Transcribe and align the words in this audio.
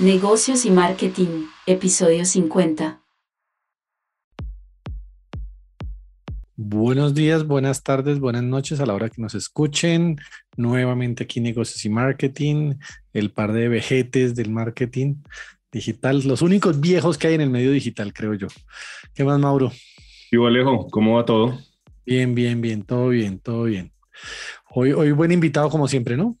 Negocios 0.00 0.64
y 0.64 0.70
Marketing, 0.70 1.46
episodio 1.66 2.24
50. 2.24 3.02
Buenos 6.54 7.14
días, 7.14 7.44
buenas 7.44 7.82
tardes, 7.82 8.20
buenas 8.20 8.44
noches 8.44 8.78
a 8.78 8.86
la 8.86 8.94
hora 8.94 9.10
que 9.10 9.20
nos 9.20 9.34
escuchen. 9.34 10.20
Nuevamente 10.56 11.24
aquí 11.24 11.40
Negocios 11.40 11.84
y 11.84 11.88
Marketing, 11.88 12.74
el 13.12 13.32
par 13.32 13.52
de 13.52 13.68
vejetes 13.68 14.36
del 14.36 14.50
marketing 14.50 15.16
digital, 15.72 16.22
los 16.24 16.42
únicos 16.42 16.78
viejos 16.78 17.18
que 17.18 17.26
hay 17.26 17.34
en 17.34 17.40
el 17.40 17.50
medio 17.50 17.72
digital, 17.72 18.12
creo 18.12 18.34
yo. 18.34 18.46
¿Qué 19.14 19.24
más, 19.24 19.40
Mauro? 19.40 19.72
Y 20.30 20.36
Alejo, 20.36 20.86
¿cómo 20.90 21.16
va 21.16 21.24
todo? 21.24 21.58
Bien, 22.06 22.36
bien, 22.36 22.60
bien, 22.60 22.84
todo 22.84 23.08
bien, 23.08 23.40
todo 23.40 23.64
bien. 23.64 23.90
Hoy, 24.70 24.92
hoy 24.92 25.10
buen 25.10 25.32
invitado 25.32 25.68
como 25.68 25.88
siempre, 25.88 26.16
¿no? 26.16 26.38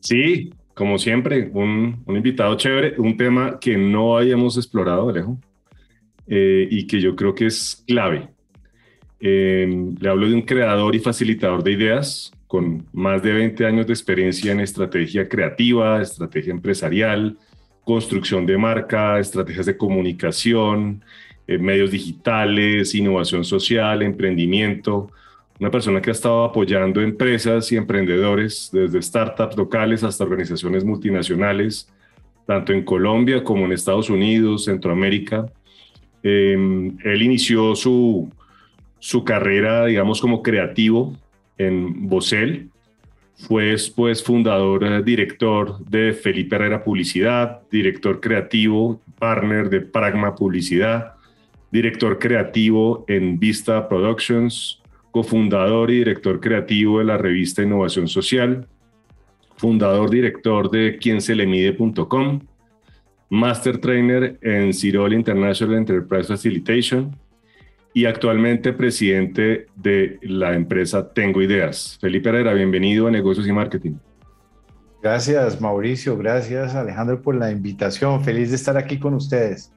Sí, 0.00 0.50
como 0.76 0.98
siempre, 0.98 1.48
un, 1.54 2.04
invitado 2.06 2.54
chévere, 2.54 2.96
un 2.98 3.16
tema 3.16 3.58
que 3.58 3.78
no 3.78 4.18
hayamos 4.18 4.58
explorado, 4.58 5.08
Alejo, 5.08 5.38
eh, 6.26 6.68
y 6.70 6.86
que 6.86 7.00
yo 7.00 7.16
creo 7.16 7.34
que 7.34 7.46
es 7.46 7.82
clave. 7.86 8.28
Eh, 9.18 9.66
le 9.98 10.08
hablo 10.10 10.28
de 10.28 10.34
un 10.34 10.42
creador 10.42 10.94
y 10.94 10.98
facilitador 10.98 11.64
de 11.64 11.72
ideas 11.72 12.30
con 12.46 12.86
más 12.92 13.22
de 13.22 13.32
20 13.32 13.64
años 13.64 13.86
de 13.86 13.94
experiencia 13.94 14.52
en 14.52 14.60
estrategia 14.60 15.26
creativa, 15.30 16.02
estrategia 16.02 16.50
empresarial, 16.50 17.38
construcción 17.82 18.44
de 18.44 18.58
marca, 18.58 19.18
estrategias 19.18 19.64
de 19.64 19.78
comunicación, 19.78 21.02
eh, 21.46 21.56
medios 21.56 21.90
digitales, 21.90 22.94
innovación 22.94 23.44
social, 23.44 24.02
emprendimiento 24.02 25.10
una 25.58 25.70
persona 25.70 26.00
que 26.00 26.10
ha 26.10 26.12
estado 26.12 26.44
apoyando 26.44 27.00
empresas 27.00 27.70
y 27.72 27.76
emprendedores 27.76 28.68
desde 28.72 29.00
startups 29.00 29.56
locales 29.56 30.04
hasta 30.04 30.24
organizaciones 30.24 30.84
multinacionales, 30.84 31.90
tanto 32.46 32.72
en 32.72 32.84
Colombia 32.84 33.42
como 33.42 33.64
en 33.64 33.72
Estados 33.72 34.10
Unidos, 34.10 34.64
Centroamérica. 34.64 35.46
Em, 36.22 36.96
él 37.04 37.22
inició 37.22 37.74
su, 37.74 38.30
su 38.98 39.24
carrera, 39.24 39.86
digamos, 39.86 40.20
como 40.20 40.42
creativo 40.42 41.16
en 41.56 42.08
Bosel. 42.08 42.70
Fue 43.36 43.66
después 43.66 44.22
fundador, 44.22 44.84
eh, 44.84 45.02
director 45.02 45.78
de 45.86 46.12
Felipe 46.12 46.56
Herrera 46.56 46.84
Publicidad, 46.84 47.62
director 47.70 48.20
creativo, 48.20 49.00
partner 49.18 49.70
de 49.70 49.80
Pragma 49.80 50.34
Publicidad, 50.34 51.14
director 51.70 52.18
creativo 52.18 53.04
en 53.08 53.38
Vista 53.38 53.88
Productions, 53.88 54.82
cofundador 55.16 55.90
y 55.90 55.94
director 56.00 56.40
creativo 56.40 56.98
de 56.98 57.06
la 57.06 57.16
revista 57.16 57.62
Innovación 57.62 58.06
Social, 58.06 58.68
fundador 59.56 60.10
director 60.10 60.70
de 60.70 60.98
quienselemide.com, 60.98 62.40
master 63.30 63.78
trainer 63.78 64.38
en 64.42 64.74
Cirol 64.74 65.14
International 65.14 65.78
Enterprise 65.78 66.28
Facilitation 66.28 67.16
y 67.94 68.04
actualmente 68.04 68.74
presidente 68.74 69.68
de 69.74 70.18
la 70.20 70.52
empresa 70.52 71.10
Tengo 71.10 71.40
Ideas. 71.40 71.96
Felipe 71.98 72.28
Herrera, 72.28 72.52
bienvenido 72.52 73.06
a 73.06 73.10
Negocios 73.10 73.46
y 73.48 73.52
Marketing. 73.52 73.94
Gracias 75.02 75.62
Mauricio, 75.62 76.18
gracias 76.18 76.74
Alejandro 76.74 77.22
por 77.22 77.36
la 77.36 77.50
invitación. 77.50 78.22
Feliz 78.22 78.50
de 78.50 78.56
estar 78.56 78.76
aquí 78.76 78.98
con 78.98 79.14
ustedes. 79.14 79.72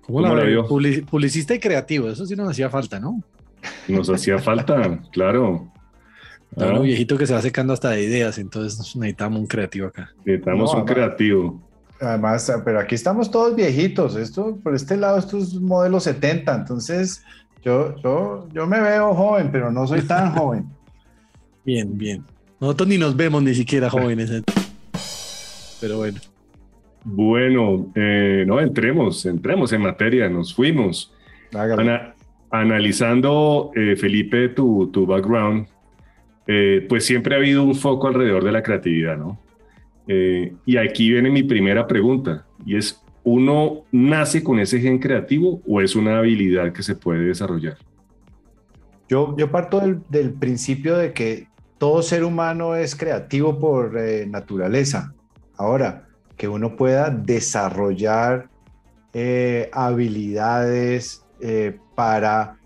¿Cómo, 0.00 0.20
la 0.20 0.34
veo? 0.34 0.66
Publicista 0.66 1.54
y 1.54 1.60
creativo, 1.60 2.08
eso 2.08 2.26
sí 2.26 2.34
nos 2.34 2.50
hacía 2.50 2.68
falta, 2.68 2.98
¿no? 2.98 3.22
Nos 3.88 4.08
hacía 4.10 4.38
falta, 4.38 5.00
claro. 5.12 5.70
Un 6.56 6.82
viejito 6.82 7.18
que 7.18 7.26
se 7.26 7.34
va 7.34 7.42
secando 7.42 7.72
hasta 7.72 7.90
de 7.90 8.04
ideas, 8.04 8.38
entonces 8.38 8.94
necesitamos 8.96 9.40
un 9.40 9.46
creativo 9.46 9.88
acá. 9.88 10.12
Necesitamos 10.24 10.72
un 10.74 10.84
creativo. 10.84 11.60
Además, 12.00 12.52
pero 12.64 12.80
aquí 12.80 12.94
estamos 12.94 13.30
todos 13.30 13.56
viejitos. 13.56 14.16
Esto, 14.16 14.58
por 14.62 14.74
este 14.74 14.96
lado, 14.96 15.18
esto 15.18 15.38
es 15.38 15.54
modelo 15.54 15.98
70. 15.98 16.54
Entonces, 16.54 17.24
yo, 17.62 17.96
yo, 18.02 18.48
yo 18.52 18.66
me 18.66 18.80
veo 18.80 19.14
joven, 19.14 19.50
pero 19.50 19.72
no 19.72 19.86
soy 19.86 20.02
tan 20.02 20.32
joven. 20.36 20.66
Bien, 21.64 21.96
bien. 21.96 22.24
Nosotros 22.60 22.88
ni 22.88 22.98
nos 22.98 23.16
vemos 23.16 23.42
ni 23.42 23.54
siquiera 23.54 23.90
jóvenes. 23.90 24.30
¿eh? 24.30 24.42
Pero 25.80 25.98
bueno. 25.98 26.20
Bueno, 27.04 27.92
eh, 27.94 28.44
no, 28.46 28.60
entremos, 28.60 29.26
entremos 29.26 29.72
en 29.72 29.82
materia, 29.82 30.28
nos 30.28 30.54
fuimos. 30.54 31.12
Ana, 31.52 32.13
analizando, 32.60 33.72
eh, 33.74 33.96
Felipe, 33.96 34.48
tu, 34.50 34.88
tu 34.92 35.06
background, 35.06 35.66
eh, 36.46 36.86
pues 36.88 37.04
siempre 37.04 37.34
ha 37.34 37.38
habido 37.38 37.64
un 37.64 37.74
foco 37.74 38.06
alrededor 38.06 38.44
de 38.44 38.52
la 38.52 38.62
creatividad, 38.62 39.16
¿no? 39.16 39.38
Eh, 40.06 40.54
y 40.64 40.76
aquí 40.76 41.10
viene 41.10 41.30
mi 41.30 41.42
primera 41.42 41.86
pregunta, 41.86 42.46
y 42.64 42.76
es, 42.76 43.02
¿uno 43.24 43.84
nace 43.90 44.44
con 44.44 44.60
ese 44.60 44.80
gen 44.80 44.98
creativo 44.98 45.62
o 45.66 45.80
es 45.80 45.96
una 45.96 46.18
habilidad 46.18 46.72
que 46.72 46.82
se 46.82 46.94
puede 46.94 47.24
desarrollar? 47.24 47.76
Yo, 49.08 49.34
yo 49.36 49.50
parto 49.50 49.80
del, 49.80 50.00
del 50.08 50.32
principio 50.32 50.96
de 50.96 51.12
que 51.12 51.48
todo 51.78 52.02
ser 52.02 52.22
humano 52.24 52.76
es 52.76 52.94
creativo 52.94 53.58
por 53.58 53.94
naturaleza. 54.28 55.12
Ahora, 55.56 56.06
que 56.36 56.48
uno 56.48 56.76
pueda 56.76 57.10
desarrollar 57.10 58.48
habilidades, 59.72 61.24
eh, 61.40 61.76
para 61.94 62.56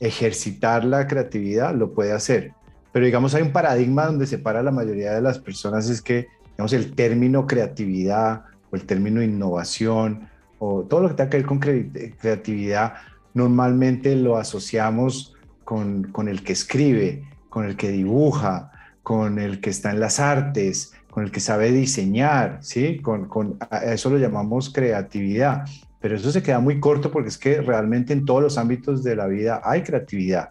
ejercitar 0.00 0.84
la 0.84 1.06
creatividad, 1.06 1.74
lo 1.74 1.92
puede 1.92 2.12
hacer. 2.12 2.52
Pero 2.92 3.06
digamos, 3.06 3.34
hay 3.34 3.42
un 3.42 3.52
paradigma 3.52 4.06
donde 4.06 4.26
separa 4.26 4.62
la 4.62 4.70
mayoría 4.70 5.12
de 5.12 5.20
las 5.20 5.38
personas, 5.38 5.88
es 5.88 6.00
que, 6.00 6.28
digamos, 6.52 6.72
el 6.72 6.94
término 6.94 7.46
creatividad 7.46 8.44
o 8.70 8.76
el 8.76 8.84
término 8.84 9.22
innovación 9.22 10.28
o 10.58 10.82
todo 10.82 11.02
lo 11.02 11.08
que 11.08 11.14
tenga 11.14 11.30
que 11.30 11.36
ver 11.38 11.46
con 11.46 11.58
creatividad, 11.58 12.94
normalmente 13.34 14.16
lo 14.16 14.38
asociamos 14.38 15.34
con, 15.64 16.04
con 16.04 16.28
el 16.28 16.42
que 16.42 16.52
escribe, 16.52 17.24
con 17.50 17.66
el 17.66 17.76
que 17.76 17.90
dibuja, 17.90 18.72
con 19.02 19.38
el 19.38 19.60
que 19.60 19.70
está 19.70 19.90
en 19.90 20.00
las 20.00 20.18
artes, 20.18 20.94
con 21.10 21.24
el 21.24 21.30
que 21.30 21.40
sabe 21.40 21.72
diseñar, 21.72 22.58
¿sí? 22.60 23.00
Con, 23.00 23.26
con, 23.26 23.56
a 23.70 23.78
eso 23.78 24.10
lo 24.10 24.18
llamamos 24.18 24.70
creatividad. 24.70 25.64
Pero 26.00 26.16
eso 26.16 26.30
se 26.30 26.42
queda 26.42 26.60
muy 26.60 26.78
corto 26.80 27.10
porque 27.10 27.28
es 27.28 27.38
que 27.38 27.60
realmente 27.60 28.12
en 28.12 28.24
todos 28.24 28.42
los 28.42 28.58
ámbitos 28.58 29.02
de 29.02 29.16
la 29.16 29.26
vida 29.26 29.60
hay 29.64 29.82
creatividad. 29.82 30.50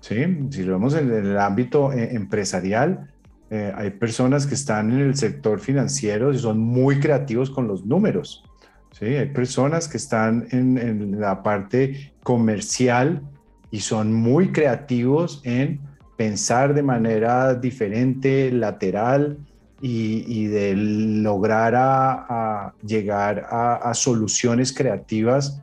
¿sí? 0.00 0.16
Si 0.50 0.62
lo 0.62 0.72
vemos 0.72 0.94
en 0.94 1.10
el 1.10 1.38
ámbito 1.38 1.92
eh, 1.92 2.14
empresarial, 2.14 3.10
eh, 3.50 3.72
hay 3.74 3.90
personas 3.90 4.46
que 4.46 4.54
están 4.54 4.90
en 4.92 5.00
el 5.00 5.16
sector 5.16 5.60
financiero 5.60 6.32
y 6.32 6.38
son 6.38 6.58
muy 6.58 7.00
creativos 7.00 7.50
con 7.50 7.68
los 7.68 7.84
números. 7.84 8.44
¿sí? 8.92 9.06
Hay 9.06 9.26
personas 9.26 9.88
que 9.88 9.96
están 9.96 10.46
en, 10.50 10.78
en 10.78 11.20
la 11.20 11.42
parte 11.42 12.12
comercial 12.22 13.22
y 13.70 13.80
son 13.80 14.12
muy 14.12 14.52
creativos 14.52 15.40
en 15.44 15.80
pensar 16.16 16.74
de 16.74 16.82
manera 16.82 17.54
diferente, 17.54 18.50
lateral, 18.50 19.38
y, 19.80 20.46
de 20.46 20.74
lograr 20.74 22.72
llegar 22.82 23.46
a, 23.50 23.92
soluciones 23.94 24.72
creativas 24.72 25.60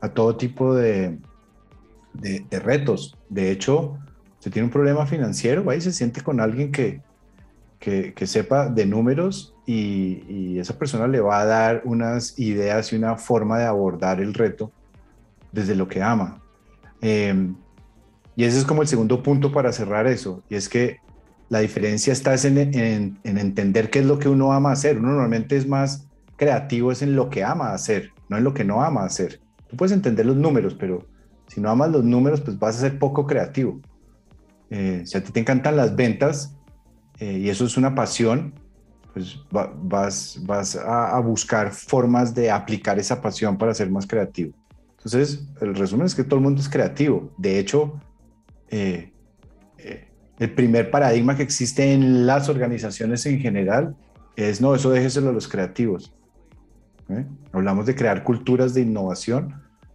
a 0.00 0.08
todo 0.08 0.36
tipo 0.36 0.74
de, 0.74 1.18
retos. 2.50 3.16
De 3.28 3.50
hecho, 3.50 3.98
si 4.38 4.50
tiene 4.50 4.66
un 4.66 4.72
problema 4.72 5.06
financiero, 5.06 5.72
y 5.72 5.80
se 5.80 5.92
siente 5.92 6.22
con 6.22 6.40
alguien 6.40 6.72
que, 6.72 7.02
que, 7.78 8.26
sepa 8.26 8.68
de 8.68 8.86
números 8.86 9.54
y, 9.66 10.58
esa 10.58 10.78
persona 10.78 11.06
le 11.06 11.20
va 11.20 11.40
a 11.40 11.44
dar 11.44 11.82
unas 11.84 12.38
ideas 12.38 12.92
y 12.92 12.96
una 12.96 13.16
forma 13.16 13.58
de 13.58 13.64
abordar 13.64 14.20
el 14.20 14.34
reto 14.34 14.72
desde 15.52 15.74
lo 15.74 15.88
que 15.88 16.02
ama. 16.02 16.42
Em, 17.00 17.54
y 18.34 18.44
ese 18.44 18.58
es 18.58 18.64
como 18.64 18.82
el 18.82 18.88
segundo 18.88 19.22
punto 19.22 19.52
para 19.52 19.72
cerrar 19.72 20.06
eso, 20.06 20.42
y 20.48 20.54
es 20.56 20.68
que 20.68 20.98
la 21.48 21.60
diferencia 21.60 22.12
está 22.12 22.34
en, 22.34 23.18
entender 23.24 23.90
qué 23.90 24.00
es 24.00 24.06
lo 24.06 24.18
que 24.18 24.28
uno 24.28 24.52
ama 24.52 24.72
hacer. 24.72 24.98
Uno 24.98 25.08
normalmente 25.08 25.56
es 25.56 25.66
más 25.66 26.06
creativo 26.36 26.92
es 26.92 27.02
en 27.02 27.16
lo 27.16 27.30
que 27.30 27.44
ama 27.44 27.72
hacer, 27.72 28.12
no 28.28 28.38
en 28.38 28.44
lo 28.44 28.54
que 28.54 28.64
no 28.64 28.82
ama 28.82 29.04
hacer. 29.04 29.40
Tú 29.68 29.76
puedes 29.76 29.92
entender 29.92 30.24
los 30.24 30.36
números, 30.36 30.74
pero 30.78 31.04
si 31.48 31.60
no 31.60 31.70
amas 31.70 31.90
los 31.90 32.04
números, 32.04 32.40
pues 32.40 32.58
vas 32.58 32.76
a 32.76 32.80
ser 32.80 32.98
poco 32.98 33.26
creativo. 33.26 33.80
Eh, 34.70 35.02
si 35.04 35.16
a 35.16 35.24
ti 35.24 35.32
te 35.32 35.40
encantan 35.40 35.76
las 35.76 35.96
ventas 35.96 36.54
eh, 37.18 37.38
y 37.38 37.48
eso 37.48 37.64
es 37.64 37.76
una 37.76 37.94
pasión, 37.94 38.54
pues 39.12 39.40
vas, 39.50 40.76
a, 40.86 41.18
buscar 41.20 41.72
formas 41.72 42.34
de 42.34 42.50
aplicar 42.50 42.98
esa 42.98 43.20
pasión 43.20 43.58
para 43.58 43.74
ser 43.74 43.90
más 43.90 44.06
creativo. 44.06 44.52
Entonces, 44.98 45.44
el 45.60 45.74
resumen 45.74 46.06
es 46.06 46.14
que 46.14 46.24
todo 46.24 46.36
el 46.36 46.44
mundo 46.44 46.60
es 46.60 46.68
creativo. 46.68 47.32
De 47.36 47.58
hecho, 47.58 48.00
eh, 48.68 49.12
el 50.38 50.52
primer 50.52 50.90
paradigma 50.90 51.36
que 51.36 51.42
existe 51.42 51.92
en 51.92 52.26
las 52.26 52.48
organizaciones 52.48 53.26
en 53.26 53.40
general 53.40 53.96
es, 54.36 54.60
no, 54.60 54.74
eso 54.74 54.90
déjeselo 54.90 55.30
a 55.30 55.32
los 55.32 55.48
creativos. 55.48 56.12
¿eh? 57.08 57.26
Hablamos 57.52 57.86
de 57.86 57.94
crear 57.94 58.22
culturas 58.22 58.72
de 58.72 58.82
innovación, 58.82 59.54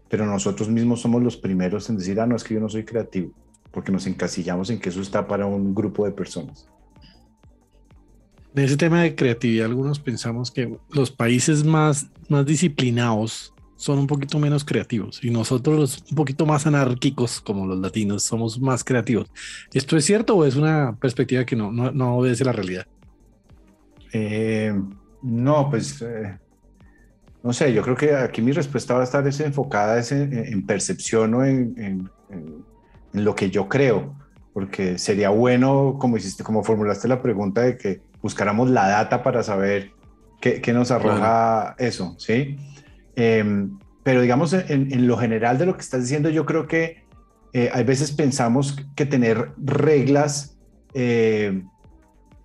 pero 0.10 0.26
nosotros 0.26 0.70
mismos 0.70 1.02
somos 1.02 1.24
los 1.24 1.38
primeros 1.38 1.90
en 1.90 1.98
decir, 1.98 2.20
ah, 2.20 2.28
no, 2.28 2.36
es 2.36 2.44
que 2.44 2.56
yo 2.56 2.60
no 2.60 2.70
soy 2.70 2.84
creativo, 2.84 3.32
porque 3.72 3.92
nos 3.92 4.06
encasillamos 4.06 4.70
en 4.70 4.80
que 4.80 4.90
eso 4.90 5.02
está 5.02 5.28
para 5.28 5.46
un 5.46 5.74
grupo 5.74 6.06
de 6.06 6.12
personas. 6.12 6.68
En 8.54 8.66
ese 8.66 8.78
tema 8.78 9.02
de 9.02 9.16
creatividad, 9.16 9.66
algunos 9.66 10.00
pensamos 10.00 10.52
que 10.52 10.78
los 10.92 11.10
países 11.10 11.64
más, 11.64 12.08
más 12.28 12.46
disciplinados 12.46 13.53
son 13.84 14.00
un 14.00 14.08
poquito 14.08 14.40
menos 14.40 14.64
creativos 14.64 15.22
y 15.22 15.30
nosotros 15.30 16.06
un 16.10 16.16
poquito 16.16 16.46
más 16.46 16.66
anárquicos 16.66 17.42
como 17.42 17.68
los 17.68 17.78
latinos 17.80 18.24
somos 18.24 18.58
más 18.58 18.82
creativos. 18.82 19.30
¿Esto 19.74 19.98
es 19.98 20.06
cierto 20.06 20.38
o 20.38 20.46
es 20.46 20.56
una 20.56 20.96
perspectiva 20.96 21.44
que 21.46 21.58
no, 21.58 21.70
no, 21.70 21.92
no 21.92 22.16
obedece 22.16 22.46
la 22.46 22.54
realidad? 22.54 22.88
Eh, 24.14 24.74
no, 25.22 25.70
pues 25.70 26.02
eh, 26.02 26.40
no 27.44 27.52
sé, 27.52 27.74
yo 27.74 27.82
creo 27.82 27.98
que 27.98 28.16
aquí 28.16 28.42
mi 28.42 28.54
respuesta 28.54 28.94
va 28.94 29.02
a 29.02 29.04
estar 29.04 29.28
enfocada 29.28 30.02
en, 30.12 30.66
percepción 30.66 31.34
o 31.34 31.44
en, 31.44 32.10
lo 33.12 33.36
que 33.36 33.50
yo 33.50 33.68
creo, 33.68 34.16
porque 34.54 34.98
sería 34.98 35.30
bueno, 35.30 35.98
como 36.00 36.16
hiciste, 36.16 36.42
como 36.42 36.64
formulaste 36.64 37.10
la 37.10 37.22
pregunta, 37.22 37.62
de 37.62 37.78
que 37.78 38.02
buscáramos 38.22 38.70
la 38.70 38.88
data 38.88 39.24
para 39.24 39.44
saber 39.44 39.92
qué, 40.40 40.72
nos 40.72 40.90
arroja 40.90 41.76
eso, 41.78 42.16
¿sí? 42.18 42.58
Em, 43.16 43.78
pero 44.04 44.22
digamos, 44.22 44.54
en, 44.54 45.08
lo 45.08 45.18
general 45.18 45.58
de 45.58 45.66
lo 45.66 45.76
que 45.76 45.82
estás 45.82 46.02
diciendo, 46.02 46.30
yo 46.30 46.46
creo 46.46 46.68
que 46.68 47.04
eh, 47.54 47.70
hay 47.74 47.84
veces 47.84 48.12
pensamos 48.12 48.76
que 48.96 49.06
tener 49.06 49.52
reglas 49.58 50.58
eh, 50.94 51.64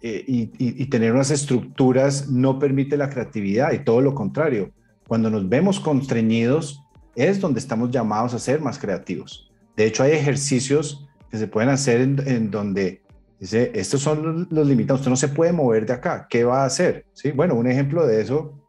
eh, 0.00 0.24
y, 0.26 0.86
tener 0.86 1.12
unas 1.12 1.32
estructuras 1.32 2.28
no 2.28 2.58
permite 2.58 2.96
la 2.96 3.10
creatividad 3.10 3.72
y 3.72 3.80
todo 3.80 4.00
lo 4.00 4.14
contrario. 4.14 4.70
Cuando 5.08 5.30
nos 5.30 5.48
vemos 5.48 5.80
constreñidos 5.80 6.84
es 7.16 7.40
donde 7.40 7.58
estamos 7.58 7.90
llamados 7.90 8.34
a 8.34 8.38
ser 8.38 8.60
más 8.60 8.78
creativos. 8.78 9.50
De 9.76 9.86
hecho, 9.86 10.04
hay 10.04 10.12
ejercicios 10.12 11.08
que 11.30 11.38
se 11.38 11.48
pueden 11.48 11.70
hacer 11.70 12.00
en, 12.00 12.50
donde 12.50 13.02
dice, 13.40 13.72
estos 13.74 14.00
son 14.00 14.46
los 14.50 14.66
limitados, 14.66 15.00
usted 15.00 15.10
no 15.10 15.16
se 15.16 15.28
puede 15.28 15.52
mover 15.52 15.84
de 15.84 15.94
acá, 15.94 16.26
¿qué 16.30 16.44
va 16.44 16.62
a 16.62 16.66
hacer? 16.66 17.06
¿Sí? 17.12 17.32
Bueno, 17.32 17.54
un 17.56 17.66
ejemplo 17.66 18.06
de 18.06 18.20
eso 18.20 18.64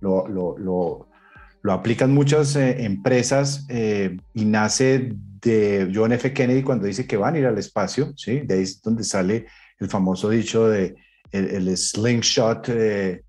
lo, 0.00 0.28
lo, 0.28 0.58
lo, 0.58 1.07
aplican 1.72 2.12
muchas 2.12 2.56
eh, 2.56 2.84
empresas 2.84 3.66
eh, 3.68 4.16
y 4.34 4.44
nace 4.44 5.12
de 5.42 5.90
John 5.94 6.12
F. 6.12 6.32
Kennedy 6.32 6.62
cuando 6.62 6.86
dice 6.86 7.06
que 7.06 7.16
van 7.16 7.34
a 7.34 7.38
ir 7.38 7.46
al 7.46 7.58
espacio, 7.58 8.12
¿sí? 8.16 8.40
De 8.40 8.54
ahí 8.54 8.62
es 8.62 8.80
donde 8.82 9.04
sale 9.04 9.46
el 9.78 9.88
famoso 9.88 10.30
dicho 10.30 10.68
de 10.68 10.96
el, 11.30 11.76
slingshot 11.76 12.68
eh, 12.70 13.22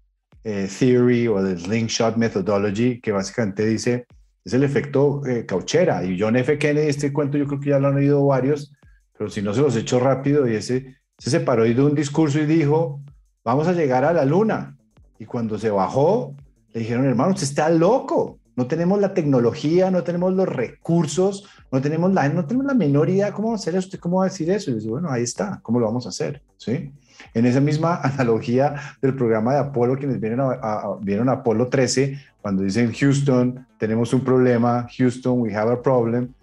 eh, 0.44 0.69
theory 0.80 1.27
o 1.27 1.39
el 1.39 1.59
slingshot 1.59 2.18
methodology, 2.18 3.00
que 3.01 3.12
básicamente 3.12 3.65
dice, 3.65 4.06
es 4.44 4.53
el 4.53 4.63
efecto 4.63 5.21
cauchera. 5.45 6.03
Y 6.03 6.19
John 6.19 6.36
F. 6.38 6.57
Kennedy, 6.57 6.88
este 6.88 7.13
cuento 7.13 7.38
yo 7.38 7.45
creo 7.45 7.59
que 7.59 7.69
ya 7.69 7.80
lo 7.80 7.89
han 7.89 7.97
oído 7.97 8.25
varios, 8.25 8.74
pero 9.18 9.30
si 9.30 9.41
no 9.41 9.53
se 9.53 9.62
los 9.62 9.75
he 9.75 9.81
hecho 9.81 10.00
rápido, 10.00 10.47
y 10.47 10.56
ese 10.56 10.95
se 11.18 11.30
separó 11.30 11.65
y 11.65 11.74
de 11.74 11.83
un 11.83 11.94
discurso 11.94 12.39
y 12.39 12.45
dijo, 12.45 13.01
vamos 13.44 13.68
a 13.68 13.74
llegar 13.74 14.06
a 14.06 14.13
la 14.13 14.25
luna. 14.25 14.77
Y 15.19 15.25
cuando 15.25 15.59
se 15.59 15.69
bajó, 15.69 16.36
le 16.74 16.81
dijeron, 16.81 17.06
hermano, 17.06 17.31
usted 17.31 17.44
está 17.44 17.69
loco. 17.69 18.39
No 18.56 18.68
tenemos 18.68 19.00
la 19.00 19.13
tecnología, 19.13 19.89
no 19.89 20.04
tenemos 20.04 20.33
los 20.33 20.48
recursos, 20.48 21.48
no 21.71 21.81
tenemos 21.81 22.13
la, 22.13 22.27
no 22.27 22.45
tenemos 22.45 22.66
la 22.66 22.74
menor 22.74 23.10
idea 23.10 23.31
cómo 23.31 23.54
hacer 23.54 23.75
esto, 23.75 23.98
cómo 24.00 24.18
va 24.18 24.25
a 24.25 24.27
decir 24.30 24.50
eso. 24.51 24.69
Y 24.69 24.75
dice, 24.75 24.89
bueno, 24.89 25.10
ahí 25.10 25.24
está, 25.24 25.60
¿cómo 25.63 25.80
lo 25.80 25.86
vamos 25.86 26.06
a 26.06 26.10
hacer? 26.10 26.42
¿Sí? 26.57 26.92
En 27.33 27.45
esa 27.45 27.62
misma 27.62 27.95
analogía 28.04 28.75
del 29.01 29.16
programa 29.16 29.54
de 29.54 29.60
Apolo, 29.60 29.98
quienes 29.98 30.19
vienen 30.19 30.42
a, 30.42 30.98
vieron 31.01 31.30
a 31.30 31.33
Apolo 31.33 31.68
13, 31.68 32.19
cuando 32.42 32.63
dicen 32.63 32.92
Houston, 32.94 33.65
tenemos 33.77 34.13
un 34.13 34.25
problema, 34.25 34.88
Houston, 34.98 35.39
we 35.39 35.56
have 35.56 35.72
a 35.72 35.81
problem. 35.81 36.33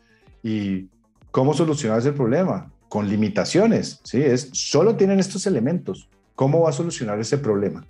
¿Y 0.42 0.88
cómo 1.30 1.52
solucionar 1.52 1.98
ese 1.98 2.12
problema? 2.12 2.70
Con 2.88 3.08
limitaciones, 3.08 4.00
¿sí? 4.04 4.22
Es, 4.22 4.48
solo 4.52 4.96
tienen 4.96 5.20
estos 5.20 5.46
elementos. 5.46 6.08
¿Cómo 6.34 6.62
va 6.62 6.70
a 6.70 6.72
solucionar 6.72 7.18
ese 7.18 7.36
problema? 7.36 7.84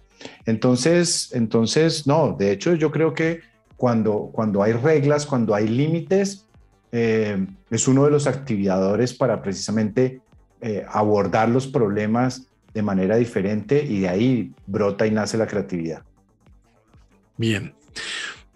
Entonces, 0.45 1.31
entonces, 1.33 2.07
no, 2.07 2.37
de 2.39 2.53
hecho 2.53 2.75
yo 2.75 2.91
creo 2.91 3.15
que 3.15 3.41
cuando, 3.77 4.31
cuando 4.33 4.63
hay 4.63 4.73
reglas, 4.73 5.27
cuando 5.27 5.55
hay 5.55 5.69
límites, 5.69 6.47
eh, 6.93 7.47
es 7.71 7.89
uno 7.89 8.05
de 8.05 8.11
los 8.11 8.27
activadores 8.27 9.13
para 9.13 9.43
precisamente 9.43 10.21
eh, 10.61 10.85
abordar 10.89 11.49
los 11.49 11.67
problemas 11.67 12.47
de 12.73 12.83
manera 12.83 13.17
diferente 13.17 13.83
y 13.85 14.01
de 14.01 14.09
ahí 14.09 14.53
brota 14.67 15.07
y 15.07 15.11
nace 15.11 15.37
la 15.37 15.47
creatividad. 15.47 16.03
Bien. 17.37 17.75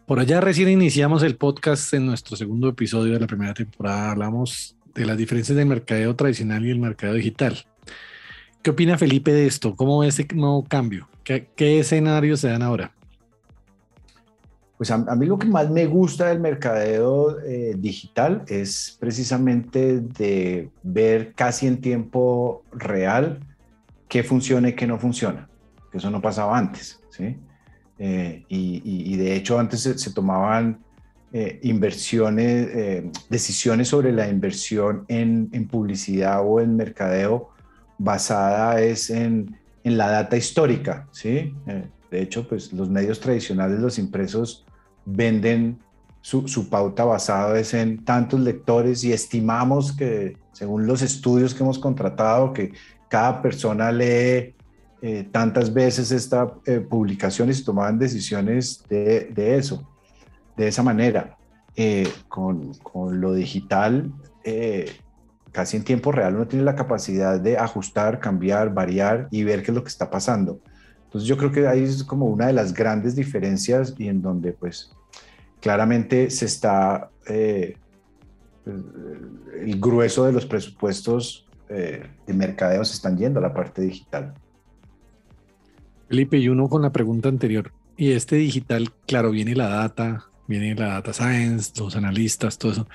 Por 0.06 0.18
allá 0.18 0.40
recién 0.40 0.68
iniciamos 0.68 1.22
el 1.22 1.36
podcast 1.36 1.92
en 1.94 2.06
nuestro 2.06 2.36
segundo 2.36 2.68
episodio 2.68 3.14
de 3.14 3.20
la 3.20 3.26
primera 3.26 3.54
temporada. 3.54 4.10
Hablamos 4.10 4.76
de 4.94 5.06
las 5.06 5.16
diferencias 5.16 5.56
del 5.56 5.66
mercadeo 5.66 6.16
tradicional 6.16 6.64
y 6.66 6.70
el 6.70 6.78
mercado 6.78 7.14
digital. 7.14 7.64
¿Qué 8.62 8.70
opina 8.70 8.98
Felipe 8.98 9.32
de 9.32 9.46
esto? 9.46 9.74
¿Cómo 9.74 10.00
ve 10.00 10.08
ese 10.08 10.26
nuevo 10.34 10.64
cambio? 10.64 11.08
¿Qué, 11.24 11.48
qué 11.56 11.80
escenarios 11.80 12.40
se 12.40 12.48
dan 12.48 12.62
ahora? 12.62 12.92
Pues 14.80 14.90
a, 14.90 14.96
mí 14.96 15.26
lo 15.26 15.38
que 15.38 15.46
más 15.46 15.68
me 15.68 15.84
gusta 15.84 16.28
del 16.28 16.40
mercadeo 16.40 17.38
eh, 17.40 17.74
digital 17.76 18.44
es 18.48 18.96
precisamente 18.98 20.00
de 20.00 20.70
ver 20.82 21.34
casi 21.34 21.66
en 21.66 21.82
tiempo 21.82 22.64
real 22.72 23.40
qué 24.08 24.22
funciona 24.22 24.70
y 24.70 24.72
qué 24.72 24.86
no 24.86 24.98
funciona, 24.98 25.50
eso 25.92 26.10
no 26.10 26.22
pasaba 26.22 26.56
antes, 26.56 26.98
¿sí? 27.10 27.36
Eh, 27.98 28.42
y, 28.48 29.14
de 29.18 29.36
hecho 29.36 29.58
antes 29.58 29.82
se, 29.82 30.12
tomaban 30.14 30.78
eh, 31.34 31.60
inversiones, 31.62 33.12
decisiones 33.28 33.88
sobre 33.88 34.12
la 34.12 34.30
inversión 34.30 35.04
en, 35.08 35.50
publicidad 35.68 36.40
o 36.42 36.58
en 36.58 36.74
mercadeo 36.74 37.49
basada 38.02 38.80
es 38.80 39.10
en, 39.10 39.58
en 39.84 39.98
la 39.98 40.10
data 40.10 40.36
histórica, 40.36 41.06
¿sí? 41.12 41.54
de 42.10 42.22
hecho, 42.22 42.48
pues 42.48 42.72
los 42.72 42.88
medios 42.88 43.20
tradicionales, 43.20 43.78
los 43.78 43.98
impresos, 43.98 44.64
venden 45.04 45.78
su, 46.22 46.68
pauta 46.68 47.04
basada 47.04 47.58
es 47.58 47.72
en 47.74 48.04
tantos 48.04 48.40
lectores 48.40 49.04
y 49.04 49.12
estimamos 49.12 49.92
que, 49.92 50.36
según 50.52 50.86
los 50.86 51.02
estudios 51.02 51.54
que 51.54 51.62
hemos 51.62 51.78
contratado, 51.78 52.52
que 52.52 52.72
cada 53.08 53.40
persona 53.40 53.92
lee 53.92 54.54
eh, 55.02 55.28
tantas 55.30 55.72
veces 55.72 56.10
esta 56.10 56.52
eh, 56.66 56.80
publicación 56.80 57.48
y 57.48 57.54
se 57.54 57.64
tomaban 57.64 57.98
decisiones 57.98 58.84
de, 58.88 59.56
eso, 59.56 59.88
de 60.56 60.68
esa 60.68 60.82
manera. 60.82 61.36
Eh, 61.76 62.08
con, 62.28 62.74
con, 62.82 63.20
lo 63.20 63.32
digital, 63.32 64.12
casi 65.52 65.76
en 65.76 65.84
tiempo 65.84 66.12
real 66.12 66.36
uno 66.36 66.46
tiene 66.46 66.64
la 66.64 66.76
capacidad 66.76 67.40
de 67.40 67.58
ajustar, 67.58 68.20
cambiar, 68.20 68.72
variar 68.72 69.28
y 69.30 69.44
ver 69.44 69.62
qué 69.62 69.70
es 69.70 69.74
lo 69.74 69.82
que 69.82 69.88
está 69.88 70.10
pasando. 70.10 70.60
Entonces 71.04 71.28
yo 71.28 71.36
creo 71.36 71.50
que 71.50 71.66
ahí 71.66 71.82
es 71.82 72.04
como 72.04 72.26
una 72.26 72.46
de 72.46 72.52
las 72.52 72.72
grandes 72.72 73.16
diferencias 73.16 73.94
y 73.98 74.08
en 74.08 74.22
donde 74.22 74.52
pues 74.52 74.92
claramente 75.60 76.30
se 76.30 76.46
está, 76.46 77.10
eh, 77.28 77.76
el 78.64 79.80
grueso 79.80 80.24
de 80.24 80.32
los 80.32 80.46
presupuestos 80.46 81.46
eh, 81.68 82.06
de 82.26 82.34
mercadeo 82.34 82.84
se 82.84 82.94
están 82.94 83.16
yendo 83.16 83.38
a 83.38 83.42
la 83.42 83.52
parte 83.52 83.82
digital. 83.82 84.34
Felipe, 86.08 86.38
y 86.38 86.48
uno 86.48 86.68
con 86.68 86.82
la 86.82 86.90
pregunta 86.90 87.28
anterior, 87.28 87.72
y 87.96 88.12
este 88.12 88.36
digital, 88.36 88.92
claro, 89.06 89.30
viene 89.30 89.54
la 89.54 89.68
data, 89.68 90.26
viene 90.48 90.74
la 90.74 90.94
data 90.94 91.12
science, 91.12 91.72
los 91.78 91.94
analistas, 91.94 92.58
todo 92.58 92.72
eso. 92.72 92.88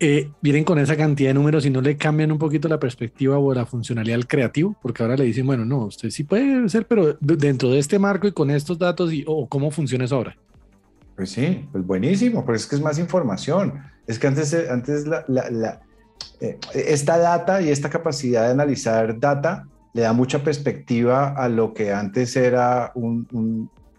Eh, 0.00 0.30
vienen 0.40 0.64
con 0.64 0.78
esa 0.78 0.96
cantidad 0.96 1.30
de 1.30 1.34
números 1.34 1.64
y 1.66 1.70
no 1.70 1.80
le 1.80 1.96
cambian 1.96 2.32
un 2.32 2.38
poquito 2.38 2.68
la 2.68 2.80
perspectiva 2.80 3.38
o 3.38 3.54
la 3.54 3.64
funcionalidad 3.64 4.16
al 4.16 4.26
creativo, 4.26 4.76
porque 4.82 5.02
ahora 5.02 5.16
le 5.16 5.24
dicen, 5.24 5.46
bueno, 5.46 5.64
no, 5.64 5.86
usted 5.86 6.10
sí 6.10 6.24
puede 6.24 6.68
ser, 6.68 6.86
pero 6.86 7.16
dentro 7.20 7.70
de 7.70 7.78
este 7.78 7.98
marco 7.98 8.26
y 8.26 8.32
con 8.32 8.50
estos 8.50 8.78
datos, 8.78 9.12
y, 9.12 9.24
o 9.26 9.48
cómo 9.48 9.70
funciona 9.70 10.04
eso 10.04 10.16
ahora. 10.16 10.36
Pues 11.16 11.30
sí, 11.30 11.68
pues 11.70 11.86
buenísimo, 11.86 12.44
pero 12.44 12.56
es 12.56 12.66
que 12.66 12.74
es 12.74 12.82
más 12.82 12.98
información. 12.98 13.82
Es 14.06 14.18
que 14.18 14.26
antes, 14.26 14.52
antes 14.68 15.06
eh, 16.40 16.58
esta 16.74 17.18
data 17.18 17.62
y 17.62 17.70
esta 17.70 17.88
capacidad 17.88 18.46
de 18.46 18.50
analizar 18.50 19.18
data 19.18 19.68
le 19.92 20.02
da 20.02 20.12
mucha 20.12 20.42
perspectiva 20.42 21.28
a 21.28 21.48
lo 21.48 21.72
que 21.72 21.92
antes 21.92 22.34
era 22.36 22.90
un, 22.96 23.28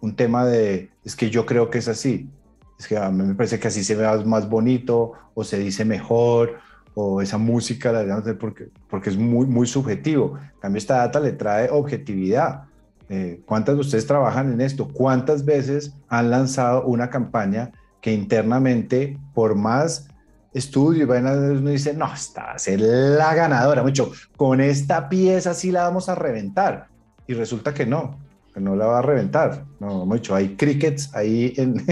un, 0.02 0.16
tema 0.16 0.46
de, 0.46 0.92
es 1.04 1.16
que 1.16 1.30
yo 1.30 1.46
creo 1.46 1.70
que 1.70 1.80
es 1.80 1.88
así. 1.88 2.30
Es 2.78 2.88
que 2.88 2.98
a 2.98 3.10
mí 3.10 3.24
me 3.24 3.36
parece 3.36 3.60
que 3.60 3.68
así 3.68 3.84
se 3.84 3.96
ve 3.96 4.06
más 4.26 4.50
bonito 4.50 5.14
o 5.34 5.44
se 5.44 5.58
dice 5.60 5.86
mejor 5.86 6.60
o 6.94 7.22
esa 7.22 7.38
música, 7.38 7.92
la 7.92 8.22
porque, 8.40 8.70
porque 8.90 9.10
es 9.10 9.18
muy, 9.18 9.46
muy 9.46 9.68
subjetivo. 9.68 10.38
En 10.38 10.60
cambio, 10.60 10.78
esta 10.78 10.98
data 10.98 11.20
le 11.20 11.34
trae 11.34 11.70
objetividad 11.70 12.66
eh, 13.10 13.42
¿Cuántas 13.46 13.76
de 13.76 13.82
ustedes 13.82 14.08
trabajan 14.08 14.52
en 14.52 14.62
esto? 14.62 14.88
¿Cuántas 14.92 15.46
veces 15.46 15.94
han 16.08 16.32
lanzado 16.32 16.86
una 16.86 17.10
campaña 17.10 17.72
que 18.02 18.12
internamente, 18.14 19.18
por 19.34 19.56
más 19.56 20.08
estudio 20.54 21.06
y 21.06 21.20
uno 21.20 21.70
dice, 21.70 21.94
no, 21.94 22.12
esta 22.14 22.44
va 22.46 22.52
a 22.54 22.60
ser 22.60 22.80
la 22.80 23.36
ganadora, 23.36 23.84
mucho, 23.84 24.12
con 24.38 24.62
esta 24.62 25.10
pieza 25.10 25.54
sí 25.54 25.72
la 25.72 25.84
vamos 25.84 26.08
a 26.08 26.16
reventar. 26.16 26.88
Y 27.28 27.34
resulta 27.34 27.74
que 27.74 27.86
no, 27.86 28.18
no 28.56 28.76
la 28.76 28.86
va 28.86 29.00
a 29.00 29.02
reventar. 29.02 29.66
No, 29.80 30.06
mucho, 30.06 30.36
hay 30.36 30.56
crickets 30.56 31.14
ahí, 31.14 31.54
en 31.58 31.86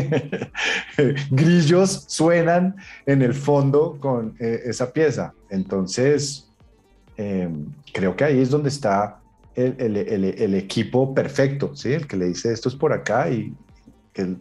grillos 1.31 2.05
suenan 2.07 2.75
en 3.05 3.21
el 3.21 3.33
fondo 3.33 3.97
con 3.99 4.35
eh, 4.39 4.61
esa 4.65 4.91
pieza. 4.91 5.33
Entonces, 5.49 6.49
eh, 7.17 7.49
creo 7.93 8.15
que 8.15 8.23
ahí 8.23 8.41
es 8.41 8.49
donde 8.49 8.69
está 8.69 9.19
el, 9.55 10.55
equipo 10.55 11.13
perfecto, 11.13 11.75
¿sí? 11.75 11.93
El 11.93 12.07
que 12.07 12.17
le 12.17 12.25
dice 12.25 12.51
esto 12.51 12.69
es 12.69 12.75
por 12.75 12.93
acá 12.93 13.29
y 13.29 13.53
que, 14.13 14.35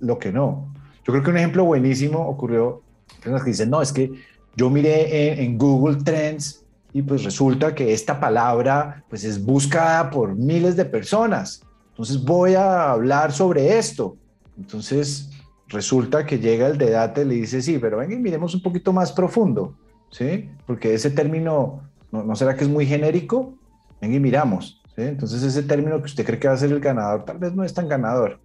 lo, 0.00 0.18
que 0.18 0.32
no. 0.32 0.72
Yo 1.04 1.12
creo 1.12 1.22
que 1.22 1.30
un 1.30 1.36
ejemplo 1.36 1.64
buenísimo 1.64 2.26
ocurrió, 2.26 2.82
que 3.22 3.30
dicen, 3.44 3.70
no, 3.70 3.82
es 3.82 3.92
que 3.92 4.12
yo 4.56 4.70
miré 4.70 5.42
en, 5.42 5.58
Google 5.58 6.02
Trends 6.02 6.64
y 6.96 7.02
pues 7.02 7.24
resulta 7.24 7.74
que 7.74 7.92
esta 7.92 8.18
palabra 8.18 9.04
pues 9.10 9.22
es 9.22 9.44
buscada 9.44 10.08
por 10.08 10.34
miles 10.34 10.76
de 10.76 10.86
personas. 10.86 11.60
Entonces 11.90 12.24
voy 12.24 12.54
a 12.54 12.90
hablar 12.90 13.32
sobre 13.32 13.76
esto. 13.76 14.16
Entonces 14.56 15.28
resulta 15.68 16.24
que 16.24 16.38
llega 16.38 16.68
el 16.68 16.78
de 16.78 16.92
data 16.92 17.20
y 17.20 17.26
le 17.26 17.34
dice, 17.34 17.60
sí, 17.60 17.78
pero 17.78 17.98
venga 17.98 18.14
y 18.14 18.18
miremos 18.18 18.54
un 18.54 18.62
poquito 18.62 18.94
más 18.94 19.12
profundo, 19.12 19.76
¿sí? 20.10 20.48
Porque 20.66 20.94
ese 20.94 21.10
término, 21.10 21.82
¿no, 22.10 22.22
¿no 22.22 22.34
será 22.34 22.56
que 22.56 22.64
es 22.64 22.70
muy 22.70 22.86
genérico? 22.86 23.52
Venga 24.00 24.16
y 24.16 24.20
miramos. 24.20 24.82
Entonces 24.96 25.42
ese 25.42 25.64
término 25.64 25.98
que 25.98 26.06
usted 26.06 26.24
cree 26.24 26.38
que 26.38 26.48
va 26.48 26.54
a 26.54 26.56
ser 26.56 26.72
el 26.72 26.80
ganador, 26.80 27.26
tal 27.26 27.36
vez 27.36 27.52
no 27.52 27.62
es 27.62 27.74
tan 27.74 27.88
ganador. 27.88 28.40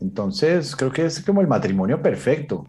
Entonces 0.00 0.74
creo 0.74 0.90
que 0.90 1.04
es 1.04 1.20
como 1.20 1.42
el 1.42 1.48
matrimonio 1.48 2.00
perfecto. 2.00 2.66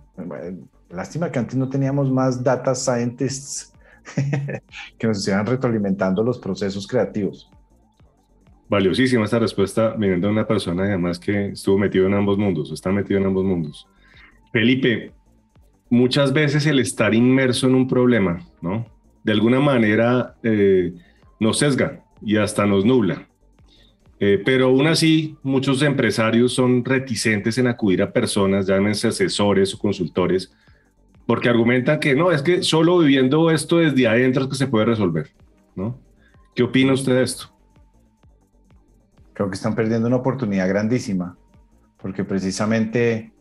Lástima 0.90 1.32
que 1.32 1.40
antes 1.40 1.56
no 1.56 1.70
teníamos 1.70 2.12
más 2.12 2.44
data 2.44 2.76
scientists 2.76 3.72
que 4.98 5.08
nos 5.08 5.18
estuvieran 5.18 5.46
retroalimentando 5.46 6.24
los 6.24 6.40
procesos 6.40 6.88
creativos. 6.88 7.50
Valiosísima 8.70 9.26
esta 9.26 9.40
respuesta 9.40 9.96
viniendo 9.98 10.28
de 10.28 10.34
una 10.34 10.48
persona 10.48 10.84
además 10.84 11.18
que 11.18 11.50
estuvo 11.50 11.78
metido 11.78 12.06
en 12.06 12.14
ambos 12.14 12.38
mundos, 12.38 12.72
está 12.72 12.92
metido 12.92 13.20
en 13.20 13.26
ambos 13.26 13.44
mundos. 13.44 13.88
Felipe, 14.52 15.12
muchas 15.90 16.34
veces 16.34 16.66
el 16.68 16.80
estar 16.80 17.14
inmerso 17.16 17.68
en 17.68 17.76
un 17.76 17.88
problema, 17.88 18.46
¿no? 18.62 18.86
De 19.24 19.32
alguna 19.32 19.60
manera 19.60 20.36
eh, 20.44 20.94
nos 21.40 21.60
sesga 21.60 22.04
y 22.22 22.38
hasta 22.38 22.66
nos 22.66 22.86
nubla. 22.86 23.28
Eh, 24.20 24.42
pero 24.44 24.66
aún 24.66 24.86
así, 24.88 25.38
muchos 25.44 25.82
empresarios 25.82 26.54
son 26.54 26.84
reticentes 26.84 27.58
en 27.58 27.68
acudir 27.68 28.02
a 28.02 28.12
personas, 28.12 28.68
llámense 28.68 29.08
asesores 29.08 29.74
o 29.74 29.80
consultores, 29.80 30.54
porque 31.30 31.48
argumentan 31.48 32.00
que 32.00 32.16
no, 32.16 32.32
es 32.32 32.42
que 32.42 32.64
solo 32.64 32.98
viviendo 32.98 33.52
esto 33.52 33.78
desde 33.78 34.08
adentro 34.08 34.46
es 34.46 34.50
que 34.50 34.56
se 34.56 34.66
puede 34.66 34.86
resolver, 34.86 35.30
¿no? 35.76 35.96
¿Qué 36.56 36.64
opina 36.64 36.92
usted 36.92 37.14
de 37.14 37.22
esto? 37.22 37.52
Creo 39.34 39.48
que 39.48 39.54
están 39.54 39.76
perdiendo 39.76 40.08
una 40.08 40.16
oportunidad 40.16 40.68
grandísima, 40.68 41.38
porque 42.02 42.24
precisamente 42.24 43.32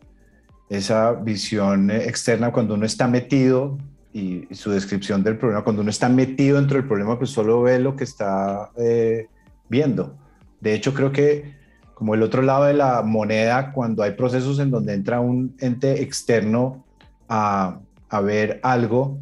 esa 0.69 1.15
visión 1.15 1.91
externa 1.91 2.53
cuando 2.53 2.75
uno 2.75 2.85
está 2.85 3.09
metido 3.09 3.79
y, 4.13 4.47
su 4.55 4.71
descripción 4.71 5.25
del 5.25 5.39
problema, 5.39 5.65
cuando 5.65 5.81
uno 5.81 5.91
está 5.91 6.11
metido 6.11 6.59
dentro 6.59 6.77
del 6.77 6.87
problema, 6.87 7.17
pues 7.17 7.31
solo 7.31 7.63
ve 7.63 7.79
lo 7.79 7.97
que 7.97 8.05
está 8.05 8.71
eh, 8.77 9.29
viendo. 9.71 10.15
De 10.61 10.75
hecho, 10.75 10.93
creo 10.93 11.11
que 11.11 11.57
como 11.95 12.15
el 12.15 12.23
otro 12.23 12.43
lado 12.43 12.65
de 12.65 12.75
la 12.75 13.01
moneda, 13.01 13.73
cuando 13.73 14.03
hay 14.03 14.11
procesos 14.11 14.59
en 14.59 14.71
donde 14.71 14.93
entra 14.93 15.21
un 15.21 15.57
ente 15.59 16.03
externo 16.03 16.85
a, 17.29 17.81
ver 18.23 18.61
algo, 18.63 19.19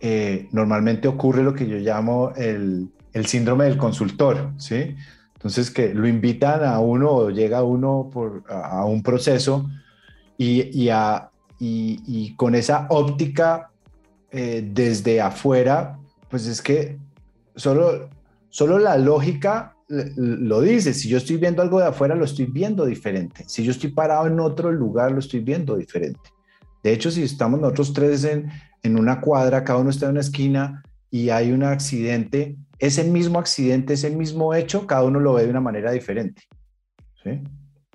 eh, 0.00 0.48
normalmente 0.52 1.08
ocurre 1.08 1.42
lo 1.42 1.54
que 1.54 1.66
yo 1.66 1.76
llamo 1.78 2.32
el, 2.36 2.88
el, 3.12 3.26
síndrome 3.26 3.64
del 3.64 3.76
consultor, 3.76 4.52
¿sí? 4.58 4.94
Entonces, 5.34 5.70
que 5.70 5.94
lo 5.94 6.08
invitan 6.08 6.64
a 6.64 6.80
uno 6.80 7.10
o 7.10 7.30
llega 7.30 7.62
uno 7.62 8.10
a, 8.48 8.84
un 8.84 9.02
proceso 9.02 9.68
y, 10.36 10.62
y, 10.76 10.88
a, 10.88 11.30
y, 11.60 12.34
con 12.34 12.54
esa 12.54 12.86
óptica 12.90 13.70
eh, 14.30 14.68
desde 14.72 15.20
afuera, 15.20 15.98
pues 16.28 16.46
es 16.46 16.60
que 16.60 16.98
solo, 17.54 18.08
solo 18.48 18.78
la 18.78 18.98
lógica 18.98 19.74
lo 19.88 20.60
dice, 20.60 20.92
si 20.92 21.08
yo 21.08 21.16
estoy 21.16 21.38
viendo 21.38 21.62
algo 21.62 21.78
de 21.78 21.86
afuera, 21.86 22.14
lo 22.14 22.24
estoy 22.24 22.44
viendo 22.44 22.84
diferente. 22.84 23.44
Si 23.46 23.64
yo 23.64 23.70
estoy 23.70 23.90
parado 23.90 24.26
en 24.26 24.38
otro 24.38 24.70
lugar, 24.70 25.12
lo 25.12 25.18
estoy 25.18 25.40
viendo 25.40 25.76
diferente. 25.76 26.30
De 26.82 26.92
hecho, 26.92 27.10
si 27.10 27.22
estamos 27.22 27.60
nosotros 27.60 27.92
tres 27.92 28.24
en, 28.24 28.50
una 28.96 29.20
cuadra, 29.20 29.64
cada 29.64 29.80
uno 29.80 29.90
está 29.90 30.06
en 30.06 30.12
una 30.12 30.20
esquina 30.20 30.82
y 31.10 31.30
hay 31.30 31.52
un 31.52 31.62
accidente, 31.62 32.56
ese 32.78 33.04
mismo 33.04 33.38
accidente, 33.38 33.94
ese 33.94 34.10
mismo 34.10 34.54
hecho, 34.54 34.86
cada 34.86 35.04
uno 35.04 35.20
lo 35.20 35.34
ve 35.34 35.44
de 35.44 35.50
una 35.50 35.60
manera 35.60 35.90
diferente. 35.90 36.42
¿sí? 37.22 37.42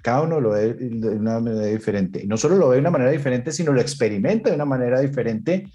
Cada 0.01 0.21
uno 0.21 0.39
lo 0.39 0.51
ve 0.51 0.73
de 0.73 1.09
una 1.15 1.39
manera 1.39 1.65
diferente. 1.65 2.25
No 2.27 2.37
solo 2.37 2.57
lo 2.57 2.69
ve 2.69 2.75
de 2.75 2.81
una 2.81 2.91
manera 2.91 3.11
diferente, 3.11 3.51
sino 3.51 3.71
lo 3.71 3.81
experimenta 3.81 4.49
de 4.49 4.55
una 4.55 4.65
manera 4.65 4.99
diferente, 4.99 5.71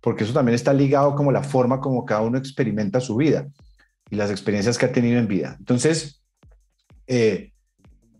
porque 0.00 0.24
eso 0.24 0.32
también 0.32 0.54
está 0.54 0.72
ligado 0.72 1.14
como 1.14 1.32
la 1.32 1.42
forma 1.42 1.80
como 1.80 2.04
cada 2.04 2.20
uno 2.22 2.36
experimenta 2.38 3.00
su 3.00 3.16
vida 3.16 3.48
y 4.10 4.16
las 4.16 4.30
experiencias 4.30 4.76
que 4.76 4.86
ha 4.86 4.92
tenido 4.92 5.18
en 5.18 5.26
vida. 5.26 5.56
Entonces, 5.58 6.22
eh, 7.06 7.52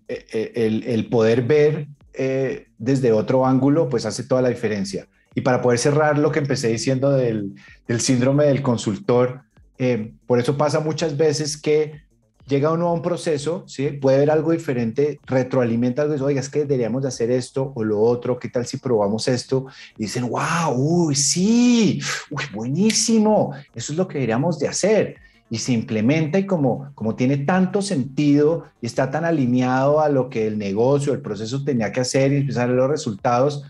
eh, 0.09 0.27
eh, 0.33 0.83
el, 0.87 1.09
poder 1.09 1.43
ver 1.43 1.89
eh, 2.15 2.69
desde 2.79 3.13
otro 3.13 3.47
ángulo, 3.47 3.89
pues 3.89 4.07
hace 4.07 4.25
toda 4.25 4.43
la 4.43 4.49
diferencia. 4.49 5.09
Y 5.35 5.41
para 5.41 5.63
poder 5.63 5.79
cerrar 5.79 6.19
lo 6.19 6.31
que 6.31 6.41
empecé 6.41 6.69
diciendo 6.69 7.11
del, 7.13 7.55
síndrome 7.99 8.45
del 8.45 8.63
consultor, 8.63 9.43
eh, 9.79 10.13
por 10.27 10.39
eso 10.39 10.57
pasa 10.57 10.81
muchas 10.81 11.17
veces 11.17 11.57
que 11.57 12.03
llega 12.47 12.73
uno 12.73 12.89
a 12.89 12.93
un 12.93 13.03
proceso, 13.03 13.65
¿sí? 13.67 13.89
puede 13.93 14.19
ver 14.19 14.31
algo 14.31 14.53
diferente, 14.53 15.19
retroalimenta 15.25 16.03
algo, 16.03 16.27
oiga, 16.27 16.41
es 16.41 16.49
que 16.49 16.61
deberíamos 16.61 17.03
de 17.03 17.09
hacer 17.09 17.31
esto 17.31 17.73
o 17.75 17.85
lo 17.85 18.01
otro, 18.01 18.39
¿qué 18.39 18.49
tal 18.49 18.67
si 18.67 18.77
probamos 18.77 19.29
esto? 19.29 19.67
Y 19.97 20.03
dicen, 20.03 20.29
wow, 20.29 20.75
uy, 20.75 21.15
sí, 21.15 22.01
uy, 22.31 22.43
buenísimo, 22.53 23.55
eso 23.75 23.93
es 23.93 23.97
lo 23.97 24.07
que 24.07 24.15
deberíamos 24.15 24.59
de 24.59 24.69
hacer 24.69 25.17
y 25.53 25.59
se 25.59 25.75
implementa 25.75 26.39
y 26.39 26.47
como, 26.47 26.91
como 26.95 27.15
tiene 27.15 27.37
tanto 27.37 27.83
sentido 27.83 28.65
y 28.81 28.87
está 28.87 29.11
tan 29.11 29.27
alineado 29.27 30.01
a 30.01 30.09
lo 30.09 30.31
que 30.31 30.47
el 30.47 30.57
negocio, 30.57 31.13
el 31.13 31.21
proceso 31.21 31.63
tenía 31.63 31.93
que 31.93 32.01
hacer 32.01 32.33
y 32.33 32.37
empezar 32.37 32.71
a 32.71 32.73
los 32.73 32.89
resultados, 32.89 33.63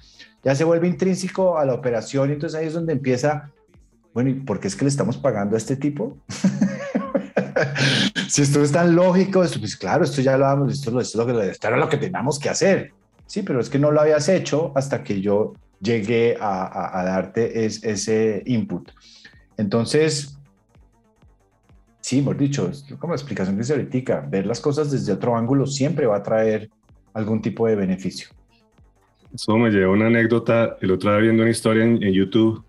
ya 0.44 0.54
se 0.54 0.62
vuelve 0.62 0.86
intrínseco 0.86 1.58
a 1.58 1.64
la 1.64 1.74
operación 1.74 2.30
entonces 2.30 2.56
ahí 2.56 2.68
es 2.68 2.74
donde 2.74 2.92
empieza, 2.92 3.50
bueno, 4.14 4.30
¿y 4.30 4.34
por 4.34 4.60
qué 4.60 4.68
es 4.68 4.76
que 4.76 4.84
le 4.84 4.90
estamos 4.90 5.16
pagando 5.16 5.56
a 5.56 5.58
este 5.58 5.74
tipo? 5.74 6.18
si 8.28 8.42
esto 8.42 8.62
es 8.62 8.70
tan 8.70 8.94
lógico, 8.94 9.40
pues 9.40 9.74
claro, 9.74 10.04
esto 10.04 10.22
ya 10.22 10.38
lo 10.38 10.44
vamos, 10.44 10.72
esto, 10.72 10.90
esto, 11.00 11.00
es 11.00 11.14
lo 11.16 11.26
que, 11.26 11.50
esto 11.50 11.66
era 11.66 11.78
lo 11.78 11.88
que 11.88 11.96
teníamos 11.96 12.38
que 12.38 12.48
hacer. 12.48 12.92
Sí, 13.26 13.42
pero 13.42 13.58
es 13.58 13.68
que 13.68 13.80
no 13.80 13.90
lo 13.90 14.00
habías 14.00 14.28
hecho 14.28 14.70
hasta 14.76 15.02
que 15.02 15.20
yo 15.20 15.54
llegué 15.80 16.36
a, 16.40 17.02
darte 17.04 17.64
es, 17.64 17.82
ese 17.82 18.44
input. 18.46 18.92
Entonces, 19.56 20.38
Sí, 22.02 22.18
hemos 22.18 22.36
dicho, 22.36 22.68
es 22.68 22.84
como 22.98 23.12
la 23.12 23.16
explicación 23.16 23.56
que 23.56 23.62
se 23.62 23.74
ahorita, 23.74 24.26
ver 24.28 24.44
las 24.44 24.60
cosas 24.60 24.90
desde 24.90 25.12
otro 25.12 25.36
ángulo 25.36 25.66
siempre 25.66 26.04
va 26.04 26.16
a 26.16 26.22
traer 26.22 26.68
algún 27.14 27.40
tipo 27.40 27.68
de 27.68 27.76
beneficio. 27.76 28.28
Eso 29.32 29.56
me 29.56 29.70
lleva 29.70 29.92
una 29.92 30.08
anécdota, 30.08 30.76
el 30.80 30.90
otro 30.90 31.12
día 31.12 31.20
viendo 31.20 31.42
una 31.42 31.52
historia 31.52 31.84
en, 31.84 32.02
en 32.02 32.12
YouTube, 32.12 32.64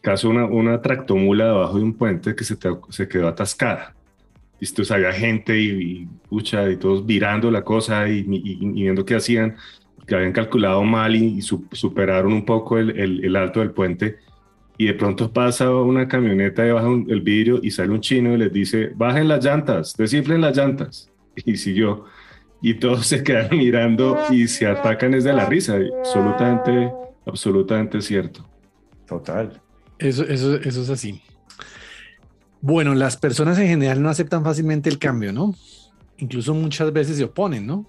caso 0.00 0.30
una, 0.30 0.46
una 0.46 0.80
tractomula 0.80 1.46
debajo 1.46 1.76
de 1.76 1.82
un 1.82 1.94
puente 1.94 2.36
que 2.36 2.44
se, 2.44 2.54
te, 2.54 2.68
se 2.90 3.08
quedó 3.08 3.26
atascada. 3.26 3.96
Y 4.60 4.68
entonces 4.68 4.92
había 4.92 5.12
gente 5.12 5.58
y, 5.58 5.68
y, 5.68 6.08
pucha, 6.28 6.70
y 6.70 6.76
todos 6.76 7.04
virando 7.04 7.50
la 7.50 7.64
cosa 7.64 8.08
y, 8.08 8.20
y, 8.20 8.58
y, 8.60 8.82
viendo 8.82 9.04
qué 9.04 9.16
hacían, 9.16 9.56
que 10.06 10.14
habían 10.14 10.32
calculado 10.32 10.84
mal 10.84 11.16
y, 11.16 11.42
superaron 11.42 12.32
un 12.32 12.44
poco 12.44 12.78
el, 12.78 12.90
el, 12.90 13.24
el 13.24 13.34
alto 13.34 13.58
del 13.58 13.72
puente 13.72 14.18
y 14.82 14.86
de 14.86 14.94
pronto 14.94 15.32
pasa 15.32 15.70
una 15.70 16.08
camioneta 16.08 16.66
y 16.66 16.72
baja 16.72 16.88
un, 16.88 17.08
el 17.08 17.20
vidrio 17.20 17.60
y 17.62 17.70
sale 17.70 17.92
un 17.92 18.00
chino 18.00 18.34
y 18.34 18.36
les 18.36 18.52
dice, 18.52 18.90
bajen 18.96 19.28
las 19.28 19.44
llantas, 19.44 19.94
descifren 19.96 20.40
las 20.40 20.56
llantas. 20.56 21.08
Y 21.46 21.56
siguió. 21.56 22.04
Y 22.60 22.74
todos 22.74 23.06
se 23.06 23.22
quedan 23.22 23.48
mirando 23.56 24.18
y 24.30 24.48
se 24.48 24.66
atacan 24.66 25.12
desde 25.12 25.32
la 25.32 25.46
risa. 25.46 25.78
Absolutamente, 26.00 26.92
absolutamente 27.24 28.02
cierto. 28.02 28.44
Total. 29.06 29.62
Eso, 30.00 30.24
eso, 30.24 30.56
eso 30.56 30.82
es 30.82 30.90
así. 30.90 31.22
Bueno, 32.60 32.96
las 32.96 33.16
personas 33.16 33.56
en 33.60 33.68
general 33.68 34.02
no 34.02 34.08
aceptan 34.08 34.42
fácilmente 34.42 34.90
el 34.90 34.98
cambio, 34.98 35.32
¿no? 35.32 35.54
Incluso 36.18 36.54
muchas 36.54 36.92
veces 36.92 37.16
se 37.18 37.24
oponen, 37.24 37.68
¿no? 37.68 37.86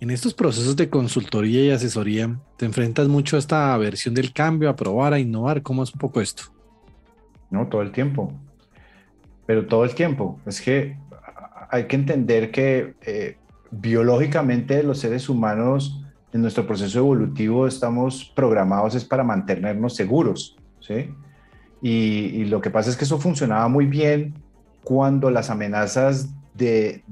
En 0.00 0.10
estos 0.10 0.34
procesos 0.34 0.76
de 0.76 0.90
consultoría 0.90 1.64
y 1.64 1.70
asesoría, 1.70 2.38
te 2.56 2.66
enfrentas 2.66 3.08
mucho 3.08 3.36
a 3.36 3.38
esta 3.38 3.76
versión 3.78 4.14
del 4.14 4.32
cambio, 4.32 4.68
a 4.68 4.76
probar, 4.76 5.12
a 5.12 5.18
innovar. 5.18 5.62
¿Cómo 5.62 5.82
es 5.82 5.92
un 5.92 6.00
poco 6.00 6.20
esto? 6.20 6.44
No, 7.50 7.68
todo 7.68 7.82
el 7.82 7.92
tiempo. 7.92 8.32
Pero 9.46 9.66
todo 9.66 9.84
el 9.84 9.94
tiempo. 9.94 10.40
Es 10.46 10.60
que 10.60 10.96
hay 11.70 11.86
que 11.86 11.96
entender 11.96 12.50
que 12.50 12.94
eh, 13.02 13.36
biológicamente 13.70 14.82
los 14.82 14.98
seres 14.98 15.28
humanos 15.28 16.04
en 16.32 16.42
nuestro 16.42 16.66
proceso 16.66 16.98
evolutivo 16.98 17.66
estamos 17.66 18.24
programados 18.34 18.96
es 18.96 19.04
para 19.04 19.22
mantenernos 19.22 19.94
seguros, 19.94 20.56
¿sí? 20.80 21.14
Y, 21.80 21.90
y 21.90 22.44
lo 22.46 22.60
que 22.60 22.70
pasa 22.70 22.90
es 22.90 22.96
que 22.96 23.04
eso 23.04 23.18
funcionaba 23.18 23.68
muy 23.68 23.86
bien 23.86 24.34
cuando 24.82 25.30
las 25.30 25.50
amenazas 25.50 26.28
de, 26.54 27.04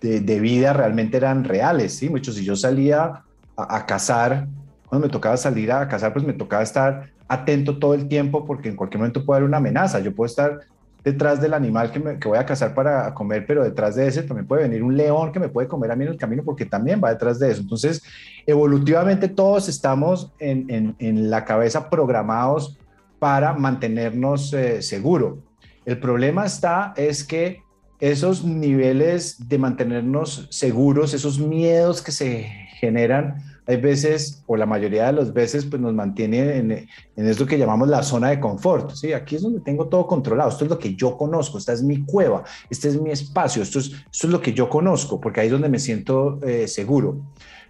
de, 0.00 0.20
de, 0.20 0.40
vida 0.40 0.72
realmente 0.72 1.16
eran 1.16 1.44
reales, 1.44 1.94
¿sí? 1.94 2.08
Muchos, 2.08 2.34
si 2.34 2.44
yo 2.44 2.56
salía 2.56 3.22
a, 3.56 3.86
cazar, 3.86 4.46
cuando 4.86 5.06
me 5.06 5.12
tocaba 5.12 5.36
salir 5.36 5.70
a 5.72 5.86
cazar, 5.88 6.12
pues 6.12 6.24
me 6.24 6.32
tocaba 6.32 6.62
estar 6.62 7.10
atento 7.28 7.78
todo 7.78 7.94
el 7.94 8.08
tiempo 8.08 8.44
porque 8.44 8.68
en 8.68 8.76
cualquier 8.76 8.98
momento 8.98 9.24
puede 9.24 9.38
haber 9.38 9.48
una 9.48 9.58
amenaza. 9.58 10.00
Yo 10.00 10.14
puedo 10.14 10.26
estar 10.26 10.60
detrás 11.04 11.40
del 11.40 11.54
animal 11.54 11.90
que, 11.90 12.00
me, 12.00 12.18
que 12.18 12.28
voy 12.28 12.38
a 12.38 12.44
cazar 12.44 12.74
para 12.74 13.14
comer, 13.14 13.46
pero 13.46 13.62
detrás 13.62 13.94
de 13.94 14.06
ese 14.06 14.22
también 14.22 14.46
puede 14.46 14.62
venir 14.62 14.82
un 14.82 14.96
león 14.96 15.32
que 15.32 15.40
me 15.40 15.48
puede 15.48 15.68
comer 15.68 15.90
a 15.90 15.96
mí 15.96 16.04
en 16.04 16.12
el 16.12 16.18
camino 16.18 16.42
porque 16.44 16.66
también 16.66 17.00
va 17.02 17.10
detrás 17.10 17.38
de 17.38 17.50
eso. 17.50 17.60
Entonces, 17.62 18.02
evolutivamente 18.46 19.28
todos 19.28 19.68
estamos 19.68 20.32
en, 20.38 20.68
en, 20.68 20.96
en 20.98 21.30
la 21.30 21.44
cabeza 21.44 21.88
programados 21.88 22.78
para 23.18 23.52
mantenernos 23.52 24.52
eh, 24.52 24.82
seguro. 24.82 25.38
El 25.84 25.98
problema 25.98 26.46
está 26.46 26.92
es 26.96 27.22
que 27.24 27.62
esos 28.00 28.44
niveles 28.44 29.48
de 29.48 29.58
mantenernos 29.58 30.48
seguros, 30.50 31.14
esos 31.14 31.38
miedos 31.38 32.02
que 32.02 32.12
se 32.12 32.44
generan, 32.80 33.36
hay 33.66 33.76
veces, 33.76 34.42
o 34.46 34.56
la 34.56 34.66
mayoría 34.66 35.06
de 35.06 35.12
las 35.12 35.32
veces, 35.32 35.64
pues 35.64 35.80
nos 35.80 35.94
mantiene 35.94 36.56
en, 36.56 36.72
en 36.72 37.26
esto 37.26 37.46
que 37.46 37.58
llamamos 37.58 37.88
la 37.88 38.02
zona 38.02 38.30
de 38.30 38.40
confort. 38.40 38.92
¿sí? 38.92 39.12
Aquí 39.12 39.36
es 39.36 39.42
donde 39.42 39.60
tengo 39.60 39.86
todo 39.86 40.06
controlado, 40.06 40.50
esto 40.50 40.64
es 40.64 40.70
lo 40.70 40.78
que 40.78 40.96
yo 40.96 41.16
conozco, 41.16 41.58
esta 41.58 41.72
es 41.72 41.82
mi 41.82 42.04
cueva, 42.04 42.42
este 42.68 42.88
es 42.88 43.00
mi 43.00 43.10
espacio, 43.10 43.62
esto 43.62 43.78
es, 43.78 43.92
esto 44.10 44.26
es 44.26 44.32
lo 44.32 44.40
que 44.40 44.54
yo 44.54 44.68
conozco, 44.68 45.20
porque 45.20 45.40
ahí 45.40 45.46
es 45.46 45.52
donde 45.52 45.68
me 45.68 45.78
siento 45.78 46.40
eh, 46.42 46.66
seguro. 46.66 47.20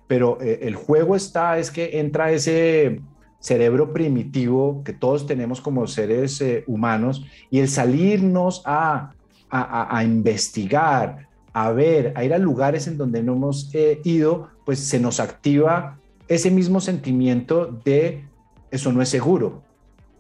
Pero 0.07 0.41
eh, 0.41 0.61
el 0.63 0.75
juego 0.75 1.17
está, 1.17 1.59
es 1.59 1.71
que 1.71 1.99
entra 1.99 2.33
ese 2.33 3.01
cerebro 3.41 3.93
primitivo 3.93 4.83
que 4.85 4.93
todos 4.93 5.27
tenemos 5.27 5.61
como 5.61 5.87
seres 5.87 6.41
eh, 6.41 6.65
humanos 6.67 7.27
y 7.51 7.59
el 7.59 7.69
salirnos 7.69 8.63
a, 8.65 9.13
a, 9.51 9.97
a, 9.97 10.05
investigar, 10.05 11.29
a 11.53 11.73
ver, 11.73 12.13
a 12.15 12.25
ir 12.25 12.33
a 12.33 12.39
lugares 12.39 12.87
en 12.87 12.97
donde 12.97 13.23
no 13.23 13.35
hemos 13.35 13.75
eh, 13.75 14.01
ido, 14.05 14.49
pues 14.65 14.79
se 14.81 15.01
nos 15.01 15.21
activa 15.21 15.99
ese 16.31 16.51
mismo 16.51 16.81
sentimiento 16.81 17.81
de 17.85 18.25
eso 18.71 18.93
no 18.93 19.03
es 19.03 19.09
seguro. 19.09 19.63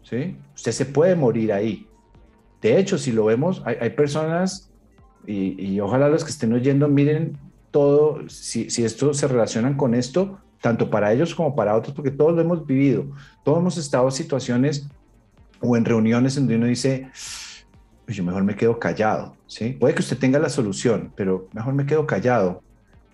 ¿sí? 0.03 0.37
Usted 0.55 0.73
se 0.73 0.87
puede 0.87 1.15
morir 1.15 1.53
ahí. 1.53 1.87
De 2.61 2.79
hecho, 2.79 2.99
si 2.99 3.13
lo 3.13 3.27
vemos, 3.27 3.63
hay, 3.65 3.77
hay 3.81 3.91
personas, 3.91 4.71
y, 5.25 5.55
y, 5.65 5.81
ojalá 5.81 6.09
los 6.09 6.25
que 6.25 6.31
estén 6.31 6.53
oyendo 6.53 6.89
miren 6.89 7.39
todo, 7.71 8.29
si, 8.29 8.71
si 8.71 8.85
esto 8.85 9.15
se 9.15 9.29
relacionan 9.29 9.77
con 9.77 9.95
esto, 9.95 10.41
tanto 10.61 10.91
para 10.91 11.13
ellos 11.13 11.35
como 11.35 11.55
para 11.55 11.77
otros, 11.77 11.95
porque 11.95 12.11
todos 12.11 12.35
lo 12.35 12.41
hemos 12.41 12.67
vivido, 12.67 13.07
todos 13.45 13.59
hemos 13.59 13.77
estado 13.77 14.07
en 14.07 14.13
situaciones 14.13 14.89
o 15.61 15.77
en 15.77 15.85
reuniones 15.85 16.37
en 16.37 16.45
donde 16.45 16.57
uno 16.57 16.67
dice, 16.67 17.09
pues 18.11 18.17
yo 18.17 18.25
mejor 18.25 18.43
me 18.43 18.57
quedo 18.57 18.77
callado, 18.81 19.37
¿sí? 19.47 19.77
Puede 19.79 19.95
que 19.95 20.01
usted 20.01 20.19
tenga 20.19 20.41
la 20.41 20.49
solución, 20.49 21.13
pero 21.15 21.49
mejor 21.53 21.75
me 21.75 21.87
quedo 21.87 22.09
callado 22.09 22.61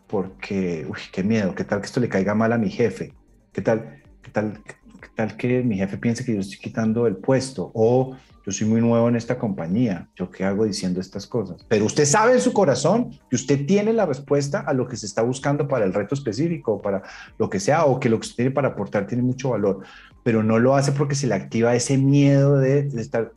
porque, 0.07 0.87
uy, 0.89 0.99
qué 1.13 1.23
miedo, 1.23 1.55
qué 1.55 1.65
tal 1.65 1.81
que 1.81 1.87
esto 1.87 2.01
le 2.01 2.09
caiga 2.09 2.35
mal 2.35 2.51
a 2.51 2.57
mi 2.57 2.71
jefe, 2.71 3.13
qué 3.53 3.61
tal, 3.61 4.01
qué 4.23 4.31
tal, 4.31 4.59
qué 4.65 5.09
tal 5.15 5.37
que 5.37 5.63
mi 5.63 5.77
jefe 5.77 5.99
piense 5.99 6.25
que 6.25 6.33
yo 6.33 6.41
estoy 6.41 6.57
quitando 6.57 7.07
el 7.07 7.17
puesto 7.17 7.71
o 7.75 8.17
yo 8.47 8.53
soy 8.53 8.69
muy 8.69 8.81
nuevo 8.81 9.07
en 9.11 9.17
esta 9.17 9.37
compañía, 9.37 10.09
yo 10.17 10.31
qué 10.31 10.47
hago 10.47 10.65
diciendo 10.65 10.99
estas 10.99 11.27
cosas. 11.27 11.63
Pero 11.69 11.85
usted 11.85 12.07
sabe 12.07 12.33
en 12.33 12.41
su 12.41 12.55
corazón 12.55 13.11
que 13.29 13.37
usted 13.37 13.67
tiene 13.67 13.93
la 13.93 14.07
respuesta 14.07 14.61
a 14.61 14.73
lo 14.73 14.89
que 14.89 14.97
se 14.97 15.05
está 15.05 15.21
buscando 15.21 15.69
para 15.69 15.85
el 15.85 15.93
reto 15.93 16.15
específico, 16.15 16.81
para 16.81 17.03
lo 17.37 17.51
que 17.51 17.61
sea, 17.61 17.85
o 17.85 18.01
que 18.01 18.09
lo 18.09 18.19
que 18.19 18.29
usted 18.29 18.37
tiene 18.37 18.51
para 18.51 18.69
aportar 18.69 19.07
tiene 19.07 19.23
mucho 19.23 19.51
valor, 19.51 19.83
pero 20.27 20.43
no 20.43 20.59
lo 20.59 20.75
hace 20.75 20.91
porque 20.91 21.15
se 21.15 21.29
le 21.29 21.37
activa 21.37 21.77
ese 21.77 21.97
miedo 21.99 22.59
de, 22.59 22.91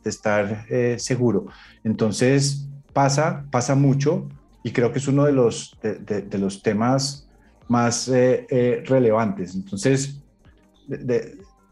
estar, 0.04 0.66
eh, 0.70 0.96
seguro. 0.98 1.46
Entonces 1.84 2.66
pasa, 2.92 3.44
pasa 3.52 3.76
mucho 3.76 4.26
y 4.64 4.72
creo 4.72 4.90
que 4.90 4.98
es 4.98 5.06
uno 5.06 5.24
de 5.24 5.30
los, 5.30 5.78
de, 5.82 6.38
los 6.40 6.64
temas 6.64 7.28
más 7.68 8.08
eh, 8.08 8.44
eh, 8.50 8.82
relevantes. 8.84 9.54
Entonces, 9.54 10.20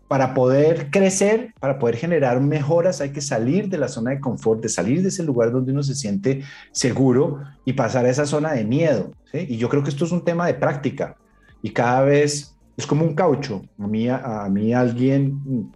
para 0.06 0.34
poder 0.34 0.88
crecer, 0.92 1.52
para 1.58 1.80
poder 1.80 1.96
generar 1.96 2.40
mejoras, 2.40 3.00
hay 3.00 3.10
que 3.10 3.20
salir 3.20 3.68
de 3.68 3.78
la 3.78 3.88
zona 3.88 4.12
de 4.12 4.20
confort, 4.20 4.62
de 4.62 4.68
salir 4.68 5.02
de 5.02 5.08
ese 5.08 5.24
lugar 5.24 5.50
donde 5.50 5.72
uno 5.72 5.82
se 5.82 5.96
siente 5.96 6.44
seguro 6.70 7.42
y 7.64 7.72
pasar 7.72 8.04
a 8.04 8.10
esa 8.10 8.24
zona 8.24 8.52
de 8.52 8.64
miedo. 8.64 9.10
Y 9.32 9.56
yo 9.56 9.68
creo 9.68 9.82
que 9.82 9.90
esto 9.90 10.04
es 10.04 10.12
un 10.12 10.24
tema 10.24 10.46
de 10.46 10.54
práctica 10.54 11.16
y 11.60 11.70
cada 11.70 12.02
vez 12.02 12.54
es 12.78 12.86
como 12.86 13.04
un 13.04 13.14
caucho. 13.14 13.64
A 13.78 13.88
mí, 13.88 14.08
a, 14.08 14.48
mí 14.48 14.72
alguien, 14.72 15.72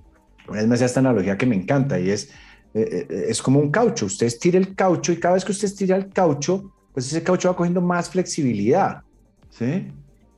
una 0.49 0.59
vez 0.59 0.69
me 0.69 0.75
hace 0.77 0.85
esta 0.85 1.01
analogía 1.01 1.37
que 1.37 1.47
me 1.47 1.57
encanta 1.57 1.99
y 1.99 2.11
es, 2.11 2.31
eh, 2.75 3.27
es 3.29 3.43
como 3.43 3.59
un 3.59 3.73
caucho. 3.73 4.07
Usted 4.07 4.29
estira 4.29 4.57
el 4.57 4.77
caucho 4.77 5.13
y 5.13 5.17
cada 5.19 5.35
vez 5.35 5.45
que 5.45 5.51
usted 5.51 5.67
estira 5.67 5.97
el 5.97 6.11
caucho, 6.11 6.73
pues 6.95 7.09
ese 7.09 7.25
caucho 7.25 7.49
va 7.49 7.57
cogiendo 7.57 7.81
más 7.81 8.09
flexibilidad. 8.09 9.03
¿sí? 9.51 9.89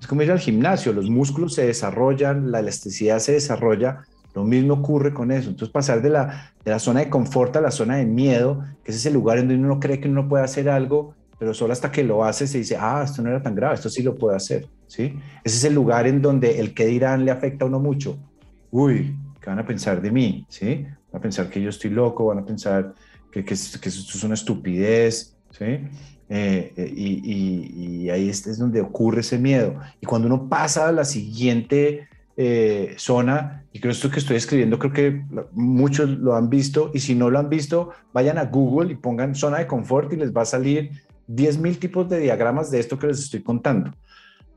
Es 0.01 0.07
como 0.07 0.23
ir 0.23 0.33
al 0.33 0.39
gimnasio, 0.39 0.95
los 0.95 1.11
músculos 1.11 1.55
se 1.55 1.67
desarrollan, 1.67 2.51
la 2.51 2.61
elasticidad 2.61 3.19
se 3.19 3.33
desarrolla, 3.33 4.03
lo 4.35 4.45
mismo 4.45 4.73
ocurre 4.73 5.13
con 5.13 5.31
eso. 5.33 5.51
Entonces 5.51 5.71
pasar 5.71 6.01
de 6.01 6.09
la, 6.09 6.55
de 6.65 6.71
la 6.71 6.79
zona 6.79 7.01
de 7.01 7.11
confort 7.11 7.55
a 7.57 7.61
la 7.61 7.73
zona 7.73 7.97
de 7.97 8.07
miedo, 8.07 8.65
que 8.83 8.91
es 8.91 8.97
ese 8.97 9.11
lugar 9.11 9.37
en 9.37 9.49
donde 9.49 9.63
uno 9.63 9.81
cree 9.81 10.01
que 10.01 10.09
uno 10.09 10.27
puede 10.31 10.45
hacer 10.45 10.71
algo, 10.71 11.15
pero 11.39 11.55
solo 11.55 11.73
hasta 11.73 11.91
que 11.91 12.05
lo 12.05 12.25
hace 12.25 12.47
se 12.47 12.59
dice, 12.59 12.77
ah, 12.79 13.03
esto 13.05 13.23
no 13.23 13.31
era 13.31 13.43
tan 13.43 13.55
grave, 13.55 13.75
esto 13.75 13.89
sí 13.89 14.03
lo 14.03 14.15
puedo 14.15 14.35
hacer. 14.35 14.67
¿sí? 14.87 15.15
Ese 15.43 15.57
es 15.57 15.65
el 15.65 15.75
lugar 15.75 16.07
en 16.07 16.23
donde 16.23 16.59
el 16.61 16.75
que 16.75 16.87
dirán 16.87 17.25
le 17.25 17.31
afecta 17.31 17.65
a 17.65 17.69
uno 17.69 17.81
mucho. 17.81 18.19
Uy, 18.71 19.17
¿qué 19.41 19.51
van 19.51 19.59
a 19.59 19.67
pensar 19.67 20.01
de 20.01 20.11
mí? 20.11 20.47
¿sí? 20.49 20.87
Van 21.13 21.21
a 21.21 21.21
pensar 21.21 21.51
que 21.51 21.61
yo 21.61 21.71
estoy 21.71 21.91
loco, 21.91 22.27
van 22.27 22.39
a 22.39 22.45
pensar 22.45 22.95
que, 23.31 23.45
que, 23.45 23.55
que 23.55 23.89
esto 23.89 24.19
es 24.19 24.25
una 24.25 24.35
estupidez. 24.35 25.37
¿sí? 25.51 25.81
Eh, 26.29 26.73
y, 26.77 27.33
y, 27.33 28.05
y, 28.05 28.11
ahí 28.11 28.29
es, 28.29 28.47
es, 28.47 28.59
donde 28.59 28.81
ocurre 28.81 29.21
ese 29.21 29.39
miedo. 29.39 29.75
Y 30.01 30.07
cuando 30.07 30.27
uno 30.27 30.49
pasa 30.49 30.89
a 30.89 30.93
la 30.93 31.05
siguiente 31.05 32.09
eh, 32.37 32.95
zona, 32.97 33.65
y 33.73 33.81
creo 33.81 33.93
esto 33.93 34.11
que 34.11 34.19
estoy 34.19 34.37
escribiendo, 34.37 34.79
creo 34.79 34.93
que 34.93 35.25
muchos 35.53 36.09
lo 36.09 36.35
han 36.35 36.49
visto, 36.49 36.91
y 36.95 37.01
si 37.01 37.15
no 37.15 37.31
lo 37.31 37.39
han 37.39 37.49
visto, 37.49 37.91
vayan 38.13 38.39
a 38.39 38.47
Google 38.47 38.93
y 38.93 38.97
pongan 38.97 39.35
zona 39.35 39.59
de 39.59 39.67
confort 39.67 40.13
y 40.13 40.17
les 40.17 40.35
va 40.35 40.43
a 40.43 40.47
salir 40.47 40.91
10.000 41.29 41.79
tipos 41.79 42.09
de 42.09 42.21
diagramas 42.21 42.71
de 42.71 42.81
esto 42.81 42.99
que 42.99 43.09
les 43.09 43.19
estoy 43.19 43.43
contando. 43.43 43.91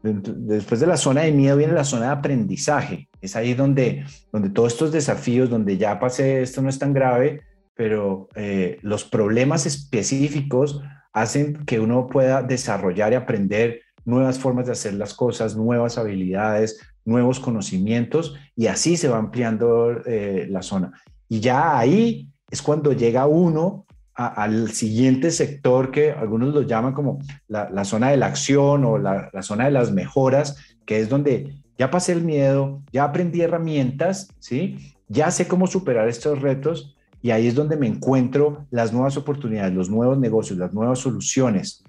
Después 0.04 0.80
de 0.80 0.88
la 0.88 0.98
zona 0.98 1.22
de 1.22 1.32
miedo 1.32 1.58
viene 1.58 1.74
la 1.74 1.84
zona 1.84 2.06
de 2.08 2.12
aprendizaje. 2.12 3.10
Es 3.20 3.36
ahí 3.36 3.54
donde, 3.54 4.06
donde 4.32 4.50
todos 4.50 4.74
estos 4.74 4.92
desafíos, 4.92 5.50
donde 5.50 5.78
ya 5.78 6.00
pasé, 6.00 6.42
esto 6.42 6.62
no 6.62 6.70
es 6.70 6.80
tan 6.80 6.94
grave, 6.94 7.42
pero 7.74 8.30
eh, 8.36 8.78
los 8.82 9.04
problemas 9.04 9.66
específicos 9.66 10.82
hacen 11.14 11.66
que 11.66 11.80
uno 11.80 12.08
pueda 12.08 12.44
desarrollar 12.44 13.12
y 13.12 13.16
aprender 13.16 13.82
nuevas 14.06 14.40
formas 14.40 14.68
de 14.68 14.72
hacer 14.74 14.94
las 14.94 15.14
cosas, 15.14 15.56
nuevas 15.58 15.98
habilidades, 15.98 16.80
nuevos 17.04 17.40
conocimientos 17.40 18.36
y 18.56 18.68
así 18.68 18.98
se 18.98 19.10
va 19.10 19.18
ampliando 19.18 20.02
eh, 20.06 20.46
la 20.50 20.62
zona. 20.62 20.94
Y 21.28 21.40
ya 21.40 21.78
ahí 21.78 22.30
es 22.50 22.62
cuando 22.62 22.94
llega 22.94 23.28
uno 23.28 23.87
al 24.18 24.72
siguiente 24.72 25.30
sector 25.30 25.92
que 25.92 26.12
algunos 26.12 26.54
lo 26.54 26.64
llaman 26.64 26.94
como 26.94 27.20
la, 27.48 27.86
zona 27.86 28.10
de 28.10 28.18
la 28.18 28.26
acción 28.26 28.84
o 28.84 28.98
la, 28.98 29.30
zona 29.42 29.66
de 29.66 29.72
las 29.72 29.92
mejoras, 29.92 30.58
que 30.86 31.00
es 31.00 31.08
donde 31.08 31.54
ya 31.78 31.92
pasé 31.92 32.14
el 32.14 32.24
miedo, 32.24 32.82
ya 32.92 33.04
aprendí 33.04 33.42
herramientas, 33.42 34.30
¿sí? 34.40 34.96
ya 35.08 35.30
sé 35.30 35.48
cómo 35.48 35.68
superar 35.68 36.10
estos 36.10 36.42
retos 36.42 36.96
y 37.22 37.30
ahí 37.30 37.46
es 37.46 37.54
donde 37.54 37.78
me 37.78 37.86
encuentro 37.86 38.66
las 38.72 38.92
nuevas 38.92 39.18
oportunidades, 39.18 39.76
los 39.76 39.90
nuevos 39.90 40.18
negocios, 40.18 40.58
las 40.58 40.74
nuevas 40.74 40.98
soluciones, 40.98 41.84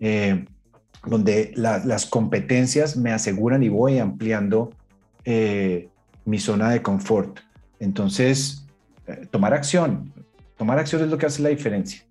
eh, 0.00 0.46
donde 1.04 1.52
la, 1.54 1.84
las 1.84 2.06
competencias 2.06 2.96
me 2.96 3.12
aseguran 3.12 3.62
y 3.62 3.68
voy 3.68 3.98
ampliando 3.98 4.70
eh, 5.26 5.90
mi 6.24 6.38
zona 6.38 6.70
de 6.70 6.80
confort. 6.80 7.40
Entonces, 7.78 8.66
eh, 9.06 9.26
tomar 9.30 9.52
acción, 9.52 10.13
tomar 10.56 10.78
acción 10.78 11.02
es 11.02 11.08
lo 11.08 11.18
que 11.18 11.26
hace 11.26 11.42
la 11.42 11.48
diferencia. 11.48 12.02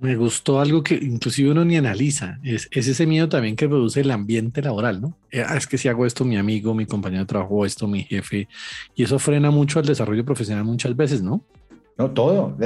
Me 0.00 0.14
gustó 0.14 0.60
algo 0.60 0.84
que 0.84 0.94
inclusive 0.94 1.50
uno 1.50 1.64
ni 1.64 1.76
analiza, 1.76 2.38
es, 2.44 2.68
es, 2.70 2.86
ese 2.86 3.04
miedo 3.04 3.28
también 3.28 3.56
que 3.56 3.68
produce 3.68 4.00
el 4.00 4.12
ambiente 4.12 4.62
laboral, 4.62 5.00
¿no? 5.00 5.16
Eh, 5.32 5.44
es 5.56 5.66
que 5.66 5.76
si 5.76 5.88
hago 5.88 6.06
esto, 6.06 6.24
mi 6.24 6.36
amigo, 6.36 6.72
mi 6.72 6.86
compañero 6.86 7.24
de 7.24 7.26
trabajo, 7.26 7.66
esto, 7.66 7.88
mi 7.88 8.04
jefe, 8.04 8.46
y 8.94 9.02
eso 9.02 9.18
frena 9.18 9.50
mucho 9.50 9.80
al 9.80 9.86
desarrollo 9.86 10.24
profesional 10.24 10.64
muchas 10.64 10.94
veces, 10.94 11.20
¿no? 11.20 11.42
No, 11.96 12.12
todo. 12.12 12.56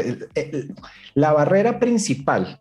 La 1.14 1.33
barrera 1.33 1.78
principal 1.78 2.61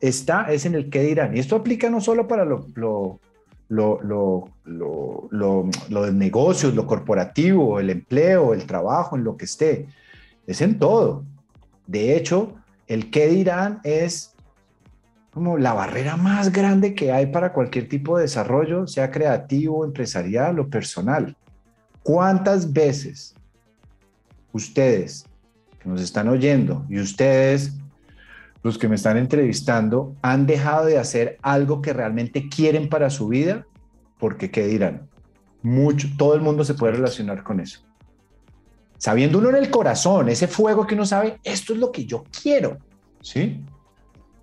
está, 0.00 0.50
es 0.50 0.64
en 0.64 0.74
el 0.74 0.88
que 0.88 1.02
dirán, 1.02 1.36
y 1.36 1.40
esto 1.40 1.56
aplica 1.56 1.90
no 1.90 2.00
solo 2.00 2.26
para 2.26 2.46
lo, 2.46 2.66
lo, 2.74 3.20
lo, 3.68 4.48
lo, 4.64 5.68
lo 5.90 6.02
de 6.02 6.12
negocios, 6.12 6.74
lo 6.74 6.86
corporativo, 6.86 7.78
el 7.78 7.90
empleo, 7.90 8.54
el 8.54 8.64
trabajo, 8.64 9.18
en 9.18 9.24
lo 9.24 9.36
que 9.36 9.44
esté, 9.44 9.86
es 10.46 10.60
en 10.60 10.78
todo. 10.78 11.24
De 11.86 12.16
hecho, 12.16 12.54
el 12.86 13.10
qué 13.10 13.28
dirán 13.28 13.80
es 13.84 14.34
como 15.32 15.56
la 15.56 15.72
barrera 15.72 16.16
más 16.16 16.52
grande 16.52 16.94
que 16.94 17.10
hay 17.10 17.26
para 17.26 17.52
cualquier 17.52 17.88
tipo 17.88 18.16
de 18.16 18.24
desarrollo, 18.24 18.86
sea 18.86 19.10
creativo, 19.10 19.84
empresarial 19.84 20.58
o 20.60 20.68
personal. 20.68 21.36
¿Cuántas 22.02 22.72
veces 22.72 23.34
ustedes 24.52 25.24
que 25.80 25.88
nos 25.88 26.02
están 26.02 26.28
oyendo 26.28 26.84
y 26.90 26.98
ustedes, 26.98 27.78
los 28.62 28.76
que 28.76 28.88
me 28.88 28.96
están 28.96 29.16
entrevistando, 29.16 30.14
han 30.20 30.46
dejado 30.46 30.84
de 30.84 30.98
hacer 30.98 31.38
algo 31.40 31.80
que 31.80 31.94
realmente 31.94 32.48
quieren 32.48 32.90
para 32.90 33.08
su 33.08 33.28
vida? 33.28 33.66
Porque 34.18 34.50
qué 34.50 34.66
dirán? 34.66 35.08
Mucho, 35.62 36.08
todo 36.18 36.34
el 36.34 36.42
mundo 36.42 36.64
se 36.64 36.74
puede 36.74 36.94
relacionar 36.94 37.42
con 37.42 37.60
eso. 37.60 37.80
Sabiendo 39.02 39.38
uno 39.38 39.48
en 39.48 39.56
el 39.56 39.68
corazón, 39.68 40.28
ese 40.28 40.46
fuego 40.46 40.86
que 40.86 40.94
uno 40.94 41.04
sabe, 41.04 41.40
esto 41.42 41.72
es 41.72 41.80
lo 41.80 41.90
que 41.90 42.06
yo 42.06 42.22
quiero, 42.40 42.78
¿sí? 43.20 43.60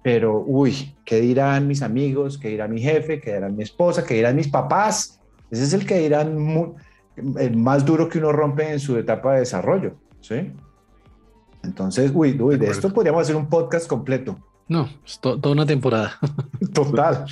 Pero, 0.04 0.44
uy, 0.46 0.96
¿qué 1.06 1.22
dirán 1.22 1.66
mis 1.66 1.82
amigos? 1.82 2.38
¿Qué 2.38 2.50
dirá 2.50 2.68
mi 2.68 2.82
jefe? 2.82 3.22
¿Qué 3.22 3.36
dirán 3.36 3.56
mi 3.56 3.64
esposa? 3.64 4.06
¿Qué 4.06 4.16
dirán 4.16 4.36
mis 4.36 4.50
papás? 4.50 5.22
Ese 5.50 5.64
es 5.64 5.72
el 5.72 5.86
que 5.86 6.00
dirán 6.00 6.76
el 7.38 7.56
más 7.56 7.86
duro 7.86 8.10
que 8.10 8.18
uno 8.18 8.34
rompe 8.34 8.70
en 8.70 8.82
su 8.82 8.98
etapa 8.98 9.36
de 9.36 9.40
desarrollo, 9.40 9.94
¿sí? 10.20 10.52
Entonces, 11.64 12.12
uy, 12.14 12.38
uy, 12.42 12.58
de, 12.58 12.68
esto 12.68 12.94
podríamos 12.94 13.22
hacer 13.22 13.38
un 13.38 13.48
podcast 13.48 13.88
completo. 13.88 14.38
No, 14.68 14.90
es 15.06 15.22
toda 15.22 15.54
una 15.54 15.66
temporada. 15.66 16.20
Total. 16.74 17.26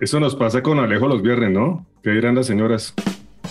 Eso 0.00 0.18
nos 0.18 0.34
pasa 0.34 0.64
con 0.64 0.80
Alejo 0.80 1.06
los 1.06 1.22
viernes, 1.22 1.52
¿no? 1.52 1.86
¿Qué 2.02 2.10
dirán 2.10 2.34
las 2.34 2.46
señoras? 2.46 2.92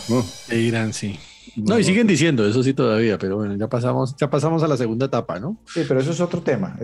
No. 0.10 0.22
¿Qué 0.50 0.58
dirán, 0.58 0.91
sí. 0.91 1.17
No, 1.56 1.78
y 1.78 1.84
siguen 1.84 2.08
diciendo 2.08 2.46
eso 2.46 2.63
sí 2.63 2.74
todavía, 2.74 3.18
pero 3.18 3.38
bueno, 3.38 3.56
ya 3.56 3.68
pasamos, 3.68 4.16
ya 4.16 4.30
pasamos 4.30 4.63
a 4.63 4.68
la 4.68 4.76
segunda 4.76 5.06
etapa, 5.06 5.39
¿no? 5.39 5.58
Sí, 5.66 5.84
pero 5.88 6.00
eso 6.00 6.12
es 6.12 6.20
otro 6.20 6.42
tema. 6.42 6.76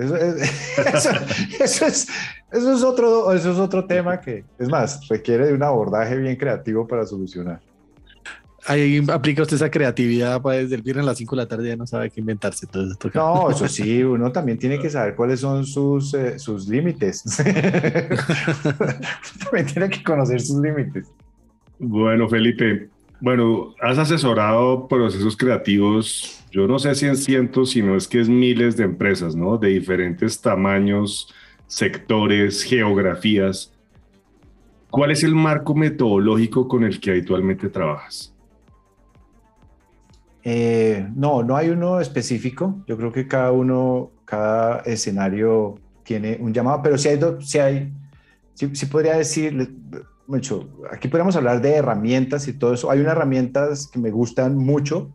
Eso, 1.59 1.85
es, 1.85 2.07
eso 2.51 2.73
es, 2.73 2.83
otro, 2.83 3.31
eso 3.33 3.51
es 3.51 3.57
otro 3.57 3.85
tema 3.85 4.19
que, 4.21 4.43
es 4.57 4.69
más, 4.69 5.07
requiere 5.07 5.47
de 5.47 5.53
un 5.53 5.63
abordaje 5.63 6.17
bien 6.17 6.35
creativo 6.35 6.87
para 6.87 7.05
solucionar. 7.05 7.59
Ahí 8.65 9.03
aplica 9.11 9.41
usted 9.41 9.55
esa 9.55 9.71
creatividad, 9.71 10.41
pues 10.41 10.63
desde 10.63 10.75
el 10.75 10.81
viernes 10.81 11.03
a 11.03 11.07
las 11.07 11.17
5 11.17 11.35
de 11.35 11.41
la 11.41 11.47
tarde 11.47 11.69
ya 11.69 11.75
no 11.75 11.87
sabe 11.87 12.09
qué 12.09 12.19
inventarse. 12.19 12.65
Entonces, 12.65 12.97
No, 13.13 13.49
eso 13.49 13.67
sí, 13.69 14.03
uno 14.03 14.31
también 14.31 14.57
tiene 14.57 14.79
que 14.79 14.89
saber 14.89 15.15
cuáles 15.15 15.39
son 15.39 15.65
sus, 15.65 16.13
eh, 16.13 16.37
sus 16.39 16.67
límites. 16.67 17.23
también 19.43 19.65
tiene 19.65 19.89
que 19.89 20.03
conocer 20.03 20.41
sus 20.41 20.61
límites. 20.61 21.07
Bueno, 21.79 22.27
Felipe, 22.27 22.89
bueno, 23.21 23.75
has 23.81 23.97
asesorado 23.97 24.87
procesos 24.87 25.35
creativos, 25.35 26.43
yo 26.51 26.67
no 26.67 26.79
sé 26.79 26.95
si 26.95 27.05
en 27.05 27.17
cientos, 27.17 27.71
sino 27.71 27.95
es 27.95 28.07
que 28.07 28.21
es 28.21 28.29
miles 28.29 28.77
de 28.77 28.85
empresas, 28.85 29.35
¿no? 29.35 29.57
De 29.57 29.69
diferentes 29.69 30.41
tamaños, 30.41 31.33
sectores, 31.67 32.63
geografías. 32.63 33.71
¿Cuál 34.89 35.11
es 35.11 35.23
el 35.23 35.35
marco 35.35 35.75
metodológico 35.75 36.67
con 36.67 36.83
el 36.83 36.99
que 36.99 37.11
habitualmente 37.11 37.69
trabajas? 37.69 38.33
Eh, 40.43 41.07
no, 41.15 41.43
no 41.43 41.55
hay 41.55 41.69
uno 41.69 41.99
específico. 41.99 42.83
Yo 42.87 42.97
creo 42.97 43.11
que 43.11 43.27
cada 43.27 43.51
uno, 43.51 44.11
cada 44.25 44.79
escenario 44.79 45.75
tiene 46.03 46.37
un 46.39 46.53
llamado, 46.53 46.81
pero 46.81 46.97
si 46.97 47.09
hay, 47.09 47.19
si 47.41 47.59
hay, 47.59 47.93
sí, 48.53 48.85
podría 48.87 49.17
decir, 49.17 49.75
mucho. 50.29 50.69
Aquí 50.91 51.07
podemos 51.07 51.35
hablar 51.35 51.61
de 51.61 51.75
herramientas 51.75 52.47
y 52.47 52.53
todo 52.53 52.73
eso. 52.73 52.91
Hay 52.91 52.99
unas 52.99 53.13
herramientas 53.13 53.87
que 53.87 53.99
me 53.99 54.11
gustan 54.11 54.57
mucho. 54.57 55.11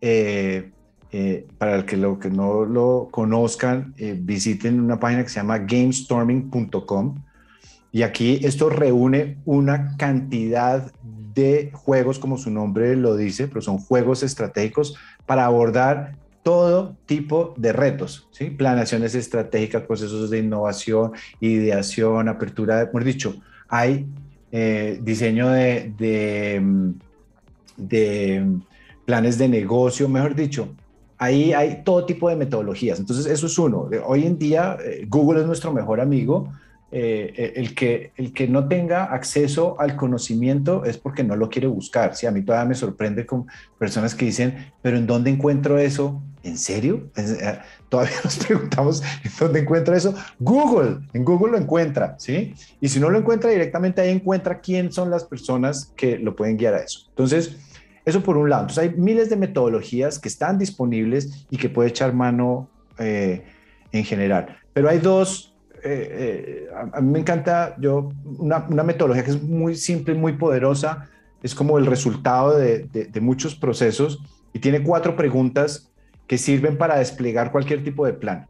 Eh, 0.00 0.70
eh, 1.10 1.46
para 1.56 1.76
el 1.76 1.86
que, 1.86 1.96
lo, 1.96 2.18
que 2.18 2.28
no 2.28 2.66
lo 2.66 3.08
conozcan, 3.10 3.94
eh, 3.96 4.14
visiten 4.18 4.78
una 4.78 5.00
página 5.00 5.22
que 5.22 5.30
se 5.30 5.36
llama 5.36 5.58
gamestorming.com. 5.58 7.22
Y 7.90 8.02
aquí 8.02 8.40
esto 8.42 8.68
reúne 8.68 9.38
una 9.46 9.96
cantidad 9.96 10.92
de 11.34 11.70
juegos, 11.72 12.18
como 12.18 12.36
su 12.36 12.50
nombre 12.50 12.94
lo 12.94 13.16
dice, 13.16 13.48
pero 13.48 13.62
son 13.62 13.78
juegos 13.78 14.22
estratégicos 14.22 14.96
para 15.24 15.46
abordar 15.46 16.16
todo 16.42 16.96
tipo 17.06 17.54
de 17.56 17.72
retos, 17.72 18.28
¿sí? 18.30 18.50
Planeaciones 18.50 19.14
estratégicas, 19.14 19.82
procesos 19.84 20.28
de 20.28 20.40
innovación, 20.40 21.12
ideación, 21.40 22.28
apertura, 22.28 22.82
hemos 22.82 23.04
dicho, 23.04 23.40
hay 23.68 24.06
eh, 24.50 24.98
diseño 25.02 25.50
de, 25.50 25.92
de, 27.76 28.46
planes 29.04 29.38
de 29.38 29.48
negocio, 29.48 30.08
mejor 30.08 30.34
dicho, 30.34 30.68
ahí 31.18 31.52
hay 31.52 31.82
todo 31.84 32.04
tipo 32.06 32.28
de 32.28 32.36
metodologías. 32.36 32.98
Entonces, 32.98 33.26
eso 33.26 33.46
es 33.46 33.58
uno. 33.58 33.88
Hoy 34.06 34.24
en 34.24 34.38
día, 34.38 34.76
eh, 34.84 35.06
Google 35.08 35.40
es 35.40 35.46
nuestro 35.46 35.72
mejor 35.72 36.00
amigo. 36.00 36.52
Eh, 36.90 37.52
el, 37.56 37.74
que, 37.74 38.12
el 38.16 38.32
que 38.32 38.48
no 38.48 38.66
tenga 38.66 39.04
acceso 39.04 39.78
al 39.78 39.94
conocimiento 39.94 40.86
es 40.86 40.96
porque 40.96 41.22
no 41.22 41.36
lo 41.36 41.50
quiere 41.50 41.66
buscar. 41.66 42.16
Sí, 42.16 42.26
a 42.26 42.30
mí 42.30 42.42
todavía 42.42 42.68
me 42.68 42.74
sorprende 42.74 43.26
con 43.26 43.46
personas 43.78 44.14
que 44.14 44.24
dicen, 44.24 44.72
pero 44.80 44.96
¿en 44.96 45.06
dónde 45.06 45.28
encuentro 45.30 45.78
eso? 45.78 46.22
¿En 46.42 46.56
serio? 46.56 47.10
Eh, 47.88 47.90
todavía 47.90 48.16
nos 48.24 48.38
preguntamos 48.38 49.02
dónde 49.38 49.60
encuentra 49.60 49.96
eso. 49.96 50.14
Google, 50.38 51.00
en 51.12 51.24
Google 51.24 51.52
lo 51.52 51.58
encuentra, 51.58 52.16
¿sí? 52.18 52.54
Y 52.80 52.88
si 52.88 53.00
no 53.00 53.10
lo 53.10 53.18
encuentra 53.18 53.50
directamente, 53.50 54.00
ahí 54.00 54.10
encuentra 54.10 54.60
quién 54.60 54.92
son 54.92 55.10
las 55.10 55.24
personas 55.24 55.92
que 55.96 56.18
lo 56.18 56.36
pueden 56.36 56.56
guiar 56.56 56.74
a 56.74 56.82
eso. 56.82 57.06
Entonces, 57.10 57.56
eso 58.04 58.22
por 58.22 58.36
un 58.36 58.50
lado. 58.50 58.62
Entonces, 58.62 58.84
hay 58.84 58.98
miles 58.98 59.30
de 59.30 59.36
metodologías 59.36 60.18
que 60.18 60.28
están 60.28 60.58
disponibles 60.58 61.46
y 61.50 61.56
que 61.56 61.68
puede 61.68 61.90
echar 61.90 62.14
mano 62.14 62.68
eh, 62.98 63.44
en 63.92 64.04
general. 64.04 64.58
Pero 64.72 64.88
hay 64.88 64.98
dos, 64.98 65.54
eh, 65.82 66.68
a, 66.92 67.00
mí 67.00 67.12
me 67.12 67.18
encanta, 67.20 67.76
yo, 67.78 68.12
una, 68.38 68.60
metodología 68.84 69.24
que 69.24 69.30
es 69.30 69.42
muy 69.42 69.74
simple 69.74 70.14
y 70.14 70.18
muy 70.18 70.34
poderosa, 70.34 71.08
es 71.42 71.54
como 71.54 71.78
el 71.78 71.86
resultado 71.86 72.56
de, 72.58 72.88
de 72.92 73.20
muchos 73.20 73.54
procesos 73.54 74.20
y 74.52 74.58
tiene 74.58 74.82
cuatro 74.82 75.14
preguntas 75.14 75.87
que 76.28 76.38
sirven 76.38 76.76
para 76.76 76.98
desplegar 76.98 77.50
cualquier 77.50 77.82
tipo 77.82 78.06
de 78.06 78.12
plan 78.12 78.46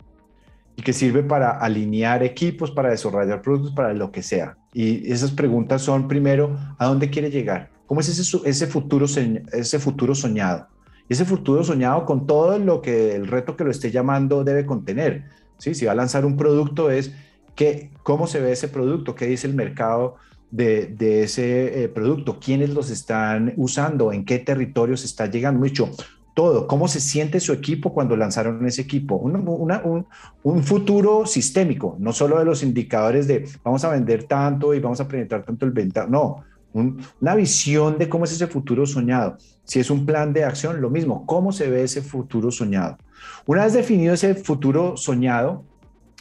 y 0.77 0.83
que 0.83 0.93
sirve 0.93 1.23
para 1.23 1.51
alinear 1.51 2.23
equipos, 2.23 2.71
para 2.71 2.91
desarrollar 2.91 3.41
productos, 3.41 3.73
para 3.73 3.95
lo 3.95 4.13
que 4.13 4.23
sea. 4.23 4.59
Y 4.75 5.11
esas 5.11 5.31
preguntas 5.31 5.83
son, 5.83 6.07
primero, 6.07 6.57
¿a 6.79 6.87
dónde 6.87 7.09
quiere 7.09 7.31
llegar? 7.31 7.71
¿Cómo 7.87 8.01
es 8.01 8.09
ese, 8.09 8.67
futuro, 8.67 9.07
ese 9.07 9.79
futuro 9.79 10.15
soñado? 10.15 10.69
Ese 11.09 11.25
futuro 11.25 11.65
soñado 11.65 12.05
con 12.05 12.27
todo 12.27 12.59
lo 12.59 12.83
que 12.83 13.17
el 13.17 13.27
reto 13.27 13.57
que 13.57 13.65
lo 13.65 13.71
esté 13.71 13.91
llamando 13.91 14.45
debe 14.45 14.67
contener. 14.67 15.25
¿sí? 15.57 15.75
Si 15.75 15.87
va 15.87 15.93
a 15.93 15.95
lanzar 15.97 16.27
un 16.27 16.37
producto 16.37 16.91
es 16.91 17.13
que, 17.55 17.91
cómo 18.03 18.27
se 18.27 18.41
ve 18.41 18.53
ese 18.53 18.69
producto, 18.69 19.15
qué 19.15 19.27
dice 19.27 19.47
el 19.47 19.55
mercado 19.55 20.17
de, 20.51 20.87
de 20.87 21.25
ese 21.25 21.83
eh, 21.83 21.89
producto, 21.89 22.39
quiénes 22.39 22.71
los 22.71 22.91
están 22.91 23.55
usando, 23.57 24.13
en 24.13 24.25
qué 24.25 24.39
territorio 24.39 24.97
se 24.97 25.07
está 25.07 25.27
llegando. 25.27 25.59
Mucho, 25.59 25.91
todo, 26.39 26.69
cómo 26.69 26.87
se 26.87 27.01
siente 27.01 27.41
su 27.41 27.53
equipo 27.53 27.93
cuando 27.93 28.15
lanzaron 28.15 28.65
ese 28.65 28.83
equipo, 28.83 29.17
un, 29.17 30.63
futuro 30.63 31.27
sistémico, 31.27 31.97
no 31.99 32.13
solo 32.13 32.39
de 32.39 32.45
los 32.45 32.63
indicadores 32.63 33.27
de 33.27 33.45
vamos 33.65 33.85
a 33.85 33.91
vender 33.91 34.23
tanto 34.23 34.73
y 34.73 34.79
vamos 34.79 35.01
a 35.01 35.09
presentar 35.09 35.45
tanto 35.45 35.67
el 35.67 35.73
venta, 35.73 36.07
no, 36.07 36.45
una 36.73 37.35
visión 37.35 37.99
de 37.99 38.09
cómo 38.09 38.25
es 38.25 38.31
ese 38.31 38.47
futuro 38.47 38.87
soñado. 38.87 39.37
Si 39.65 39.81
es 39.81 39.91
un 39.91 40.07
plan 40.07 40.33
de 40.33 40.45
acción, 40.45 40.81
lo 40.81 40.91
mismo, 40.91 41.27
cómo 41.27 41.51
se 41.51 41.69
ve 41.69 41.83
ese 41.83 42.03
futuro 42.03 42.53
soñado. 42.53 42.99
Una 43.45 43.65
vez 43.65 43.73
definido 43.73 44.15
ese 44.15 44.37
futuro 44.37 44.97
soñado, 44.97 45.65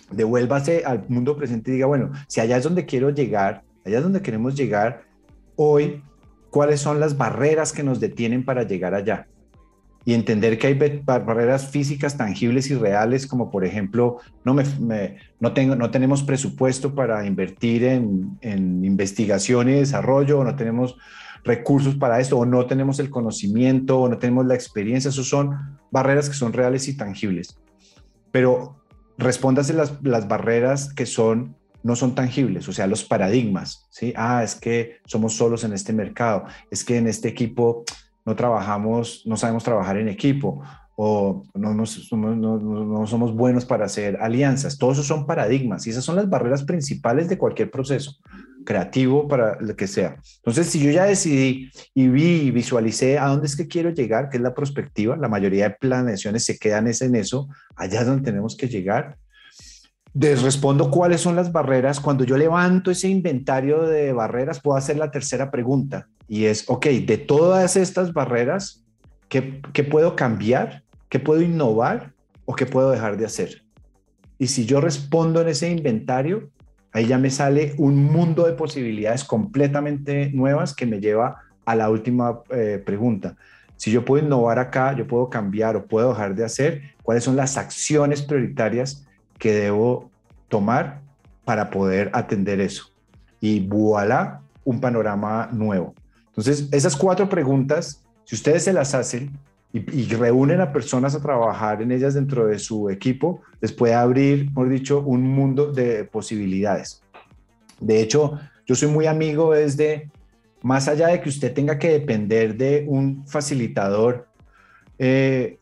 devuélvase 0.10 0.84
al 0.84 1.06
mundo 1.10 1.38
presente 1.38 1.69
y 1.69 1.75
diga, 1.75 1.86
bueno, 1.86 2.10
si 2.27 2.41
allá 2.41 2.58
es 2.58 2.63
donde 2.63 2.88
quiero 2.88 3.12
llegar, 3.12 3.62
allá 3.86 3.97
es 3.97 4.03
donde 4.03 4.23
queremos 4.23 4.56
llegar, 4.56 5.03
hoy, 5.56 6.01
¿cuáles 6.49 6.82
son 6.82 6.99
las 6.99 7.15
barreras 7.15 7.71
que 7.71 7.84
nos 7.84 7.99
detienen 7.99 8.43
para 8.43 8.63
llegar 8.63 8.95
allá? 8.95 9.27
Y 10.07 10.13
entender 10.13 10.57
que 10.57 10.67
hay 10.67 11.01
barreras 11.03 11.67
físicas 11.67 12.15
tangibles 12.15 12.71
y 12.71 12.75
reales, 12.75 13.27
como 13.27 13.51
por 13.51 13.65
ejemplo, 13.65 14.19
no, 14.45 14.53
me, 14.53 14.63
no, 15.41 15.51
tengo, 15.51 15.75
no 15.75 15.91
tenemos 15.91 16.23
presupuesto 16.23 16.95
para 16.95 17.25
invertir 17.25 17.83
en, 17.83 18.37
en, 18.39 18.85
investigación 18.85 19.67
y 19.67 19.73
desarrollo, 19.73 20.39
o 20.39 20.45
no 20.45 20.55
tenemos 20.55 20.97
recursos 21.43 21.95
para 21.95 22.21
esto, 22.21 22.37
o 22.37 22.45
no 22.45 22.65
tenemos 22.67 22.99
el 22.99 23.09
conocimiento, 23.09 23.99
o 23.99 24.07
no 24.07 24.17
tenemos 24.17 24.45
la 24.45 24.55
experiencia. 24.55 25.09
Esas 25.09 25.25
son 25.25 25.77
barreras 25.91 26.29
que 26.29 26.35
son 26.35 26.53
reales 26.53 26.87
y 26.87 26.95
tangibles. 26.95 27.59
Pero 28.31 28.81
respóndase 29.17 29.73
las, 29.73 30.01
las 30.03 30.29
barreras 30.29 30.93
que 30.93 31.05
son 31.05 31.57
no 31.83 31.97
son 31.97 32.15
tangibles, 32.15 32.67
o 32.69 32.73
sea, 32.73 32.87
los 32.87 33.03
paradigmas, 33.03 33.87
¿sí? 33.89 34.13
Ah, 34.15 34.41
es 34.43 34.55
que 34.55 34.97
somos 35.05 35.35
solos 35.35 35.63
en 35.63 35.73
este 35.73 35.93
mercado, 35.93 36.45
es 36.71 36.83
que 36.83 36.97
en 36.97 37.07
este 37.07 37.27
equipo 37.27 37.83
no 38.27 38.35
trabajamos, 38.35 39.23
no 39.25 39.37
sabemos 39.37 39.63
trabajar 39.63 39.97
en 39.97 40.09
equipo 40.09 40.61
o 40.97 41.43
no, 41.53 41.73
no, 41.73 41.85
no, 42.59 43.07
somos 43.07 43.33
buenos 43.33 43.63
para 43.63 43.85
hacer 43.85 44.17
alianzas. 44.19 44.77
Todos 44.77 44.97
esos 44.97 45.07
son 45.07 45.25
paradigmas 45.25 45.87
y 45.87 45.91
esas 45.91 46.03
son 46.03 46.17
las 46.17 46.29
barreras 46.29 46.63
principales 46.63 47.29
de 47.29 47.37
cualquier 47.37 47.71
proceso 47.71 48.17
creativo 48.65 49.29
para 49.29 49.57
lo 49.61 49.77
que 49.77 49.87
sea. 49.87 50.17
Entonces, 50.39 50.67
si 50.67 50.83
yo 50.83 50.91
ya 50.91 51.05
decidí 51.05 51.71
y 51.93 52.09
vi 52.09 52.41
y 52.41 52.51
visualicé 52.51 53.17
a 53.17 53.27
dónde 53.27 53.45
es 53.45 53.55
que 53.55 53.67
quiero 53.69 53.91
llegar, 53.91 54.27
que 54.27 54.35
es 54.35 54.43
la 54.43 54.53
perspectiva, 54.53 55.15
la 55.15 55.29
mayoría 55.29 55.69
de 55.69 55.75
planeaciones 55.79 56.43
se 56.43 56.57
quedan 56.57 56.85
en 56.87 57.15
eso, 57.15 57.47
allá 57.77 58.01
es 58.01 58.07
donde 58.07 58.29
tenemos 58.29 58.57
que 58.57 58.67
llegar. 58.67 59.17
Les 60.13 60.41
respondo 60.41 60.89
cuáles 60.89 61.21
son 61.21 61.35
las 61.35 61.51
barreras. 61.51 61.99
Cuando 61.99 62.23
yo 62.23 62.37
levanto 62.37 62.91
ese 62.91 63.09
inventario 63.09 63.83
de 63.83 64.13
barreras, 64.13 64.59
puedo 64.59 64.77
hacer 64.77 64.97
la 64.97 65.11
tercera 65.11 65.51
pregunta 65.51 66.07
y 66.27 66.45
es, 66.45 66.65
ok, 66.67 66.85
de 66.87 67.17
todas 67.17 67.75
estas 67.75 68.13
barreras, 68.13 68.83
¿qué, 69.29 69.61
¿qué, 69.73 69.83
puedo 69.83 70.15
cambiar? 70.15 70.83
¿Qué 71.09 71.19
puedo 71.19 71.41
innovar? 71.41 72.13
¿O 72.45 72.55
qué 72.55 72.65
puedo 72.65 72.91
dejar 72.91 73.17
de 73.17 73.25
hacer? 73.25 73.63
Y 74.37 74.47
si 74.47 74.65
yo 74.65 74.81
respondo 74.81 75.41
en 75.41 75.47
ese 75.47 75.71
inventario, 75.71 76.49
ahí 76.91 77.07
ya 77.07 77.17
me 77.17 77.29
sale 77.29 77.73
un 77.77 78.03
mundo 78.03 78.45
de 78.45 78.53
posibilidades 78.53 79.23
completamente 79.23 80.31
nuevas 80.33 80.75
que 80.75 80.85
me 80.85 80.99
lleva 80.99 81.41
a 81.65 81.75
la 81.75 81.89
última 81.89 82.41
eh, 82.49 82.81
pregunta. 82.85 83.35
si 83.75 83.91
yo 83.91 84.03
puedo 84.03 84.25
innovar 84.25 84.57
acá, 84.57 84.95
yo 84.95 85.05
puedo 85.05 85.29
cambiar 85.29 85.75
o 85.75 85.85
puedo 85.85 86.09
dejar 86.09 86.33
de 86.33 86.43
hacer, 86.43 86.81
cuáles 87.03 87.23
son 87.23 87.35
las 87.35 87.57
acciones 87.57 88.21
prioritarias 88.21 89.06
que 89.38 89.54
debo 89.54 90.10
tomar 90.47 91.02
para 91.45 91.69
poder 91.69 92.10
atender 92.13 92.60
eso. 92.60 92.91
Y 93.39 93.60
voilà, 93.60 94.41
un 94.63 94.82
panorama 94.82 95.50
nuevo. 95.52 95.93
Entonces, 96.28 96.67
esas 96.71 96.95
cuatro 96.95 97.30
preguntas, 97.30 98.04
si 98.26 98.36
ustedes 98.36 98.63
se 98.63 98.73
las 98.73 98.93
hacen 98.93 99.32
y, 99.73 100.06
reúnen 100.08 100.62
a 100.62 100.71
personas 100.71 101.15
a 101.15 101.21
trabajar 101.21 101.82
en 101.82 101.91
ellas 101.91 102.13
dentro 102.13 102.47
de 102.47 102.60
su 102.60 102.89
equipo, 102.89 103.41
les 103.62 103.71
puede 103.71 103.93
abrir, 103.93 104.54
por 104.54 104.69
dicho, 104.69 105.02
un 105.02 105.23
mundo 105.23 105.71
de 105.71 106.04
posibilidades. 106.04 107.02
De 107.80 108.02
hecho, 108.02 108.39
yo 108.65 108.76
soy 108.76 108.89
muy 108.89 109.06
amigo 109.06 109.54
desde, 109.54 110.10
más 110.63 110.88
allá 110.88 111.08
de 111.08 111.21
que 111.21 111.30
usted 111.30 111.54
tenga 111.54 111.78
que 111.80 111.89
depender 111.89 112.56
de 112.56 112.86
un 112.88 113.26
facilitador 113.28 114.28
eh, 115.00 115.60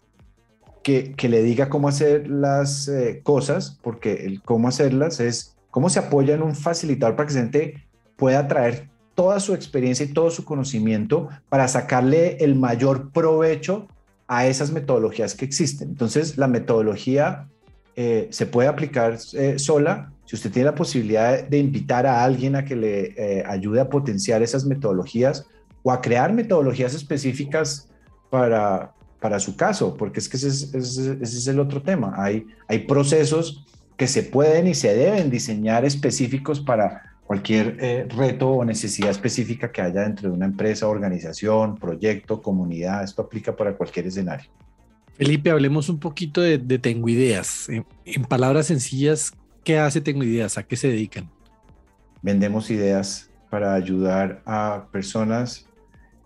que, 0.85 1.29
le 1.29 1.41
diga 1.41 1.67
cómo 1.67 1.87
hacer 1.87 2.29
las 2.29 2.87
eh, 2.87 3.21
cosas, 3.23 3.79
porque 3.81 4.25
el 4.25 4.43
cómo 4.43 4.67
hacerlas 4.67 5.19
es 5.19 5.57
cómo 5.71 5.89
se 5.89 5.97
apoya 5.97 6.35
en 6.35 6.43
un 6.43 6.55
facilitador 6.55 7.15
para 7.15 7.27
que 7.27 7.33
la 7.33 7.39
gente 7.39 7.87
pueda 8.15 8.47
traer 8.47 8.87
toda 9.15 9.39
su 9.39 9.55
experiencia 9.55 10.05
y 10.05 10.13
todo 10.13 10.29
su 10.29 10.45
conocimiento 10.45 11.27
para 11.49 11.67
sacarle 11.67 12.37
el 12.37 12.53
mayor 12.53 13.11
provecho 13.11 13.87
a 14.27 14.45
esas 14.45 14.71
metodologías 14.71 15.33
que 15.33 15.45
existen. 15.45 15.89
Entonces, 15.89 16.37
la 16.37 16.47
metodología 16.47 17.47
eh, 17.95 18.27
se 18.29 18.45
puede 18.45 18.69
aplicar 18.69 19.17
eh, 19.33 19.57
sola. 19.57 20.11
Si 20.25 20.35
usted 20.35 20.51
tiene 20.51 20.67
la 20.67 20.75
posibilidad 20.75 21.43
de 21.43 21.57
invitar 21.57 22.05
a 22.05 22.23
alguien 22.23 22.55
a 22.55 22.63
que 22.63 22.75
le 22.75 23.43
ayude 23.47 23.81
a 23.81 23.89
potenciar 23.89 24.43
esas 24.43 24.65
metodologías 24.65 25.47
o 25.81 25.91
a 25.91 25.99
crear 25.99 26.31
metodologías 26.31 26.93
específicas 26.93 27.89
para, 28.29 28.95
para 29.19 29.39
su 29.39 29.55
caso, 29.55 29.95
porque 29.95 30.19
es 30.19 30.29
que 30.29 30.37
ese 30.37 30.49
es, 30.49 30.73
ese 30.73 31.21
es 31.21 31.47
el 31.47 31.59
otro 31.59 31.81
tema. 31.81 32.13
Hay, 32.17 32.45
hay 32.67 32.79
procesos 32.79 33.65
que 33.97 34.07
se 34.07 34.23
pueden 34.23 34.67
y 34.67 34.75
se 34.75 34.93
deben 34.93 35.29
diseñar 35.29 35.85
específicos 35.85 36.59
para 36.59 37.15
cualquier 37.25 37.77
eh, 37.79 38.07
reto 38.09 38.49
o 38.49 38.65
necesidad 38.65 39.09
específica 39.09 39.71
que 39.71 39.81
haya 39.81 40.01
dentro 40.01 40.29
de 40.29 40.35
una 40.35 40.45
empresa, 40.45 40.87
organización, 40.87 41.75
proyecto, 41.77 42.41
comunidad. 42.41 43.03
Esto 43.03 43.23
aplica 43.23 43.55
para 43.55 43.73
cualquier 43.75 44.07
escenario. 44.07 44.49
Felipe, 45.15 45.49
hablemos 45.49 45.89
un 45.89 45.99
poquito 45.99 46.41
de, 46.41 46.59
Tengo 46.79 47.09
Ideas. 47.09 47.67
En, 47.69 48.23
palabras 48.25 48.67
sencillas, 48.67 49.33
¿qué 49.63 49.79
hace 49.79 50.01
Tengo 50.01 50.23
Ideas? 50.23 50.57
¿A 50.57 50.63
qué 50.63 50.75
se 50.75 50.89
dedican? 50.89 51.29
Vendemos 52.21 52.69
ideas 52.69 53.29
para 53.49 53.73
ayudar 53.75 54.41
a 54.45 54.87
personas 54.91 55.65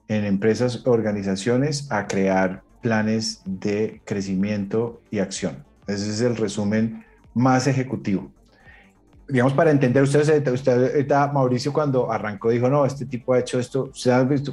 en 0.07 0.25
empresas, 0.25 0.87
organizaciones 0.87 1.91
a 1.91 2.07
crear 2.07 2.63
planes 2.81 3.41
de 3.45 4.01
crecimiento 4.05 5.01
y 5.11 5.19
acción. 5.19 5.63
Ese 5.87 6.09
es 6.09 6.21
el 6.21 6.35
resumen 6.35 7.05
más 7.33 7.67
ejecutivo 7.67 8.31
digamos, 9.29 9.53
para 9.53 9.71
entender 9.71 10.01
ustedes, 10.01 10.29
usted, 10.51 11.07
Mauricio, 11.31 11.71
cuando 11.71 12.11
arrancó, 12.11 12.49
dijo, 12.49 12.67
no, 12.69 12.85
este 12.85 13.05
tipo 13.05 13.33
ha 13.33 13.39
hecho 13.39 13.59
esto. 13.59 13.91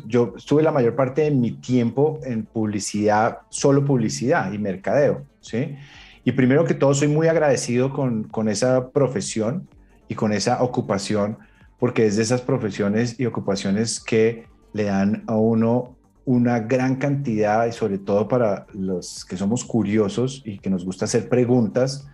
Yo 0.07 0.35
estuve 0.37 0.63
la 0.63 0.71
mayor 0.71 0.95
parte 0.95 1.23
de 1.23 1.31
mi 1.31 1.53
tiempo 1.53 2.21
en 2.25 2.45
publicidad, 2.45 3.39
solo 3.49 3.85
publicidad 3.85 4.53
y 4.53 4.59
mercadeo, 4.59 5.23
¿sí? 5.41 5.77
Y 6.25 6.33
primero 6.33 6.65
que 6.65 6.75
todo, 6.75 6.93
soy 6.93 7.09
muy 7.09 7.29
agradecido 7.29 7.93
con, 7.93 8.25
con 8.25 8.49
esa 8.49 8.91
profesión 8.91 9.69
y 10.09 10.15
con 10.15 10.33
esa 10.33 10.63
ocupación, 10.63 11.39
porque 11.79 12.07
es 12.07 12.17
de 12.17 12.23
esas 12.23 12.43
profesiones 12.43 13.19
y 13.19 13.27
ocupaciones 13.27 14.01
que 14.01 14.47
le 14.73 14.85
dan 14.85 15.25
a 15.27 15.37
uno 15.37 15.96
una 16.27 16.59
gran 16.59 16.97
cantidad, 16.97 17.67
y 17.67 17.73
sobre 17.73 17.99
todo 17.99 18.29
para 18.29 18.67
los 18.75 19.25
que 19.25 19.37
somos 19.37 19.65
curiosos 19.65 20.43
y 20.45 20.59
que 20.59 20.69
nos 20.69 20.85
gusta 20.85 21.07
hacer 21.07 21.29
preguntas, 21.29 22.09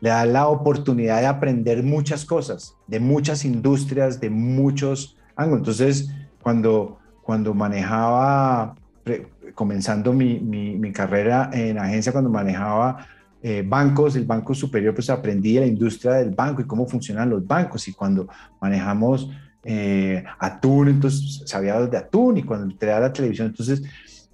le 0.00 0.10
da 0.10 0.24
la 0.24 0.46
oportunidad 0.46 1.20
de 1.20 1.26
aprender 1.26 1.82
muchas 1.82 2.24
cosas, 2.24 2.76
de 2.86 3.00
muchas 3.00 3.44
industrias, 3.44 4.20
de 4.20 4.30
muchos 4.30 5.16
ángulos. 5.34 5.60
Entonces, 5.60 6.10
cuando, 6.40 6.98
cuando 7.22 7.52
manejaba, 7.52 8.76
comenzando 9.54 10.12
mi, 10.12 10.38
mi, 10.38 10.92
carrera 10.92 11.50
en 11.52 11.78
agencia, 11.78 12.12
cuando 12.12 12.30
manejaba 12.30 13.06
eh, 13.42 13.64
bancos, 13.66 14.14
el 14.14 14.24
banco 14.24 14.54
superior, 14.54 14.94
pues 14.94 15.10
aprendí 15.10 15.58
la 15.58 15.66
industria 15.66 16.12
del 16.12 16.30
banco 16.30 16.62
y 16.62 16.64
cómo 16.64 16.86
funcionan 16.86 17.30
los 17.30 17.44
bancos. 17.44 17.88
Y 17.88 17.92
cuando 17.92 18.28
manejamos 18.60 19.28
eh, 19.70 20.24
atún, 20.38 20.88
entonces 20.88 21.42
sabía 21.44 21.78
de 21.78 21.98
atún 21.98 22.38
y 22.38 22.42
cuando 22.42 22.64
entré 22.64 22.90
a 22.90 23.00
la 23.00 23.12
televisión, 23.12 23.48
entonces, 23.48 23.82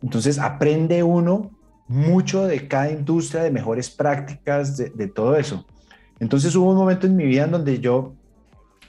entonces 0.01 0.38
aprende 0.38 1.03
uno 1.03 1.51
mucho 1.88 2.47
de 2.47 2.68
cada 2.68 2.92
industria, 2.92 3.42
de 3.42 3.51
mejores 3.51 3.90
prácticas, 3.90 4.77
de, 4.77 5.09
todo 5.09 5.35
eso. 5.35 5.66
Entonces 6.20 6.55
hubo 6.55 6.70
un 6.70 6.77
momento 6.77 7.09
en 7.09 7.16
mi 7.16 7.25
vida 7.25 7.47
en 7.47 7.51
donde 7.51 7.81
yo 7.81 8.14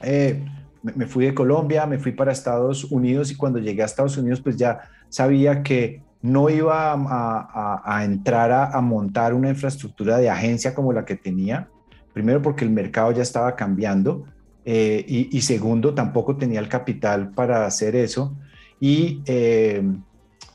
eh, 0.03 0.45
me 0.83 1.07
fui 1.07 1.25
de 1.25 1.33
Colombia, 1.33 1.87
me 1.87 1.97
fui 1.97 2.11
para 2.11 2.31
Estados 2.31 2.83
Unidos 2.83 3.31
y 3.31 3.35
cuando 3.35 3.57
llegué 3.57 3.81
a 3.81 3.85
Estados 3.85 4.15
Unidos 4.15 4.39
pues 4.39 4.55
ya 4.55 4.81
sabía 5.09 5.63
que 5.63 6.03
no 6.21 6.47
iba 6.51 6.93
a, 6.93 8.03
entrar 8.03 8.51
a, 8.51 8.79
montar 8.81 9.33
una 9.33 9.49
infraestructura 9.49 10.17
de 10.17 10.29
agencia 10.29 10.75
como 10.75 10.93
la 10.93 11.05
que 11.05 11.15
tenía, 11.15 11.69
primero 12.13 12.39
porque 12.43 12.63
el 12.63 12.69
mercado 12.69 13.11
ya 13.13 13.23
estaba 13.23 13.55
cambiando 13.55 14.25
eh, 14.65 15.05
y, 15.07 15.41
segundo 15.41 15.93
tampoco 15.93 16.35
tenía 16.37 16.59
el 16.59 16.67
capital 16.67 17.29
para 17.29 17.65
hacer 17.65 17.95
eso 17.95 18.35
y 18.79 19.21
eh, 19.27 19.83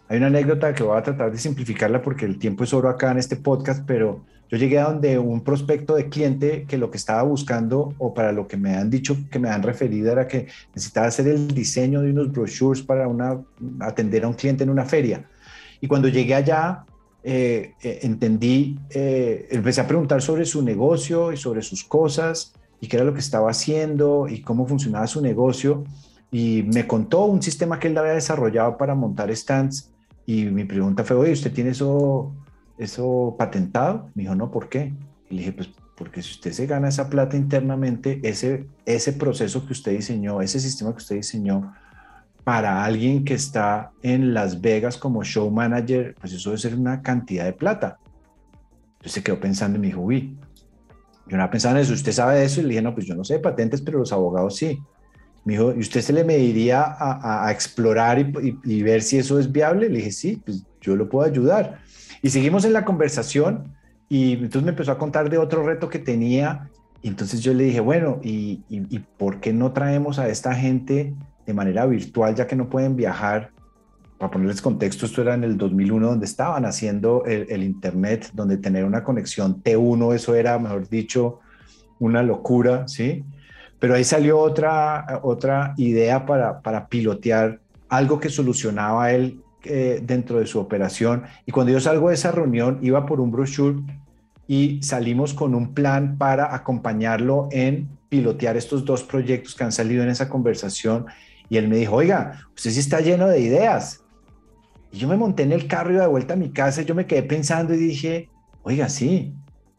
hay 0.08 0.16
una 0.18 0.26
anécdota 0.26 0.74
que 0.74 0.82
voy 0.82 0.98
a 0.98 1.02
tratar 1.02 1.30
de 1.30 1.38
simplificarla 1.38 2.02
porque 2.02 2.26
el 2.26 2.38
tiempo 2.38 2.64
es 2.64 2.74
oro 2.74 2.88
acá 2.88 3.12
en 3.12 3.18
este 3.18 3.36
podcast, 3.36 3.84
pero 3.86 4.24
yo 4.50 4.58
llegué 4.58 4.80
a 4.80 4.90
donde 4.90 5.16
un 5.16 5.42
prospecto 5.42 5.94
de 5.94 6.08
cliente 6.08 6.64
que 6.66 6.76
lo 6.76 6.90
que 6.90 6.96
estaba 6.96 7.22
buscando 7.22 7.94
o 7.98 8.12
para 8.12 8.32
lo 8.32 8.48
que 8.48 8.56
me 8.56 8.74
han 8.74 8.90
dicho, 8.90 9.16
que 9.30 9.38
me 9.38 9.48
han 9.48 9.62
referido 9.62 10.10
era 10.10 10.26
que 10.26 10.48
necesitaba 10.74 11.06
hacer 11.06 11.28
el 11.28 11.46
diseño 11.54 12.00
de 12.00 12.10
unos 12.10 12.32
brochures 12.32 12.82
para 12.82 13.06
una, 13.06 13.40
atender 13.78 14.24
a 14.24 14.28
un 14.28 14.34
cliente 14.34 14.64
en 14.64 14.70
una 14.70 14.84
feria. 14.84 15.24
Y 15.80 15.86
cuando 15.86 16.08
llegué 16.08 16.34
allá, 16.34 16.84
eh, 17.22 17.74
eh, 17.80 18.00
entendí, 18.02 18.76
eh, 18.90 19.46
empecé 19.52 19.82
a 19.82 19.86
preguntar 19.86 20.20
sobre 20.20 20.44
su 20.44 20.62
negocio 20.62 21.32
y 21.32 21.36
sobre 21.36 21.62
sus 21.62 21.84
cosas 21.84 22.52
y 22.80 22.88
qué 22.88 22.96
era 22.96 23.04
lo 23.04 23.12
que 23.12 23.20
estaba 23.20 23.50
haciendo 23.50 24.26
y 24.28 24.42
cómo 24.42 24.66
funcionaba 24.66 25.06
su 25.06 25.20
negocio. 25.20 25.84
Y 26.32 26.62
me 26.62 26.86
contó 26.86 27.24
un 27.24 27.42
sistema 27.42 27.78
que 27.78 27.88
él 27.88 27.98
había 27.98 28.12
desarrollado 28.12 28.76
para 28.76 28.94
montar 28.94 29.34
stands 29.34 29.90
y 30.26 30.44
mi 30.46 30.64
pregunta 30.64 31.04
fue, 31.04 31.16
oye, 31.16 31.32
¿usted 31.32 31.52
tiene 31.52 31.70
eso, 31.70 32.32
eso 32.78 33.34
patentado? 33.38 34.10
Me 34.14 34.22
dijo, 34.22 34.34
no, 34.34 34.50
¿por 34.50 34.68
qué? 34.68 34.94
Y 35.28 35.34
le 35.34 35.38
dije, 35.40 35.52
pues 35.52 35.70
porque 35.96 36.22
si 36.22 36.30
usted 36.30 36.52
se 36.52 36.66
gana 36.66 36.88
esa 36.88 37.10
plata 37.10 37.36
internamente, 37.36 38.20
ese, 38.22 38.66
ese 38.86 39.12
proceso 39.12 39.66
que 39.66 39.74
usted 39.74 39.92
diseñó, 39.92 40.40
ese 40.40 40.58
sistema 40.58 40.92
que 40.92 40.96
usted 40.96 41.16
diseñó, 41.16 41.74
para 42.42 42.82
alguien 42.84 43.22
que 43.22 43.34
está 43.34 43.92
en 44.02 44.32
Las 44.32 44.62
Vegas 44.62 44.96
como 44.96 45.22
show 45.24 45.50
manager, 45.50 46.14
pues 46.18 46.32
eso 46.32 46.50
debe 46.50 46.60
ser 46.60 46.74
una 46.74 47.02
cantidad 47.02 47.44
de 47.44 47.52
plata. 47.52 47.98
Entonces 48.92 49.12
se 49.12 49.22
quedó 49.22 49.38
pensando 49.38 49.76
y 49.76 49.80
me 49.80 49.86
dijo, 49.88 50.00
uy, 50.00 50.38
yo 51.30 51.36
no 51.36 51.48
pensaba 51.48 51.76
en 51.76 51.82
eso, 51.82 51.92
¿usted 51.92 52.10
sabe 52.10 52.44
eso? 52.44 52.60
Y 52.60 52.64
le 52.64 52.70
dije, 52.70 52.82
no, 52.82 52.92
pues 52.92 53.06
yo 53.06 53.14
no 53.14 53.22
sé 53.22 53.34
de 53.34 53.40
patentes, 53.40 53.80
pero 53.80 54.00
los 54.00 54.12
abogados 54.12 54.56
sí. 54.56 54.82
Me 55.44 55.52
dijo, 55.52 55.72
¿y 55.72 55.78
usted 55.78 56.00
se 56.00 56.12
le 56.12 56.24
mediría 56.24 56.82
a, 56.82 57.46
a, 57.46 57.52
explorar 57.52 58.18
y, 58.18 58.82
ver 58.82 59.00
si 59.00 59.18
eso 59.18 59.38
es 59.38 59.50
viable? 59.50 59.88
Le 59.88 59.98
dije, 59.98 60.10
sí, 60.10 60.42
pues 60.44 60.64
yo 60.80 60.96
lo 60.96 61.08
puedo 61.08 61.24
ayudar. 61.24 61.78
Y 62.20 62.30
seguimos 62.30 62.64
en 62.64 62.72
la 62.72 62.84
conversación 62.84 63.72
y 64.08 64.32
entonces 64.32 64.64
me 64.64 64.70
empezó 64.70 64.90
a 64.90 64.98
contar 64.98 65.30
de 65.30 65.38
otro 65.38 65.62
reto 65.62 65.88
que 65.88 66.00
tenía. 66.00 66.68
Y 67.00 67.08
entonces 67.08 67.40
yo 67.40 67.54
le 67.54 67.62
dije, 67.64 67.80
bueno, 67.80 68.18
¿y, 68.22 68.62
y, 68.68 68.98
por 68.98 69.40
qué 69.40 69.52
no 69.52 69.72
traemos 69.72 70.18
a 70.18 70.28
esta 70.28 70.52
gente 70.54 71.14
de 71.46 71.54
manera 71.54 71.86
virtual 71.86 72.34
ya 72.34 72.48
que 72.48 72.56
no 72.56 72.68
pueden 72.68 72.96
viajar? 72.96 73.50
Para 74.20 74.32
ponerles 74.32 74.60
contexto, 74.60 75.06
esto 75.06 75.22
era 75.22 75.32
en 75.32 75.44
el 75.44 75.56
2001 75.56 76.06
donde 76.06 76.26
estaban 76.26 76.66
haciendo 76.66 77.24
el, 77.24 77.46
el 77.48 77.62
Internet, 77.62 78.28
donde 78.34 78.58
tener 78.58 78.84
una 78.84 79.02
conexión 79.02 79.62
T1, 79.62 80.14
eso 80.14 80.34
era, 80.34 80.58
mejor 80.58 80.86
dicho, 80.90 81.40
una 82.00 82.22
locura, 82.22 82.86
¿sí? 82.86 83.24
Pero 83.78 83.94
ahí 83.94 84.04
salió 84.04 84.38
otra, 84.38 85.20
otra 85.22 85.72
idea 85.78 86.26
para, 86.26 86.60
para 86.60 86.86
pilotear 86.88 87.60
algo 87.88 88.20
que 88.20 88.28
solucionaba 88.28 89.10
él 89.10 89.40
eh, 89.64 90.02
dentro 90.02 90.38
de 90.38 90.46
su 90.46 90.60
operación. 90.60 91.22
Y 91.46 91.52
cuando 91.52 91.72
yo 91.72 91.80
salgo 91.80 92.10
de 92.10 92.14
esa 92.16 92.30
reunión, 92.30 92.78
iba 92.82 93.06
por 93.06 93.22
un 93.22 93.30
brochure 93.30 93.78
y 94.46 94.82
salimos 94.82 95.32
con 95.32 95.54
un 95.54 95.72
plan 95.72 96.18
para 96.18 96.54
acompañarlo 96.54 97.48
en 97.52 97.88
pilotear 98.10 98.58
estos 98.58 98.84
dos 98.84 99.02
proyectos 99.02 99.54
que 99.54 99.64
han 99.64 99.72
salido 99.72 100.02
en 100.02 100.10
esa 100.10 100.28
conversación. 100.28 101.06
Y 101.48 101.56
él 101.56 101.68
me 101.68 101.76
dijo, 101.78 101.96
oiga, 101.96 102.46
usted 102.54 102.70
sí 102.70 102.80
está 102.80 103.00
lleno 103.00 103.26
de 103.26 103.40
ideas. 103.40 104.02
Y 104.92 104.98
yo 104.98 105.08
me 105.08 105.16
monté 105.16 105.44
en 105.44 105.52
el 105.52 105.66
carro 105.66 105.92
y 105.92 105.96
de 105.96 106.06
vuelta 106.06 106.34
a 106.34 106.36
mi 106.36 106.50
casa, 106.50 106.82
yo 106.82 106.94
me 106.94 107.06
quedé 107.06 107.22
pensando 107.22 107.74
y 107.74 107.78
dije, 107.78 108.28
oiga, 108.62 108.88
sí, 108.88 109.34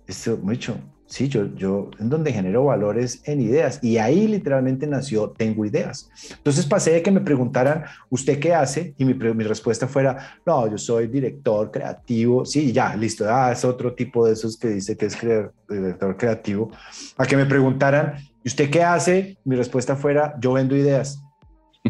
esto 0.07 0.37
mucho, 0.37 0.77
Sí, 1.11 1.27
yo, 1.27 1.53
yo 1.55 1.91
en 1.99 2.07
donde 2.07 2.31
genero 2.31 2.63
valores 2.63 3.21
en 3.25 3.41
ideas 3.41 3.79
y 3.83 3.97
ahí 3.97 4.29
literalmente 4.29 4.87
nació 4.87 5.31
Tengo 5.31 5.65
Ideas. 5.65 6.09
Entonces 6.37 6.65
pasé 6.65 6.91
de 6.91 7.01
que 7.01 7.11
me 7.11 7.19
preguntaran, 7.19 7.83
¿usted 8.09 8.39
qué 8.39 8.53
hace? 8.53 8.95
Y 8.97 9.03
mi, 9.03 9.13
respuesta 9.43 9.89
fuera, 9.89 10.39
no, 10.45 10.71
yo 10.71 10.77
soy 10.77 11.07
director 11.07 11.69
creativo. 11.69 12.45
Sí, 12.45 12.71
ya, 12.71 12.95
listo. 12.95 13.25
Ah, 13.27 13.51
es 13.51 13.65
otro 13.65 13.93
tipo 13.93 14.25
de 14.25 14.31
esos 14.31 14.57
que 14.57 14.69
dice 14.69 14.95
que 14.95 15.07
es 15.07 15.17
director 15.67 16.15
creativo. 16.15 16.71
A 17.17 17.25
que 17.25 17.35
me 17.35 17.45
preguntaran, 17.45 18.15
¿y 18.41 18.47
usted 18.47 18.69
qué 18.69 18.81
hace? 18.81 19.37
Mi 19.43 19.57
respuesta 19.57 19.97
fuera, 19.97 20.35
yo 20.39 20.53
vendo 20.53 20.77
ideas. 20.77 21.21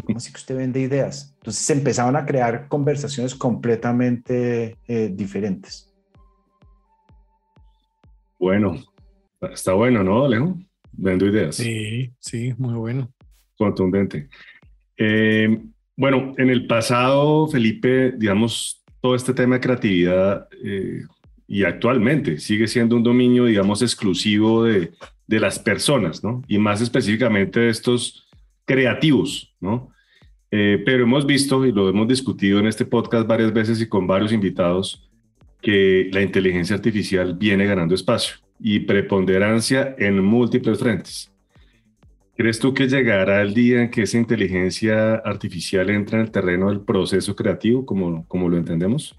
¿Cómo 0.00 0.16
así 0.16 0.32
que 0.32 0.38
usted 0.38 0.56
vende 0.56 0.80
ideas? 0.80 1.34
Entonces 1.38 1.64
se 1.64 1.72
empezaban 1.74 2.16
a 2.16 2.24
crear 2.24 2.68
conversaciones 2.68 3.34
completamente 3.34 4.78
eh, 4.88 5.10
diferentes. 5.12 5.92
Bueno, 8.38 8.76
Está 9.50 9.72
bueno, 9.72 10.04
¿no, 10.04 10.24
Alejo? 10.24 10.56
Vendo 10.92 11.26
ideas. 11.26 11.56
Sí, 11.56 12.12
sí, 12.20 12.54
muy 12.58 12.74
bueno. 12.74 13.12
Contundente. 13.56 14.28
Eh, 14.96 15.60
bueno, 15.96 16.34
en 16.38 16.50
el 16.50 16.66
pasado, 16.66 17.48
Felipe, 17.48 18.12
digamos, 18.12 18.84
todo 19.00 19.16
este 19.16 19.34
tema 19.34 19.56
de 19.56 19.60
creatividad 19.60 20.48
eh, 20.64 21.02
y 21.48 21.64
actualmente 21.64 22.38
sigue 22.38 22.68
siendo 22.68 22.96
un 22.96 23.02
dominio, 23.02 23.46
digamos, 23.46 23.82
exclusivo 23.82 24.64
de, 24.64 24.92
de, 25.26 25.40
las 25.40 25.58
personas, 25.58 26.22
¿no? 26.22 26.42
Y 26.46 26.58
más 26.58 26.80
específicamente 26.80 27.60
de 27.60 27.70
estos 27.70 28.28
creativos, 28.64 29.54
¿no? 29.60 29.90
Eh, 30.50 30.82
pero 30.84 31.04
hemos 31.04 31.24
visto 31.24 31.64
y 31.64 31.72
lo 31.72 31.88
hemos 31.88 32.06
discutido 32.06 32.58
en 32.58 32.66
este 32.66 32.84
podcast 32.84 33.26
varias 33.26 33.52
veces 33.52 33.80
y 33.80 33.88
con 33.88 34.06
varios 34.06 34.32
invitados 34.32 35.10
que 35.62 36.10
la 36.12 36.20
inteligencia 36.20 36.76
artificial 36.76 37.34
viene 37.34 37.64
ganando 37.64 37.94
espacio 37.94 38.36
y 38.60 38.80
preponderancia 38.80 39.94
en 39.98 40.22
múltiples 40.22 40.78
frentes. 40.78 41.32
¿Crees 42.36 42.58
tú 42.58 42.74
que 42.74 42.88
llegará 42.88 43.40
el 43.40 43.54
día 43.54 43.82
en 43.82 43.90
que 43.90 44.02
esa 44.02 44.18
inteligencia 44.18 45.14
artificial 45.14 45.88
entra 45.90 46.18
en 46.18 46.26
el 46.26 46.30
terreno 46.30 46.68
del 46.68 46.80
proceso 46.80 47.36
creativo, 47.36 47.86
como, 47.86 48.26
como 48.26 48.48
lo 48.48 48.56
entendemos? 48.56 49.18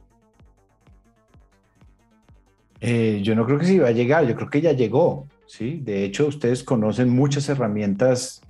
Eh, 2.82 3.22
yo 3.24 3.34
no 3.34 3.46
creo 3.46 3.60
que 3.60 3.66
sí 3.66 3.80
va 3.80 3.88
a 3.88 3.92
llegar, 3.92 4.28
yo 4.28 4.36
creo 4.36 4.50
que 4.50 4.62
ya 4.62 4.74
llegó. 4.74 5.28
¿sí? 5.46 5.80
De 5.82 6.04
hecho, 6.04 6.28
ustedes 6.28 6.64
conocen 6.64 7.10
muchas 7.10 7.48
herramientas 7.50 8.42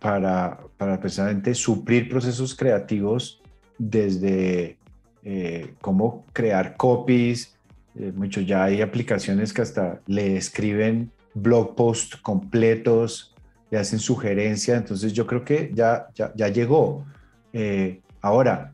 para, 0.00 0.58
para 0.76 0.98
precisamente 0.98 1.54
suplir 1.54 2.08
procesos 2.08 2.54
creativos 2.54 3.40
desde 3.78 4.76
eh, 5.22 5.74
cómo 5.80 6.24
crear 6.32 6.76
copies, 6.76 7.54
eh, 7.96 8.12
mucho, 8.14 8.40
ya 8.40 8.64
hay 8.64 8.82
aplicaciones 8.82 9.52
que 9.52 9.62
hasta 9.62 10.00
le 10.06 10.36
escriben 10.36 11.10
blog 11.34 11.74
posts 11.74 12.16
completos, 12.16 13.34
le 13.70 13.78
hacen 13.78 13.98
sugerencia, 13.98 14.76
entonces 14.76 15.12
yo 15.12 15.26
creo 15.26 15.44
que 15.44 15.70
ya, 15.74 16.08
ya, 16.14 16.48
llegó. 16.48 17.04
Eh, 17.52 18.00
ahora, 18.20 18.72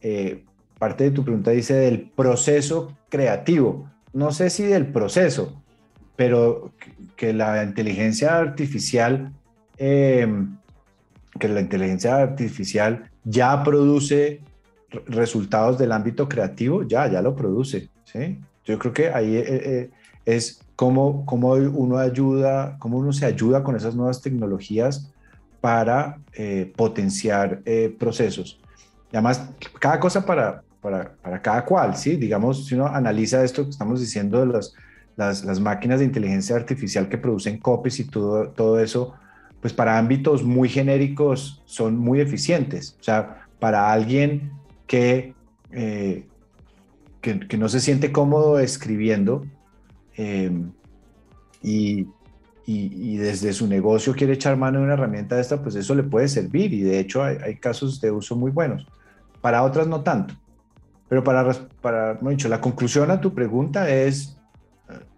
eh, 0.00 0.44
parte 0.78 1.04
de 1.04 1.10
tu 1.10 1.24
pregunta 1.24 1.50
dice 1.50 1.74
del 1.74 2.10
proceso 2.10 2.96
creativo. 3.08 3.90
No 4.12 4.32
sé 4.32 4.50
si 4.50 4.64
del 4.64 4.86
proceso, 4.86 5.62
pero 6.16 6.72
que 7.16 7.32
la 7.32 7.62
inteligencia 7.62 8.38
artificial, 8.38 9.32
que 11.38 11.48
la 11.48 11.60
inteligencia 11.60 12.16
artificial 12.16 13.10
ya 13.24 13.62
produce 13.62 14.40
resultados 15.06 15.78
del 15.78 15.92
ámbito 15.92 16.28
creativo, 16.28 16.82
ya, 16.82 17.06
ya 17.06 17.22
lo 17.22 17.34
produce, 17.36 17.90
¿sí? 18.04 18.40
Yo 18.64 18.78
creo 18.78 18.92
que 18.92 19.10
ahí 19.10 19.36
eh, 19.36 19.44
eh, 19.46 19.90
es 20.24 20.60
cómo, 20.76 21.24
cómo 21.24 21.52
uno 21.52 21.98
ayuda, 21.98 22.76
cómo 22.78 22.98
uno 22.98 23.12
se 23.12 23.26
ayuda 23.26 23.62
con 23.62 23.76
esas 23.76 23.94
nuevas 23.94 24.20
tecnologías 24.20 25.10
para 25.60 26.18
eh, 26.34 26.72
potenciar 26.76 27.62
procesos. 27.98 28.60
Y 29.10 29.16
además, 29.16 29.48
cada 29.80 29.98
cosa 29.98 30.24
para, 30.24 30.62
para, 30.80 31.14
para, 31.22 31.40
cada 31.40 31.64
cual, 31.64 31.96
¿sí? 31.96 32.16
Digamos, 32.16 32.66
si 32.66 32.74
uno 32.74 32.86
analiza 32.86 33.42
esto 33.42 33.64
que 33.64 33.70
estamos 33.70 34.00
diciendo 34.00 34.40
de 34.40 34.46
las, 34.46 34.74
las, 35.44 35.60
máquinas 35.60 35.98
de 35.98 36.04
inteligencia 36.04 36.54
artificial 36.54 37.08
que 37.08 37.18
producen 37.18 37.58
copies 37.58 38.00
y 38.00 38.04
todo, 38.04 38.50
todo 38.50 38.78
eso, 38.78 39.14
pues 39.60 39.72
para 39.72 39.98
ámbitos 39.98 40.42
muy 40.44 40.68
genéricos 40.68 41.62
son 41.64 41.96
muy 41.96 42.20
eficientes. 42.20 42.96
O 43.00 43.02
sea, 43.02 43.46
para 43.58 43.92
alguien 43.92 44.52
que 44.86 45.34
que, 47.20 47.56
no 47.56 47.68
se 47.68 47.80
siente 47.80 48.12
cómodo 48.12 48.58
escribiendo 48.58 49.44
em, 50.16 50.70
y, 51.62 52.06
y, 52.66 53.16
desde 53.16 53.52
su 53.52 53.66
negocio 53.66 54.14
quiere 54.14 54.34
echar 54.34 54.56
mano 54.56 54.78
de 54.78 54.84
una 54.84 54.94
herramienta 54.94 55.36
de 55.36 55.40
esta, 55.40 55.62
pues 55.62 55.74
eso 55.74 55.94
le 55.94 56.02
puede 56.02 56.28
servir 56.28 56.72
y 56.72 56.82
de 56.82 57.00
hecho 57.00 57.22
hay, 57.22 57.56
casos 57.56 58.00
de 58.00 58.10
uso 58.10 58.36
muy 58.36 58.50
buenos. 58.50 58.86
Para 59.40 59.62
otras 59.62 59.86
no 59.86 60.02
tanto. 60.02 60.34
Pero 61.08 61.24
para, 61.24 61.50
para 61.80 62.14
dicho, 62.14 62.48
la 62.48 62.60
conclusión 62.60 63.10
a 63.10 63.20
tu 63.20 63.34
pregunta 63.34 63.88
es, 63.88 64.38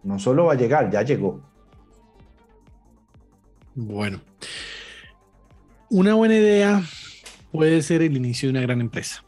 no 0.05 0.19
solo 0.19 0.47
va 0.47 0.53
a 0.53 0.57
llegar, 0.57 0.91
ya 0.91 1.03
llegó. 1.03 1.41
Bueno, 3.75 4.21
una 5.89 6.15
buena 6.15 6.35
idea 6.35 6.83
puede 7.53 7.83
ser 7.83 8.03
el 8.03 8.17
inicio 8.17 8.49
de 8.49 8.53
una 8.53 8.63
gran 8.63 8.81
empresa. 8.81 9.25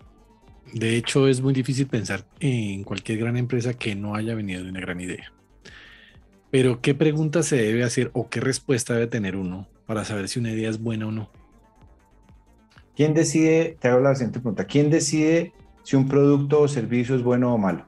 De 0.73 0.97
hecho, 0.97 1.29
es 1.29 1.41
muy 1.41 1.53
difícil 1.53 1.87
pensar 1.87 2.25
en 2.41 2.83
cualquier 2.83 3.19
gran 3.19 3.37
empresa 3.37 3.75
que 3.75 3.95
no 3.95 4.15
haya 4.15 4.35
venido 4.35 4.65
de 4.65 4.71
una 4.71 4.81
gran 4.81 5.01
idea. 5.01 5.33
Pero, 6.51 6.81
¿qué 6.81 6.95
pregunta 6.95 7.43
se 7.43 7.57
debe 7.57 7.85
hacer 7.85 8.11
o 8.15 8.29
qué 8.29 8.41
respuesta 8.41 8.95
debe 8.95 9.07
tener 9.07 9.37
uno 9.37 9.69
para 9.87 10.05
saber 10.05 10.29
si 10.29 10.39
una 10.39 10.51
idea 10.51 10.71
es 10.71 10.81
buena 10.81 11.07
o 11.07 11.13
no? 11.13 11.31
¿Quién 12.97 13.15
decide, 13.15 13.77
te 13.81 13.89
hago 13.89 14.01
la 14.01 14.15
siguiente 14.15 14.41
pregunta, 14.41 14.67
¿quién 14.67 14.91
decide 14.91 15.53
si 15.83 15.97
un 15.97 16.09
producto 16.09 16.61
o 16.61 16.69
servicio 16.69 17.15
es 17.15 17.23
bueno 17.23 17.55
o 17.55 17.59
malo? 17.59 17.87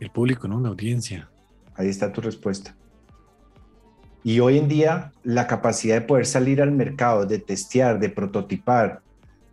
El 0.00 0.10
público, 0.10 0.48
¿no? 0.48 0.60
La 0.60 0.68
audiencia. 0.68 1.30
Ahí 1.74 1.88
está 1.88 2.12
tu 2.12 2.20
respuesta. 2.20 2.76
Y 4.22 4.40
hoy 4.40 4.58
en 4.58 4.68
día, 4.68 5.12
la 5.24 5.46
capacidad 5.46 5.94
de 5.94 6.06
poder 6.06 6.26
salir 6.26 6.60
al 6.60 6.72
mercado, 6.72 7.24
de 7.24 7.38
testear, 7.38 7.98
de 7.98 8.10
prototipar, 8.10 9.00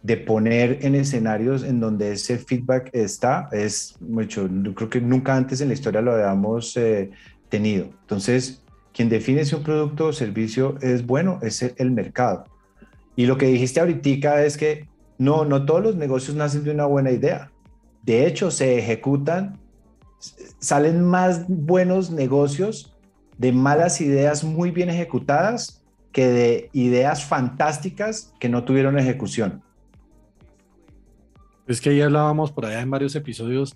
de 0.04 0.18
poner 0.18 0.80
en 0.82 0.96
escenarios 0.96 1.64
en 1.64 1.80
donde 1.80 2.14
ese 2.14 2.38
feedback 2.38 2.90
está, 2.94 3.50
es 3.52 3.96
mucho, 4.00 4.50
creo 4.76 4.90
que 4.90 5.02
nunca 5.02 5.36
antes 5.36 5.62
en 5.62 5.70
la 5.70 5.74
historia 5.74 6.02
lo 6.02 6.14
habíamos 6.14 6.76
eh, 6.78 7.12
tenido. 7.50 7.86
Entonces, 8.02 8.62
quien 8.94 9.10
define 9.10 9.46
si 9.46 9.56
un 9.56 9.64
producto 9.64 10.08
o 10.08 10.14
servicio 10.14 10.76
es 10.82 11.06
bueno 11.06 11.40
es 11.42 11.62
el, 11.62 11.92
mercado. 11.92 12.46
Y 13.16 13.26
lo 13.26 13.38
que 13.38 13.48
dijiste 13.48 13.80
ahorita 13.80 14.44
es 14.44 14.58
que 14.58 14.88
no, 15.18 15.46
no 15.46 15.66
todos 15.66 15.84
los 15.84 15.96
negocios 15.96 16.36
nacen 16.36 16.64
de 16.64 16.72
una 16.72 16.86
buena 16.86 17.12
idea. 17.12 17.52
De 18.04 18.26
hecho, 18.28 18.52
se 18.52 18.78
ejecutan, 18.78 19.60
salen 20.60 21.04
más 21.04 21.46
buenos 21.48 22.12
negocios 22.12 22.97
de 23.38 23.52
malas 23.52 24.02
ideas 24.02 24.44
muy 24.44 24.72
bien 24.72 24.90
ejecutadas 24.90 25.84
que 26.12 26.28
de 26.28 26.70
ideas 26.74 27.26
fantásticas 27.26 28.34
que 28.40 28.50
no 28.50 28.64
tuvieron 28.64 28.98
ejecución. 28.98 29.62
Es 31.68 31.82
que 31.82 31.90
ahí 31.90 32.02
hablábamos 32.02 32.52
por 32.52 32.66
allá 32.66 32.82
en 32.82 32.90
varios 32.90 33.16
episodios 33.16 33.76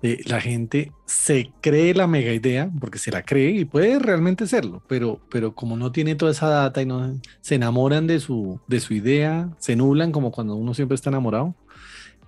de 0.00 0.20
la 0.26 0.40
gente 0.40 0.92
se 1.06 1.50
cree 1.60 1.92
la 1.92 2.06
mega 2.06 2.32
idea 2.32 2.70
porque 2.80 2.98
se 2.98 3.10
la 3.10 3.22
cree 3.22 3.50
y 3.50 3.64
puede 3.64 3.98
realmente 3.98 4.46
serlo, 4.46 4.82
pero, 4.88 5.20
pero 5.30 5.54
como 5.54 5.76
no 5.76 5.92
tiene 5.92 6.14
toda 6.14 6.32
esa 6.32 6.48
data 6.48 6.82
y 6.82 6.86
no 6.86 7.20
se 7.40 7.56
enamoran 7.56 8.06
de 8.06 8.20
su, 8.20 8.60
de 8.68 8.80
su 8.80 8.94
idea, 8.94 9.50
se 9.58 9.76
nublan 9.76 10.12
como 10.12 10.30
cuando 10.30 10.54
uno 10.54 10.72
siempre 10.72 10.94
está 10.94 11.10
enamorado 11.10 11.54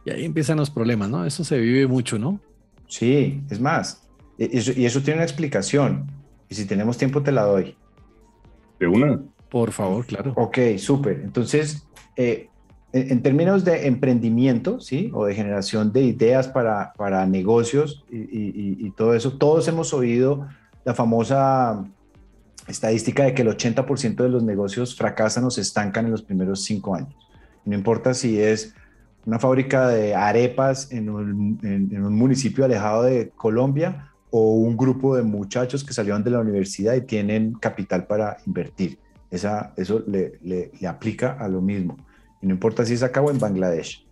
y 0.04 0.10
ahí 0.10 0.24
empiezan 0.24 0.58
los 0.58 0.70
problemas, 0.70 1.08
¿no? 1.08 1.24
Eso 1.24 1.44
se 1.44 1.58
vive 1.58 1.86
mucho, 1.86 2.18
¿no? 2.18 2.40
Sí, 2.86 3.40
es 3.50 3.60
más, 3.60 4.06
e, 4.38 4.50
y 4.76 4.84
eso 4.84 5.00
tiene 5.00 5.18
una 5.18 5.24
explicación 5.24 6.06
y 6.48 6.54
si 6.54 6.66
tenemos 6.66 6.98
tiempo 6.98 7.22
te 7.22 7.32
la 7.32 7.42
doy. 7.42 7.76
De 8.78 8.86
una. 8.86 9.20
Por 9.48 9.72
favor, 9.72 10.04
claro. 10.04 10.32
Ok, 10.36 10.58
súper. 10.78 11.20
Entonces, 11.20 11.86
eh, 12.16 12.48
en, 12.92 13.22
términos 13.22 13.64
de 13.64 13.86
emprendimiento, 13.86 14.80
¿sí? 14.80 15.10
O 15.14 15.26
de 15.26 15.34
generación 15.34 15.92
de 15.92 16.02
ideas 16.02 16.48
para, 16.48 16.92
para 16.94 17.26
negocios 17.26 18.04
y, 18.10 18.86
y, 18.86 18.90
todo 18.92 19.14
eso, 19.14 19.36
todos 19.36 19.66
hemos 19.68 19.92
oído 19.92 20.46
la 20.84 20.94
famosa 20.94 21.84
estadística 22.68 23.24
de 23.24 23.34
que 23.34 23.42
el 23.42 23.48
80% 23.48 24.16
de 24.16 24.28
los 24.28 24.42
negocios 24.42 24.96
fracasan 24.96 25.44
o 25.44 25.50
se 25.50 25.60
estancan 25.60 26.04
en 26.06 26.12
los 26.12 26.22
primeros 26.22 26.62
cinco 26.62 26.94
años. 26.94 27.14
No 27.64 27.74
importa 27.74 28.14
si 28.14 28.40
es 28.40 28.74
una 29.26 29.38
fábrica 29.38 29.88
de 29.88 30.14
arepas 30.14 30.92
en 30.92 31.10
un, 31.10 31.58
en, 31.62 32.02
un, 32.02 32.14
municipio 32.14 32.64
alejado 32.64 33.04
de 33.04 33.30
Colombia 33.30 34.12
o 34.36 34.54
un 34.54 34.76
grupo 34.76 35.14
de 35.14 35.22
muchachos 35.22 35.84
que 35.84 35.92
salieron 35.92 36.24
de 36.24 36.30
la 36.32 36.40
universidad 36.40 36.94
y 36.94 37.02
tienen 37.02 37.52
capital 37.52 38.08
para 38.08 38.38
invertir. 38.46 38.98
Esa, 39.30 39.72
eso 39.76 40.02
le, 40.08 40.40
le, 40.42 40.72
aplica 40.88 41.34
a 41.38 41.46
lo 41.46 41.60
mismo 41.60 41.96
no 42.42 42.50
importa 42.50 42.84
si 42.84 42.94
es 42.94 43.02
acá 43.04 43.22
o 43.22 43.30
en 43.30 43.38
Bangladesh. 43.38 44.04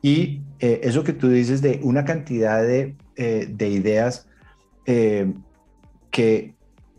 Y 0.00 0.40
eh, 0.58 0.80
eso 0.84 1.04
que 1.04 1.12
tú 1.12 1.28
dices 1.28 1.60
de 1.60 1.80
una 1.82 2.06
cantidad 2.06 2.62
de, 2.62 2.96
eh, 3.16 3.46
de 3.50 3.68
ideas 3.68 4.26
eh, 4.86 5.34
que, 6.10 6.54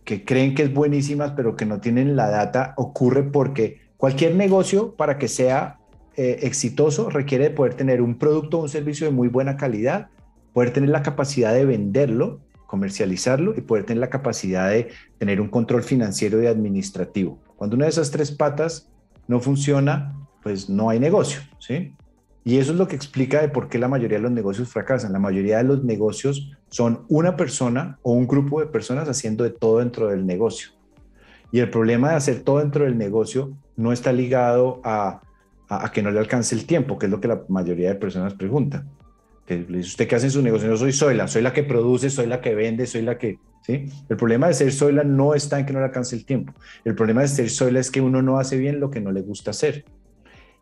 que 0.05 0.23
creen 0.23 0.53
que 0.53 0.61
es 0.61 0.71
buenísima, 0.71 1.35
pero 1.35 1.55
que 1.55 1.65
no 1.65 1.79
tienen 1.79 2.15
la 2.15 2.29
data, 2.29 2.75
ocurre 2.77 3.23
porque 3.23 3.81
cualquier 3.97 4.35
negocio 4.35 4.93
para 4.95 5.17
que 5.17 5.27
sea 5.27 5.77
exitoso 6.15 7.09
requiere 7.09 7.49
poder 7.49 7.75
tener 7.75 8.01
un 8.01 8.17
producto 8.19 8.59
o 8.59 8.63
un 8.63 8.69
servicio 8.69 9.07
de 9.07 9.13
muy 9.13 9.29
buena 9.29 9.55
calidad, 9.55 10.09
poder 10.51 10.71
tener 10.71 10.89
la 10.89 11.01
capacidad 11.01 11.53
de 11.53 11.63
venderlo, 11.63 12.41
comercializarlo 12.69 13.55
y 13.57 13.61
poder 13.61 13.83
tener 13.83 13.99
la 13.99 14.11
capacidad 14.11 14.69
de 14.69 14.89
tener 15.17 15.41
un 15.41 15.49
control 15.49 15.81
financiero 15.81 16.41
y 16.43 16.45
administrativo. 16.45 17.39
Cuando 17.55 17.75
una 17.75 17.85
de 17.85 17.89
esas 17.89 18.11
tres 18.11 18.31
patas 18.31 18.87
no 19.27 19.39
funciona, 19.39 20.15
pues 20.43 20.69
no 20.69 20.91
hay 20.91 20.99
negocio, 20.99 21.41
¿sí? 21.57 21.95
Y 22.43 22.57
eso 22.57 22.71
es 22.71 22.77
lo 22.77 22.87
que 22.87 22.95
explica 22.95 23.41
de 23.41 23.49
por 23.49 23.69
qué 23.69 23.79
la 23.79 23.87
mayoría 23.87 24.19
de 24.19 24.21
los 24.21 24.31
negocios 24.31 24.69
fracasan. 24.69 25.13
La 25.13 25.19
mayoría 25.19 25.57
de 25.57 25.63
los 25.63 25.83
negocios 25.83 26.51
son 26.69 27.05
una 27.09 27.35
persona 27.35 27.97
o 28.03 28.11
un 28.11 28.27
grupo 28.27 28.59
de 28.59 28.67
personas 28.67 29.09
haciendo 29.09 29.43
de 29.43 29.49
todo 29.49 29.79
dentro 29.79 30.07
del 30.07 30.27
negocio. 30.27 30.69
Y 31.51 31.59
el 31.59 31.71
problema 31.71 32.11
de 32.11 32.15
hacer 32.17 32.41
todo 32.41 32.59
dentro 32.59 32.85
del 32.85 32.99
negocio 32.99 33.51
no 33.77 33.91
está 33.91 34.13
ligado 34.13 34.79
a, 34.83 35.21
a, 35.69 35.91
que 35.91 36.03
no 36.03 36.11
le 36.11 36.19
alcance 36.19 36.53
el 36.53 36.67
tiempo, 36.67 36.99
que 36.99 37.07
es 37.07 37.11
lo 37.11 37.19
que 37.19 37.27
la 37.27 37.41
mayoría 37.49 37.89
de 37.89 37.95
personas 37.95 38.35
preguntan. 38.35 38.87
Que 39.49 39.65
le 39.67 39.79
dice, 39.79 39.89
¿usted 39.89 40.07
qué 40.07 40.15
hace 40.15 40.27
en 40.27 40.31
su 40.31 40.43
negocio? 40.43 40.77
Soy 40.77 40.93
soy 40.93 41.41
la 41.41 41.53
que 41.53 41.63
produce, 41.63 42.11
soy 42.11 42.27
la 42.27 42.39
que 42.39 42.53
vende, 42.53 42.85
soy 42.85 43.01
la 43.01 43.17
que... 43.17 43.39
¿sí? 43.63 43.87
El 44.07 44.15
problema 44.15 44.47
de 44.47 44.53
ser 44.53 44.71
Zoila 44.71 45.03
no 45.03 45.33
está 45.33 45.57
en 45.59 45.65
que 45.65 45.73
no 45.73 45.79
le 45.79 45.85
alcance 45.85 46.15
el 46.15 46.23
tiempo. 46.23 46.53
El 46.85 46.93
problema 46.93 47.21
de 47.21 47.29
ser 47.29 47.49
Zoila 47.49 47.79
es 47.79 47.89
que 47.89 47.99
uno 47.99 48.21
no 48.21 48.37
hace 48.37 48.57
bien 48.59 48.79
lo 48.79 48.91
que 48.91 49.01
no 49.01 49.11
le 49.11 49.21
gusta 49.21 49.49
hacer. 49.49 49.85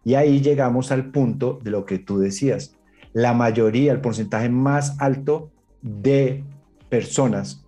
Y 0.05 0.15
ahí 0.15 0.39
llegamos 0.39 0.93
al 0.93 1.11
punto 1.11 1.59
de 1.61 1.71
lo 1.71 1.85
que 1.85 1.99
tú 1.99 2.17
decías. 2.17 2.77
La 3.11 3.33
mayoría, 3.33 3.91
el 3.91 3.99
porcentaje 3.99 4.47
más 4.47 4.95
alto 5.01 5.51
de 5.81 6.45
personas 6.87 7.65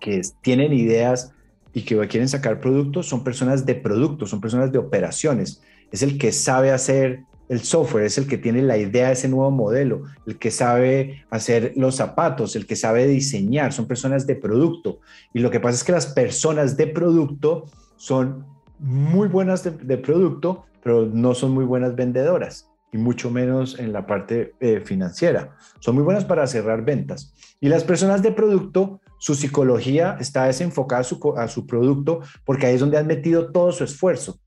que 0.00 0.22
tienen 0.40 0.72
ideas 0.72 1.32
y 1.72 1.82
que 1.82 1.96
quieren 2.08 2.28
sacar 2.28 2.58
productos 2.58 3.06
son 3.06 3.22
personas 3.22 3.64
de 3.64 3.76
productos, 3.76 4.30
son 4.30 4.40
personas 4.40 4.72
de 4.72 4.78
operaciones. 4.78 5.62
Es 5.92 6.02
el 6.02 6.18
que 6.18 6.32
sabe 6.32 6.72
hacer 6.72 7.22
el 7.52 7.60
software, 7.60 8.06
es 8.06 8.16
el 8.16 8.26
que 8.26 8.38
tiene 8.38 8.62
la 8.62 8.78
idea 8.78 9.08
de 9.08 9.12
ese 9.12 9.28
nuevo 9.28 9.50
modelo, 9.50 10.04
el 10.26 10.38
que 10.38 10.50
sabe 10.50 11.26
hacer 11.28 11.74
los 11.76 11.96
zapatos, 11.96 12.56
el 12.56 12.66
que 12.66 12.76
sabe 12.76 13.06
diseñar, 13.06 13.74
son 13.74 13.86
personas 13.86 14.26
de 14.26 14.36
producto. 14.36 15.00
Y 15.34 15.40
lo 15.40 15.50
que 15.50 15.60
pasa 15.60 15.76
es 15.76 15.84
que 15.84 15.92
las 15.92 16.06
personas 16.06 16.78
de 16.78 16.86
producto 16.86 17.66
son 17.96 18.46
muy 18.78 19.28
buenas 19.28 19.64
de, 19.64 19.98
producto, 19.98 20.64
pero 20.82 21.04
no 21.04 21.34
son 21.34 21.52
muy 21.52 21.66
buenas 21.66 21.94
vendedoras 21.94 22.70
y 22.90 22.96
mucho 22.96 23.30
menos 23.30 23.78
en 23.78 23.92
la 23.92 24.06
parte 24.06 24.54
eh, 24.60 24.80
financiera. 24.82 25.54
Son 25.78 25.94
muy 25.94 26.04
buenas 26.04 26.24
para 26.24 26.46
cerrar 26.46 26.86
ventas. 26.86 27.34
Y 27.60 27.68
las 27.68 27.84
personas 27.84 28.22
de 28.22 28.32
producto, 28.32 29.02
su 29.18 29.34
psicología 29.34 30.16
está 30.18 30.44
desenfocada 30.44 31.02
a 31.02 31.04
su, 31.04 31.34
a 31.36 31.48
su 31.48 31.66
producto 31.66 32.20
porque 32.46 32.64
ahí 32.64 32.76
es 32.76 32.80
donde 32.80 32.96
han 32.96 33.06
metido 33.06 33.52
todo 33.52 33.72
su 33.72 33.84
esfuerzo, 33.84 34.40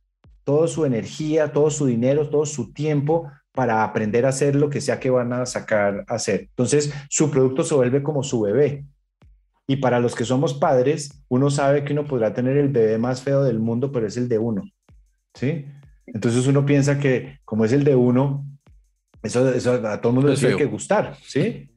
toda 0.46 0.70
su 0.70 0.86
energía, 0.86 1.52
todo 1.52 1.70
su 1.70 1.86
dinero, 1.86 2.30
todo 2.30 2.46
su 2.46 2.72
tiempo 2.72 3.30
para 3.52 3.84
aprender 3.84 4.26
a 4.26 4.30
hacer 4.30 4.56
lo 4.56 4.70
que 4.70 4.80
sea 4.80 5.00
que 5.00 5.10
van 5.10 5.34
a 5.34 5.46
sacar 5.46 6.06
a 6.08 6.16
hacer. 6.16 6.41
Entonces, 6.41 6.93
su 7.10 7.30
producto 7.32 7.64
se 7.64 7.76
vuelve 7.76 8.04
como 8.04 8.24
su 8.24 8.41
bebé. 8.41 8.86
Y 9.68 9.78
para 9.78 10.00
los 10.00 10.16
que 10.16 10.26
somos 10.26 10.54
padres, 10.54 11.24
uno 11.28 11.50
sabe 11.50 11.84
que 11.84 11.93
uno 11.93 12.06
podrá 12.06 12.34
tener 12.34 12.56
el 12.58 12.70
bebé 12.70 12.98
más 12.98 13.22
feo 13.22 13.43
del 13.43 13.60
mundo, 13.60 13.91
pero 13.91 14.08
es 14.08 14.16
el 14.16 14.30
de 14.30 14.38
uno. 14.38 14.64
¿Sí? 15.34 15.66
Entonces 16.06 16.46
uno 16.48 16.66
piensa 16.66 17.00
que 17.00 17.39
como 17.43 17.66
es 17.66 17.72
el 17.72 17.84
de 17.84 17.96
uno, 17.96 18.46
eso, 19.24 19.52
eso 19.52 19.74
a 19.88 20.00
todo 20.00 20.12
el 20.12 20.16
mundo 20.16 20.32
le 20.32 20.38
tiene 20.38 20.56
que 20.56 20.66
gustar, 20.66 21.18
¿sí? 21.24 21.68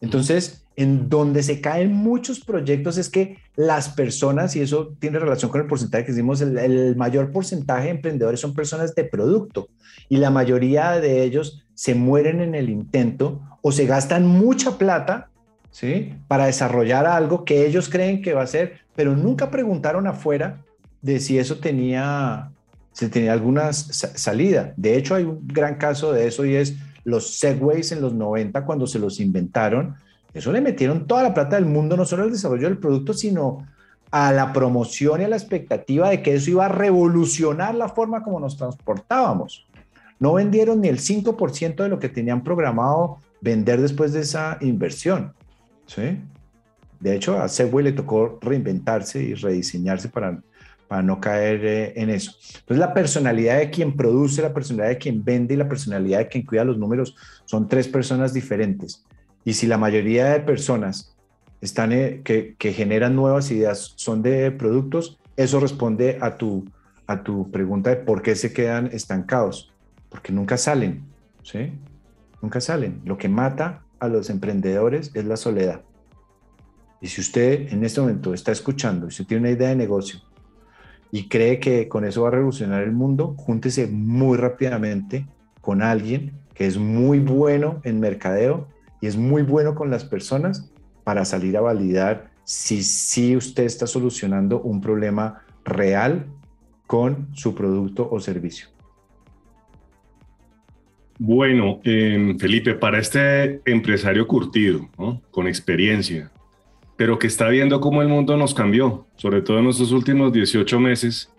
Entonces, 0.00 0.65
en 0.76 1.08
donde 1.08 1.42
se 1.42 1.60
caen 1.60 1.92
muchos 1.92 2.40
proyectos 2.40 2.98
es 2.98 3.08
que 3.08 3.38
las 3.56 3.88
personas, 3.88 4.54
y 4.56 4.60
eso 4.60 4.94
tiene 4.98 5.18
relación 5.18 5.50
con 5.50 5.62
el 5.62 5.66
porcentaje 5.66 6.04
que 6.04 6.12
decimos, 6.12 6.40
el, 6.42 6.58
el, 6.58 6.96
mayor 6.96 7.32
porcentaje 7.32 7.84
de 7.84 7.90
emprendedores 7.90 8.40
son 8.40 8.54
personas 8.54 8.94
de 8.94 9.04
producto 9.04 9.68
y 10.08 10.18
la 10.18 10.30
mayoría 10.30 11.00
de 11.00 11.22
ellos 11.22 11.64
se 11.74 11.94
mueren 11.94 12.40
en 12.40 12.54
el 12.54 12.68
intento 12.68 13.40
o 13.62 13.72
se 13.72 13.86
gastan 13.86 14.26
mucha 14.26 14.76
plata, 14.76 15.30
¿sí? 15.70 16.14
Para 16.28 16.46
desarrollar 16.46 17.06
algo 17.06 17.44
que 17.44 17.66
ellos 17.66 17.88
creen 17.88 18.22
que 18.22 18.34
va 18.34 18.42
a 18.42 18.46
ser, 18.46 18.80
pero 18.94 19.16
nunca 19.16 19.50
preguntaron 19.50 20.06
afuera 20.06 20.62
de 21.00 21.20
si 21.20 21.38
eso 21.38 21.56
tenía 21.56 22.50
se 22.96 23.10
tenía 23.10 23.34
alguna 23.34 23.74
salida. 23.74 24.72
De 24.78 24.96
hecho, 24.96 25.14
hay 25.14 25.24
un 25.24 25.46
gran 25.46 25.74
caso 25.74 26.14
de 26.14 26.26
eso 26.26 26.46
y 26.46 26.54
es 26.54 26.76
los 27.04 27.38
Segways 27.38 27.92
en 27.92 28.00
los 28.00 28.14
90 28.14 28.64
cuando 28.64 28.86
se 28.86 28.98
los 28.98 29.20
inventaron. 29.20 29.96
Eso 30.36 30.52
le 30.52 30.60
metieron 30.60 31.06
toda 31.06 31.22
la 31.22 31.32
plata 31.32 31.56
del 31.56 31.64
mundo, 31.64 31.96
no 31.96 32.04
solo 32.04 32.24
al 32.24 32.30
desarrollo 32.30 32.68
del 32.68 32.76
producto, 32.76 33.14
sino 33.14 33.66
a 34.10 34.32
la 34.32 34.52
promoción 34.52 35.20
y 35.20 35.24
a 35.24 35.28
la 35.28 35.36
expectativa 35.36 36.10
de 36.10 36.20
que 36.20 36.34
eso 36.34 36.50
iba 36.50 36.66
a 36.66 36.68
revolucionar 36.68 37.74
la 37.74 37.88
forma 37.88 38.22
como 38.22 38.38
nos 38.38 38.56
transportábamos. 38.56 39.66
No 40.18 40.34
vendieron 40.34 40.82
ni 40.82 40.88
el 40.88 40.98
5% 40.98 41.76
de 41.76 41.88
lo 41.88 41.98
que 41.98 42.10
tenían 42.10 42.44
programado 42.44 43.18
vender 43.40 43.80
después 43.80 44.12
de 44.12 44.20
esa 44.20 44.58
inversión. 44.60 45.32
¿sí? 45.86 46.20
De 47.00 47.16
hecho, 47.16 47.40
a 47.40 47.48
Segway 47.48 47.84
le 47.84 47.92
tocó 47.92 48.38
reinventarse 48.42 49.22
y 49.22 49.32
rediseñarse 49.32 50.10
para 50.10 50.40
para 50.88 51.02
no 51.02 51.20
caer 51.20 51.64
eh, 51.64 51.92
en 51.96 52.10
eso. 52.10 52.32
Entonces, 52.60 52.78
la 52.78 52.94
personalidad 52.94 53.58
de 53.58 53.70
quien 53.70 53.96
produce, 53.96 54.42
la 54.42 54.54
personalidad 54.54 54.90
de 54.90 54.98
quien 54.98 55.24
vende 55.24 55.54
y 55.54 55.56
la 55.56 55.68
personalidad 55.68 56.18
de 56.18 56.28
quien 56.28 56.44
cuida 56.44 56.64
los 56.64 56.78
números 56.78 57.16
son 57.44 57.68
tres 57.68 57.88
personas 57.88 58.32
diferentes. 58.32 59.04
Y 59.46 59.52
si 59.52 59.68
la 59.68 59.78
mayoría 59.78 60.26
de 60.26 60.40
personas 60.40 61.14
están, 61.60 61.92
eh, 61.92 62.22
que, 62.24 62.72
generan 62.72 63.14
nuevas 63.14 63.48
ideas 63.52 63.92
son 63.94 64.20
de 64.20 64.50
productos, 64.50 65.20
eso 65.36 65.60
responde 65.60 66.18
a 66.20 66.36
tu, 66.36 66.64
a 67.06 67.22
tu 67.22 67.48
pregunta 67.52 67.90
de 67.90 67.96
por 67.96 68.22
qué 68.22 68.34
se 68.34 68.52
quedan 68.52 68.88
estancados. 68.88 69.72
Porque 70.08 70.32
nunca 70.32 70.56
salen, 70.56 71.04
¿sí? 71.44 71.72
Nunca 72.42 72.60
salen. 72.60 73.00
Lo 73.04 73.18
que 73.18 73.28
mata 73.28 73.84
a 74.00 74.08
los 74.08 74.30
emprendedores 74.30 75.12
es 75.14 75.24
la 75.24 75.36
soledad. 75.36 75.82
Y 77.00 77.06
si 77.06 77.20
usted 77.20 77.72
en 77.72 77.84
este 77.84 78.00
momento 78.00 78.34
está 78.34 78.50
escuchando, 78.50 79.12
si 79.12 79.24
tiene 79.24 79.42
una 79.42 79.50
idea 79.50 79.68
de 79.68 79.76
negocio 79.76 80.22
y 81.12 81.28
cree 81.28 81.60
que 81.60 81.86
con 81.86 82.04
eso 82.04 82.22
va 82.22 82.28
a 82.28 82.32
revolucionar 82.32 82.82
el 82.82 82.90
mundo, 82.90 83.36
júntese 83.38 83.86
muy 83.86 84.38
rápidamente 84.38 85.24
con 85.60 85.82
alguien 85.82 86.32
que 86.52 86.66
es 86.66 86.78
muy 86.78 87.20
bueno 87.20 87.80
en 87.84 88.00
mercadeo 88.00 88.74
y 89.00 89.06
es 89.06 89.16
muy 89.16 89.42
bueno 89.42 89.74
con 89.74 89.90
las 89.90 90.04
personas 90.04 90.70
para 91.04 91.24
salir 91.24 91.56
a 91.56 91.60
validar 91.60 92.30
si 92.44 92.82
sí 92.82 93.36
usted 93.36 93.64
está 93.64 93.86
solucionando 93.86 94.60
un 94.60 94.80
problema 94.80 95.42
real 95.64 96.26
con 96.86 97.28
su 97.34 97.54
producto 97.54 98.08
o 98.10 98.20
servicio. 98.20 98.68
Bueno, 101.18 101.80
em, 101.82 102.38
Felipe, 102.38 102.74
para 102.74 102.98
este 102.98 103.62
empresario 103.64 104.26
curtido, 104.26 104.88
con 105.30 105.48
experiencia, 105.48 106.30
pero 106.96 107.18
que 107.18 107.26
está 107.26 107.48
viendo 107.48 107.80
cómo 107.80 108.02
el 108.02 108.08
mundo 108.08 108.36
nos 108.36 108.54
cambió, 108.54 109.06
sobre 109.16 109.42
todo 109.42 109.58
en 109.58 109.66
estos 109.66 109.92
últimos 109.92 110.32
18 110.32 110.78
meses, 110.78 111.32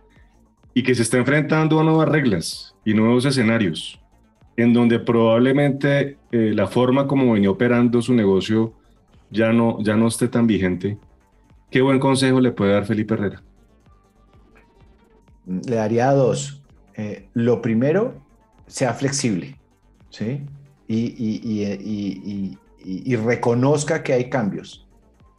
y 0.74 0.84
que 0.84 0.95
se 0.95 1.03
está 1.03 1.18
enfrentando 1.18 1.80
a 1.80 1.84
nuevas 1.84 2.10
reglas 2.10 2.76
y 2.86 2.93
nuevos 2.93 3.26
escenarios, 3.26 3.99
en 4.58 4.74
donde 4.74 4.99
probablemente 4.99 6.18
eh, 6.32 6.51
la 6.53 6.68
forma 6.68 7.08
como 7.08 7.32
venía 7.34 7.49
operando 7.49 8.01
su 8.01 8.14
negocio 8.14 8.74
ya 9.30 9.53
no, 9.53 9.82
ya 9.82 9.95
no 9.95 10.08
esté 10.08 10.28
tan 10.28 10.47
vigente. 10.47 10.97
¿Qué 11.72 11.82
buen 11.82 11.99
consejo 11.99 12.41
le 12.41 12.51
puede 12.51 12.74
dar 12.74 12.86
Felipe 12.86 13.14
Herrera? 13.14 13.41
Le 15.45 15.76
daría 15.76 16.12
dos. 16.12 16.62
Eh, 16.95 17.30
lo 17.34 17.62
primero, 17.62 18.16
sea 18.66 18.93
flexible, 18.93 19.55
¿sí? 20.10 20.41
y, 20.89 22.58
y 22.84 23.16
reconozca 23.16 24.01
que 24.01 24.14
hay 24.14 24.30
cambios 24.30 24.88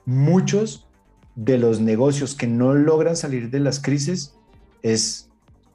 muchos 0.08 0.88
de 1.34 1.58
los 1.58 1.80
negocios 1.80 2.34
que 2.34 2.46
no 2.46 2.72
logran 2.72 3.14
salir 3.14 3.50
de 3.50 3.60
las 3.60 3.78
crisis 3.78 4.34
es 4.80 5.28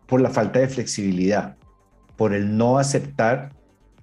por 0.08 0.22
la 0.22 0.32
falta 0.32 0.58
de 0.58 0.68
flexibilidad, 0.68 1.56
por 2.16 2.34
el 2.34 2.58
no 2.58 2.78
aceptar, 2.78 3.52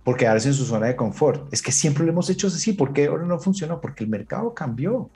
por 0.04 0.16
quedarse 0.16 0.48
en 0.48 0.54
su 0.54 0.64
zona 0.64 0.86
de 0.86 0.96
confort. 0.96 1.52
Es 1.52 1.62
que 1.62 1.72
siempre 1.72 2.04
lo 2.04 2.12
hemos 2.12 2.30
hecho 2.30 2.48
así, 2.48 2.72
¿por 2.72 2.92
qué 2.92 3.06
ahora 3.06 3.24
no 3.24 3.38
funcionó? 3.38 3.80
Porque 3.80 4.04
el 4.04 4.10
mercado 4.10 4.54
cambió. 4.54 5.10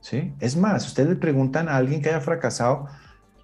¿sí? 0.00 0.32
Es 0.40 0.56
más, 0.56 0.86
ustedes 0.86 1.08
le 1.08 1.16
preguntan 1.16 1.68
a 1.68 1.76
alguien 1.76 2.02
que 2.02 2.10
haya 2.10 2.20
fracasado, 2.20 2.86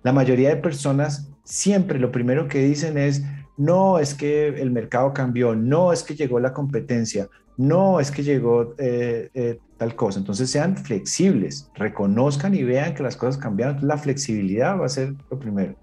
la 0.02 0.12
mayoría 0.12 0.50
de 0.50 0.56
personas 0.56 1.30
siempre 1.44 1.98
lo 1.98 2.12
primero 2.12 2.46
que 2.46 2.60
dicen 2.60 2.98
es, 2.98 3.22
no, 3.56 3.98
es 3.98 4.14
que 4.14 4.48
el 4.48 4.70
mercado 4.70 5.12
cambió, 5.12 5.54
no, 5.54 5.92
es 5.92 6.02
que 6.02 6.14
llegó 6.14 6.38
la 6.38 6.52
competencia, 6.52 7.28
no, 7.56 7.98
es 7.98 8.12
que 8.12 8.22
llegó 8.22 8.74
eh, 8.78 9.30
eh, 9.34 9.58
tal 9.76 9.96
cosa. 9.96 10.20
Entonces 10.20 10.48
sean 10.48 10.76
flexibles, 10.76 11.68
reconozcan 11.74 12.54
y 12.54 12.62
vean 12.62 12.94
que 12.94 13.02
las 13.02 13.16
cosas 13.16 13.36
cambiaron. 13.36 13.86
La 13.86 13.98
flexibilidad 13.98 14.78
va 14.78 14.86
a 14.86 14.88
ser 14.88 15.14
lo 15.28 15.38
primero. 15.38 15.74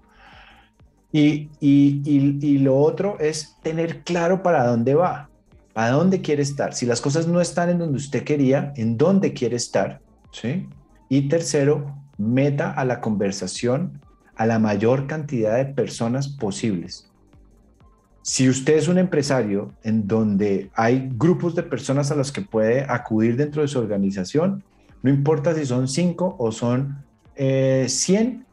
Y, 1.18 1.48
y, 1.60 2.58
lo 2.58 2.76
otro 2.76 3.18
es 3.18 3.56
tener 3.62 4.02
claro 4.02 4.42
para 4.42 4.66
dónde 4.66 4.94
va, 4.94 5.30
a 5.74 5.88
dónde 5.88 6.20
quiere 6.20 6.42
estar. 6.42 6.74
Si 6.74 6.84
las 6.84 7.00
cosas 7.00 7.26
no 7.26 7.40
están 7.40 7.70
en 7.70 7.78
donde 7.78 7.96
usted 7.96 8.22
quería, 8.22 8.74
en 8.76 8.98
dónde 8.98 9.32
quiere 9.32 9.56
estar. 9.56 10.02
¿sí? 10.30 10.68
Y 11.08 11.28
tercero, 11.28 11.96
meta 12.18 12.70
a 12.70 12.84
la 12.84 13.00
conversación 13.00 13.98
a 14.34 14.44
la 14.44 14.58
mayor 14.58 15.06
cantidad 15.06 15.56
de 15.56 15.64
personas 15.64 16.28
posibles. 16.28 17.10
Si 18.20 18.48
usted 18.48 18.76
es 18.76 18.88
un 18.88 18.98
empresario 18.98 19.72
en 19.82 20.06
donde 20.06 20.70
hay 20.74 21.08
grupos 21.14 21.54
de 21.54 21.62
personas 21.62 22.10
a 22.10 22.16
los 22.16 22.30
que 22.30 22.42
puede 22.42 22.84
acudir 22.86 23.36
dentro 23.36 23.62
de 23.62 23.68
su 23.68 23.78
organización, 23.78 24.62
no 25.02 25.08
importa 25.08 25.54
si 25.54 25.64
son 25.64 25.88
5 25.88 26.36
o 26.38 26.52
son 26.52 27.04
100, 27.36 27.36
eh, 27.36 28.45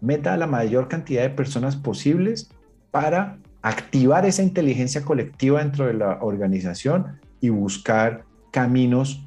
meta 0.00 0.34
a 0.34 0.36
la 0.36 0.46
mayor 0.46 0.88
cantidad 0.88 1.22
de 1.22 1.30
personas 1.30 1.76
posibles 1.76 2.50
para 2.90 3.38
activar 3.62 4.26
esa 4.26 4.42
inteligencia 4.42 5.04
colectiva 5.04 5.60
dentro 5.60 5.86
de 5.86 5.94
la 5.94 6.18
organización 6.20 7.18
y 7.40 7.48
buscar 7.48 8.24
caminos 8.50 9.26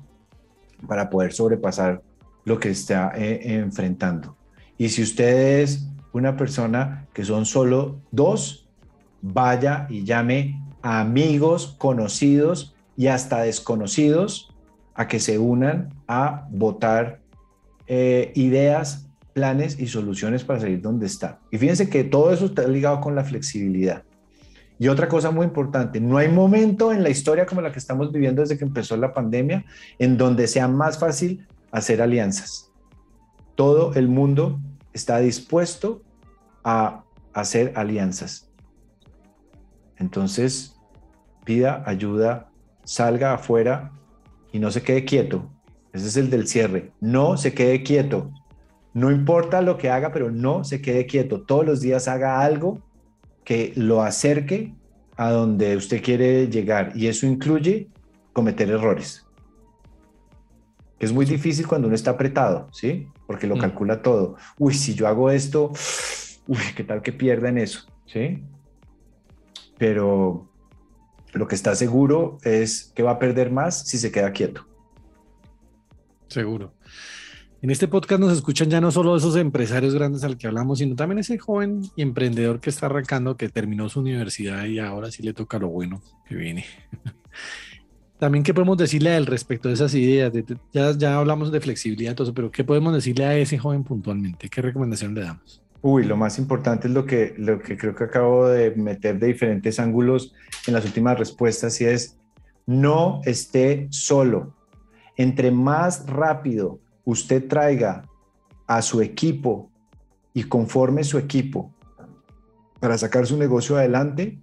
para 0.88 1.10
poder 1.10 1.34
sobrepasar 1.34 2.02
lo 2.46 2.60
que 2.60 2.70
está 2.70 3.12
eh, 3.16 3.56
enfrentando. 3.56 4.36
Y 4.78 4.90
si 4.90 5.04
usted 5.04 5.60
es 5.62 5.90
una 6.14 6.38
persona 6.38 7.08
que 7.14 7.26
son 7.26 7.46
solo 7.46 8.00
dos, 8.12 8.68
vaya 9.22 9.88
y 9.90 10.06
llame 10.06 10.62
a 10.82 11.02
amigos, 11.02 11.76
conocidos 11.78 12.76
y 12.96 13.08
hasta 13.08 13.42
desconocidos 13.42 14.54
a 14.96 15.08
que 15.08 15.20
se 15.20 15.38
unan 15.38 15.94
a 16.08 16.48
votar 16.50 17.20
eh, 17.88 18.32
ideas, 18.36 19.09
planes 19.34 19.80
y 19.80 19.88
soluciones 19.88 20.44
para 20.44 20.60
salir 20.60 20.82
donde 20.82 21.06
está. 21.06 21.40
Y 21.52 21.58
fíjense 21.58 21.90
que 21.90 22.04
todo 22.04 22.32
eso 22.34 22.46
está 22.46 22.68
ligado 22.68 23.02
con 23.02 23.16
la 23.16 23.24
flexibilidad. 23.24 24.04
Y 24.78 24.88
otra 24.88 25.10
cosa 25.10 25.30
muy 25.30 25.46
importante, 25.46 26.00
no 26.00 26.18
hay 26.18 26.30
momento 26.30 26.94
en 26.94 27.04
la 27.04 27.10
historia 27.10 27.46
como 27.46 27.62
la 27.62 27.72
que 27.72 27.80
estamos 27.80 28.12
viviendo 28.14 28.42
desde 28.42 28.58
que 28.58 28.64
empezó 28.64 28.96
la 28.96 29.14
pandemia 29.14 29.66
en 29.98 30.18
donde 30.18 30.48
sea 30.48 30.70
más 30.70 30.98
fácil 30.98 31.46
hacer 31.72 32.02
alianzas. 32.02 32.72
Todo 33.56 33.94
el 33.96 34.08
mundo 34.08 34.60
está 34.94 35.20
dispuesto 35.20 36.02
a 36.64 37.04
hacer 37.34 37.74
alianzas. 37.76 38.50
Entonces, 39.98 40.78
pida 41.44 41.84
ayuda, 41.86 42.50
salga 42.86 43.34
afuera 43.34 43.92
y 44.54 44.60
no 44.60 44.72
se 44.72 44.82
quede 44.82 45.04
quieto. 45.04 45.52
Ese 45.92 46.08
es 46.08 46.18
el 46.18 46.30
del 46.30 46.48
cierre. 46.48 46.94
No 47.02 47.36
se 47.36 47.54
quede 47.54 47.84
quieto. 47.84 48.32
No 48.94 49.12
importa 49.12 49.62
lo 49.62 49.78
que 49.78 49.90
haga, 49.90 50.12
pero 50.12 50.32
no 50.32 50.64
se 50.64 50.82
quede 50.82 51.06
quieto. 51.06 51.42
Todos 51.42 51.66
los 51.66 51.82
días 51.82 52.08
haga 52.08 52.42
algo 52.42 52.82
que 53.44 53.72
lo 53.76 54.02
acerque 54.02 54.74
a 55.16 55.32
donde 55.32 55.76
usted 55.76 56.02
quiere 56.02 56.48
llegar. 56.48 56.92
Y 56.96 57.08
eso 57.08 57.26
incluye 57.26 57.90
cometer 58.34 58.70
errores. 58.70 59.26
Es 61.00 61.14
muy 61.14 61.26
difícil 61.26 61.68
cuando 61.68 61.88
uno 61.88 61.96
está 61.96 62.12
apretado, 62.12 62.68
¿sí? 62.72 63.08
Porque 63.26 63.48
lo 63.48 63.56
mm. 63.56 63.60
calcula 63.60 64.02
todo. 64.02 64.36
Uy, 64.58 64.74
si 64.74 64.94
yo 64.94 65.08
hago 65.08 65.30
esto, 65.30 65.72
uy, 66.48 66.58
¿qué 66.76 66.84
tal 66.84 67.02
que 67.02 67.14
pierda 67.14 67.50
en 67.50 67.58
eso? 67.58 67.88
¿Sí? 68.06 68.44
Pero 69.78 70.50
lo 71.34 71.48
que 71.48 71.56
está 71.56 71.76
seguro 71.76 72.38
es 72.44 72.92
que 72.96 73.04
va 73.04 73.12
a 73.12 73.20
perder 73.20 73.52
más 73.52 73.88
si 73.88 73.98
se 73.98 74.12
queda 74.12 74.32
quieto. 74.32 74.66
Seguro. 76.28 76.74
En 77.62 77.72
este 77.72 77.90
podcast 77.90 78.22
nos 78.22 78.32
escuchan 78.32 78.70
ya 78.70 78.80
no 78.80 78.90
solo 78.90 79.18
esos 79.18 79.36
empresarios 79.36 79.94
grandes 79.94 80.24
al 80.24 80.38
que 80.38 80.48
hablamos, 80.48 80.80
sino 80.80 80.96
también 80.96 81.20
ese 81.20 81.38
joven 81.38 81.82
emprendedor 81.98 82.62
que 82.62 82.70
está 82.70 82.86
arrancando, 82.86 83.36
que 83.36 83.50
terminó 83.50 83.90
su 83.90 84.00
universidad 84.00 84.64
y 84.64 84.80
ahora 84.80 85.12
sí 85.12 85.24
le 85.24 85.34
toca 85.34 85.60
lo 85.60 85.68
bueno 85.68 86.02
que 86.26 86.36
viene. 86.36 86.64
también, 88.18 88.46
¿qué 88.46 88.54
podemos 88.54 88.78
decirle 88.78 89.10
a 89.10 89.18
él 89.18 89.26
respecto 89.26 89.68
de 89.68 89.74
esas 89.74 89.94
ideas? 89.94 90.32
ya, 90.72 90.92
ya 90.98 91.18
hablamos 91.18 91.52
de 91.52 91.60
flexibilidad, 91.60 92.16
todo 92.16 92.28
eso, 92.28 92.34
pero 92.34 92.50
¿qué 92.50 92.64
podemos 92.64 92.94
decirle 92.94 93.26
a 93.26 93.38
ese 93.38 93.58
joven 93.58 93.84
puntualmente? 93.84 94.48
¿Qué 94.48 94.62
recomendación 94.62 95.14
le 95.14 95.22
damos? 95.22 95.62
Uy, 95.82 96.06
lo 96.06 96.16
más 96.16 96.40
importante 96.40 96.88
es 96.88 96.94
lo 96.94 97.06
que, 97.06 97.36
lo 97.38 97.60
que 97.60 97.78
creo 97.78 97.94
que 97.94 98.06
acabo 98.06 98.48
de 98.48 98.72
meter 98.72 99.20
de 99.20 99.28
diferentes 99.28 99.82
ángulos 99.82 100.34
en 100.66 100.76
las 100.76 100.86
últimas 100.86 101.20
respuestas 101.20 101.82
y 101.82 101.86
es 101.86 102.18
no 102.66 103.20
esté 103.26 103.88
solo. 103.90 104.56
Entre 105.18 105.52
más 105.52 106.06
rápido 106.08 106.80
usted 107.06 107.48
traiga 107.48 108.04
a 108.68 108.82
su 108.82 109.02
equipo 109.02 109.70
y 110.34 110.44
conforme 110.44 111.04
su 111.04 111.18
equipo 111.18 111.74
para 112.80 112.98
sacar 112.98 113.26
su 113.26 113.38
negocio 113.38 113.78
adelante, 113.78 114.40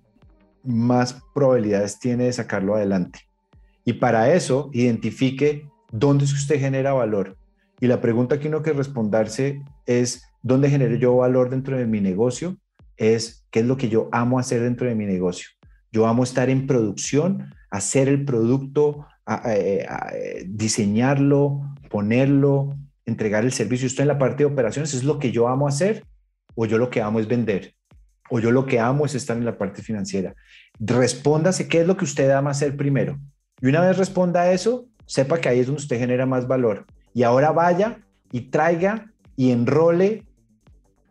más 0.63 1.23
probabilidades 1.35 1.99
tiene 1.99 2.25
de 2.25 2.33
sacarlo 2.33 2.75
adelante. 2.75 3.21
Y 3.85 3.95
para 3.95 4.35
eso, 4.35 4.69
identifique 4.73 5.69
dónde 5.93 6.25
es 6.25 6.33
que 6.33 6.41
usted 6.41 6.61
genera 6.61 6.93
valor. 6.93 7.37
Y 7.81 7.87
la 7.87 8.01
pregunta 8.01 8.41
que 8.41 8.49
uno 8.49 8.63
que 8.63 8.73
responderse 8.73 9.63
es, 9.87 10.25
¿dónde 10.43 10.69
genero 10.71 10.97
yo 10.97 11.17
valor 11.17 11.51
dentro 11.51 11.77
de 11.77 11.87
mi 11.87 12.01
negocio? 12.01 12.57
Es, 12.97 13.47
¿qué 13.51 13.61
es 13.61 13.67
lo 13.67 13.77
que 13.77 13.89
yo 13.89 14.09
amo 14.13 14.39
hacer 14.39 14.63
dentro 14.63 14.89
de 14.89 14.95
mi 14.95 15.07
negocio? 15.07 15.49
Yo 15.93 16.07
amo 16.07 16.25
estar 16.25 16.51
en 16.51 16.67
producción, 16.67 17.55
hacer 17.71 18.09
el 18.09 18.25
producto, 18.25 19.07
diseñarlo, 20.47 21.61
ponerlo, 21.91 22.77
entregar 23.05 23.45
el 23.45 23.53
servicio. 23.53 23.87
Estoy 23.87 24.03
en 24.03 24.09
la 24.09 24.19
parte 24.19 24.39
de 24.39 24.45
operaciones, 24.47 24.95
es 24.95 25.05
lo 25.05 25.19
que 25.19 25.33
yo 25.33 25.49
amo 25.49 25.69
hacer 25.69 26.05
o 26.55 26.67
yo 26.67 26.79
lo 26.79 26.91
que 26.91 27.01
amo 27.01 27.21
es 27.21 27.29
vender 27.29 27.75
o 28.31 28.41
yo 28.41 28.51
lo 28.51 28.67
que 28.67 28.81
amo 28.81 29.07
es 29.07 29.15
estar 29.15 29.37
en 29.37 29.45
la 29.45 29.59
parte 29.59 29.83
financiera. 29.83 30.35
Respóndase 30.79 31.69
qué 31.69 31.81
es 31.81 31.87
lo 31.87 31.97
que 31.97 32.05
usted 32.05 32.31
ama 32.31 32.51
hacer 32.51 32.77
primero. 32.77 33.19
Y 33.61 33.67
una 33.67 33.81
vez 33.81 33.97
responda 33.97 34.53
eso, 34.53 34.87
sepa 35.07 35.41
que 35.41 35.49
ahí 35.49 35.61
es 35.61 35.67
donde 35.67 35.83
usted 35.83 35.99
genera 35.99 36.27
más 36.27 36.47
valor. 36.47 36.87
Y 37.15 37.23
ahora 37.23 37.53
vaya 37.53 38.01
y 38.33 38.43
traiga 38.43 39.11
y 39.37 39.53
enrole 39.53 40.25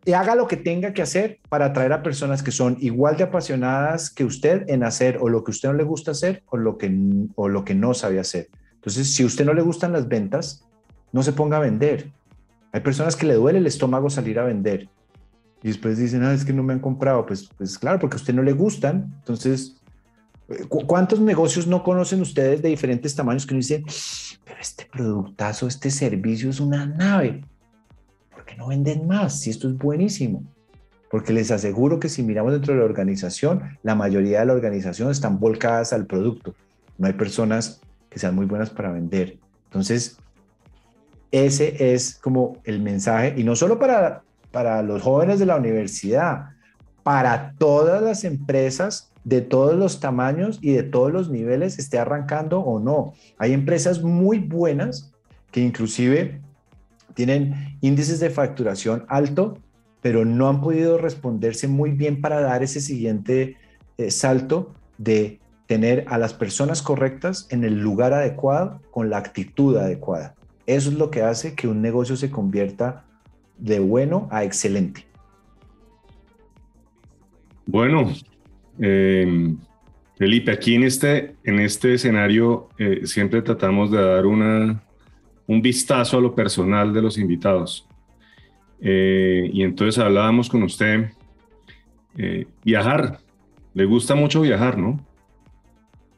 y 0.05 0.13
haga 0.13 0.35
lo 0.35 0.47
que 0.47 0.57
tenga 0.57 0.93
que 0.93 1.01
hacer 1.01 1.39
para 1.49 1.65
atraer 1.65 1.91
a 1.91 2.03
personas 2.03 2.43
que 2.43 2.51
son 2.51 2.77
igual 2.79 3.17
de 3.17 3.23
apasionadas 3.23 4.11
que 4.11 4.23
usted 4.23 4.63
en 4.67 4.83
hacer 4.83 5.17
o 5.19 5.29
lo 5.29 5.43
que 5.43 5.51
usted 5.51 5.69
no 5.69 5.75
le 5.75 5.83
gusta 5.83 6.11
hacer 6.11 6.43
o 6.47 6.57
lo 6.57 6.77
que, 6.77 6.95
o 7.35 7.49
lo 7.49 7.65
que 7.65 7.73
no 7.73 7.93
sabe 7.95 8.19
hacer. 8.19 8.49
Entonces, 8.75 9.13
si 9.13 9.23
a 9.23 9.25
usted 9.25 9.45
no 9.45 9.53
le 9.53 9.63
gustan 9.63 9.93
las 9.93 10.07
ventas, 10.07 10.63
no 11.11 11.23
se 11.23 11.33
ponga 11.33 11.57
a 11.57 11.61
vender. 11.61 12.11
Hay 12.71 12.81
personas 12.81 13.15
que 13.15 13.25
le 13.25 13.33
duele 13.33 13.57
el 13.57 13.65
estómago 13.65 14.09
salir 14.11 14.37
a 14.37 14.43
vender 14.43 14.87
y 15.63 15.69
después 15.69 15.97
dicen, 15.97 16.23
ah, 16.23 16.33
es 16.33 16.45
que 16.45 16.53
no 16.53 16.61
me 16.61 16.73
han 16.73 16.79
comprado. 16.79 17.25
Pues, 17.25 17.49
pues 17.57 17.79
claro, 17.79 17.97
porque 17.97 18.17
a 18.17 18.19
usted 18.19 18.35
no 18.35 18.43
le 18.43 18.53
gustan. 18.53 19.11
Entonces, 19.17 19.81
¿cuántos 20.85 21.19
negocios 21.19 21.65
no 21.65 21.81
conocen 21.81 22.21
ustedes 22.21 22.61
de 22.61 22.69
diferentes 22.69 23.15
tamaños 23.15 23.47
que 23.47 23.55
uno 23.55 23.61
dice, 23.61 23.83
pero 24.43 24.59
este 24.61 24.85
productazo, 24.85 25.65
este 25.65 25.89
servicio 25.89 26.51
es 26.51 26.59
una 26.59 26.85
nave? 26.85 27.43
No 28.55 28.67
venden 28.67 29.07
más 29.07 29.39
si 29.39 29.49
esto 29.49 29.67
es 29.67 29.77
buenísimo? 29.77 30.43
Porque 31.09 31.33
les 31.33 31.49
aseguro 31.49 31.99
que 31.99 32.09
si 32.09 32.21
miramos 32.21 32.51
dentro 32.51 32.73
de 32.73 32.79
la 32.79 32.85
organización, 32.85 33.77
la 33.81 33.95
mayoría 33.95 34.41
de 34.41 34.45
la 34.45 34.53
organización 34.53 35.09
están 35.09 35.39
volcadas 35.39 35.93
al 35.93 36.05
producto. 36.05 36.53
No 36.97 37.07
hay 37.07 37.13
personas 37.13 37.81
que 38.09 38.19
sean 38.19 38.35
muy 38.35 38.45
buenas 38.45 38.69
para 38.69 38.91
vender. 38.91 39.37
Entonces, 39.65 40.17
ese 41.31 41.93
es 41.93 42.15
como 42.15 42.57
el 42.63 42.81
mensaje, 42.81 43.33
y 43.35 43.43
no 43.43 43.55
solo 43.55 43.79
para, 43.79 44.23
para 44.51 44.81
los 44.81 45.01
jóvenes 45.01 45.39
de 45.39 45.45
la 45.45 45.57
universidad, 45.57 46.49
para 47.03 47.53
todas 47.57 48.01
las 48.01 48.23
empresas 48.23 49.11
de 49.25 49.41
todos 49.41 49.75
los 49.75 49.99
tamaños 49.99 50.59
y 50.61 50.71
de 50.71 50.83
todos 50.83 51.11
los 51.11 51.29
niveles, 51.29 51.77
esté 51.77 51.99
arrancando 51.99 52.59
o 52.59 52.79
no. 52.79 53.13
Hay 53.37 53.53
empresas 53.53 54.01
muy 54.01 54.39
buenas 54.39 55.11
que 55.51 55.61
inclusive 55.61 56.41
tienen 57.15 57.77
índices 57.81 58.19
de 58.19 58.29
facturación 58.29 59.05
alto, 59.07 59.57
pero 60.01 60.23
no 60.23 60.47
han 60.47 60.61
podido 60.61 60.99
responderse 60.99 61.67
muy 61.67 61.91
bien 61.91 62.21
para 62.21 62.39
dar 62.41 62.61
ese 62.61 62.79
siguiente 62.79 63.57
eh, 63.97 64.11
salto 64.11 64.75
de 64.99 65.39
tener 65.65 66.05
a 66.07 66.19
las 66.19 66.33
personas 66.33 66.81
correctas 66.81 67.47
en 67.49 67.63
el 67.63 67.79
lugar 67.79 68.13
adecuado 68.13 68.81
con 68.91 69.09
la 69.09 69.17
actitud 69.17 69.77
adecuada. 69.77 70.35
Eso 70.67 70.89
es 70.89 70.97
lo 70.97 71.09
que 71.09 71.21
hace 71.21 71.55
que 71.55 71.67
un 71.67 71.81
negocio 71.81 72.15
se 72.15 72.29
convierta 72.29 73.05
de 73.57 73.79
bueno 73.79 74.27
a 74.31 74.43
excelente. 74.43 75.05
Bueno, 77.65 78.11
em, 78.79 79.57
Felipe, 80.17 80.51
aquí 80.51 80.75
en 80.75 80.83
este, 80.83 81.35
en 81.43 81.59
este 81.59 81.95
escenario 81.95 82.69
eh, 82.77 83.01
siempre 83.05 83.41
tratamos 83.41 83.91
de 83.91 84.01
dar 84.01 84.25
una, 84.25 84.83
un 85.47 85.61
vistazo 85.61 86.17
a 86.17 86.21
lo 86.21 86.33
personal 86.33 86.93
de 86.93 87.01
los 87.01 87.17
invitados. 87.17 87.87
Eh, 88.81 89.49
y 89.53 89.63
entonces 89.63 90.03
hablábamos 90.03 90.49
con 90.49 90.63
usted, 90.63 91.11
eh, 92.17 92.47
viajar, 92.63 93.19
le 93.73 93.85
gusta 93.85 94.15
mucho 94.15 94.41
viajar, 94.41 94.77
¿no? 94.77 94.99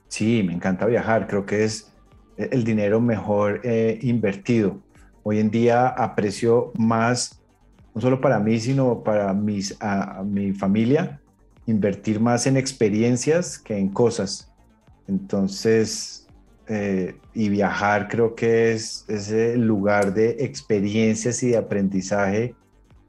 Sí, 0.08 0.44
me 0.44 0.54
encanta 0.54 0.86
viajar, 0.86 1.28
creo 1.28 1.46
que 1.46 1.64
es 1.64 1.94
el 2.38 2.64
dinero 2.64 3.02
mejor 3.02 3.62
eh, 3.64 4.00
invertido. 4.02 4.80
Hoy 5.24 5.40
en 5.40 5.52
día 5.52 5.88
aprecio 5.88 6.72
más, 6.78 7.42
no 7.94 8.02
solo 8.02 8.22
para 8.22 8.40
mí, 8.40 8.60
sino 8.60 9.04
para 9.04 9.34
mis, 9.34 9.76
a 9.82 10.24
mi 10.24 10.54
familia, 10.54 11.20
invertir 11.66 12.20
más 12.20 12.48
en 12.48 12.58
experiencias 12.58 13.58
que 13.58 13.78
en 13.78 13.90
cosas. 13.90 14.54
Entonces, 15.08 16.27
eh, 16.68 17.16
y 17.34 17.50
viajar 17.50 18.08
creo 18.08 18.36
que 18.36 18.74
es 18.74 19.06
ese 19.08 19.56
lugar 19.58 20.14
de 20.14 20.38
experiencias 20.40 21.42
y 21.44 21.50
de 21.50 21.58
aprendizaje 21.58 22.56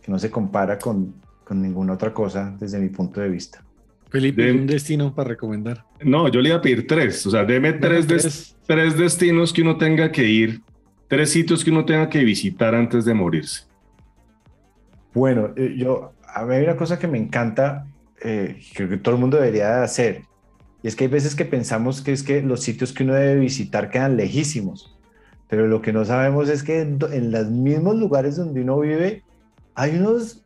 que 0.02 0.10
no 0.12 0.18
se 0.18 0.30
compara 0.30 0.78
con, 0.78 1.14
con 1.44 1.60
ninguna 1.60 1.94
otra 1.94 2.12
cosa 2.14 2.54
desde 2.58 2.78
mi 2.78 2.88
punto 2.88 3.20
de 3.20 3.28
vista. 3.28 3.64
Felipe, 4.10 4.42
De- 4.42 4.52
un 4.52 4.66
destino 4.66 5.14
para 5.14 5.28
recomendar. 5.30 5.84
No, 6.02 6.28
yo 6.28 6.40
le 6.40 6.48
iba 6.50 6.58
a 6.58 6.62
pedir 6.62 6.86
tres. 6.86 7.26
O 7.26 7.30
sea, 7.30 7.44
deme 7.44 7.74
tres, 7.74 8.06
des- 8.08 8.22
tres. 8.22 8.56
tres 8.66 8.96
destinos 8.96 9.52
que 9.52 9.62
uno 9.62 9.76
tenga 9.76 10.10
que 10.12 10.24
ir, 10.24 10.62
tres 11.08 11.30
sitios 11.30 11.62
que 11.64 11.70
uno 11.70 11.84
tenga 11.84 12.08
que 12.08 12.24
visitar 12.24 12.74
antes 12.74 13.04
de 13.04 13.12
morirse. 13.12 13.64
Bueno, 15.12 15.50
eh, 15.56 15.74
yo, 15.76 16.12
a 16.32 16.44
mí 16.44 16.54
hay 16.54 16.64
una 16.64 16.76
cosa 16.76 16.98
que 16.98 17.08
me 17.08 17.18
encanta, 17.18 17.86
eh, 18.22 18.60
creo 18.74 18.88
que 18.88 18.96
todo 18.98 19.14
el 19.16 19.20
mundo 19.20 19.36
debería 19.38 19.76
de 19.78 19.84
hacer, 19.84 20.22
y 20.82 20.88
es 20.88 20.96
que 20.96 21.04
hay 21.04 21.10
veces 21.10 21.34
que 21.34 21.44
pensamos 21.44 22.02
que 22.02 22.12
es 22.12 22.22
que 22.22 22.42
los 22.42 22.62
sitios 22.62 22.92
que 22.92 23.04
uno 23.04 23.14
debe 23.14 23.40
visitar 23.40 23.90
quedan 23.90 24.16
lejísimos, 24.16 24.96
pero 25.48 25.66
lo 25.66 25.82
que 25.82 25.92
no 25.92 26.04
sabemos 26.04 26.48
es 26.48 26.62
que 26.62 26.80
en, 26.80 26.98
los 27.32 27.50
mismos 27.50 27.96
lugares 27.96 28.36
donde 28.36 28.62
uno 28.62 28.78
vive 28.80 29.22
hay 29.74 29.96
unos, 29.96 30.42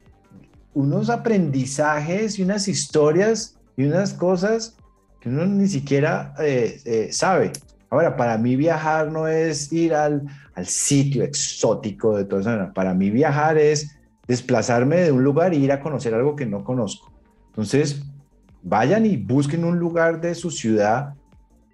unos 0.74 1.10
aprendizajes 1.10 2.38
y 2.38 2.42
unas 2.42 2.68
historias 2.68 3.58
y 3.76 3.84
unas 3.84 4.14
cosas 4.14 4.76
que 5.20 5.28
uno 5.28 5.46
ni 5.46 5.68
siquiera 5.68 6.34
eh, 6.40 6.80
eh, 6.84 7.08
sabe. 7.12 7.52
Ahora, 7.90 8.16
para 8.16 8.38
mí 8.38 8.56
viajar 8.56 9.10
no 9.10 9.28
es 9.28 9.72
ir 9.72 9.94
al, 9.94 10.22
al 10.54 10.66
sitio 10.66 11.24
exótico 11.24 12.16
de 12.16 12.24
todo 12.24 12.40
eso, 12.40 12.50
para 12.74 12.94
mí 12.94 13.10
viajar 13.10 13.58
es 13.58 13.96
desplazarme 14.26 14.96
de 14.96 15.12
un 15.12 15.22
lugar 15.22 15.52
e 15.52 15.56
ir 15.56 15.72
a 15.72 15.80
conocer 15.80 16.14
algo 16.14 16.36
que 16.36 16.46
no 16.46 16.64
conozco. 16.64 17.12
Entonces, 17.48 18.02
vayan 18.62 19.06
y 19.06 19.16
busquen 19.16 19.64
un 19.64 19.78
lugar 19.78 20.20
de 20.20 20.34
su 20.34 20.50
ciudad 20.50 21.14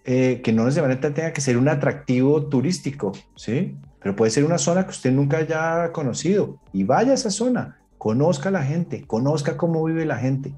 eh, 0.04 0.40
que 0.42 0.52
no 0.52 0.64
necesariamente 0.64 1.10
tenga 1.10 1.32
que 1.32 1.40
ser 1.40 1.58
un 1.58 1.68
atractivo 1.68 2.46
turístico, 2.46 3.12
¿sí? 3.36 3.76
Pero 4.00 4.16
puede 4.16 4.30
ser 4.30 4.44
una 4.44 4.58
zona 4.58 4.84
que 4.84 4.90
usted 4.90 5.12
nunca 5.12 5.38
haya 5.38 5.92
conocido 5.92 6.58
y 6.72 6.84
vaya 6.84 7.10
a 7.10 7.14
esa 7.14 7.30
zona, 7.30 7.78
conozca 7.98 8.48
a 8.48 8.52
la 8.52 8.62
gente, 8.62 9.04
conozca 9.06 9.56
cómo 9.56 9.84
vive 9.84 10.06
la 10.06 10.16
gente, 10.16 10.54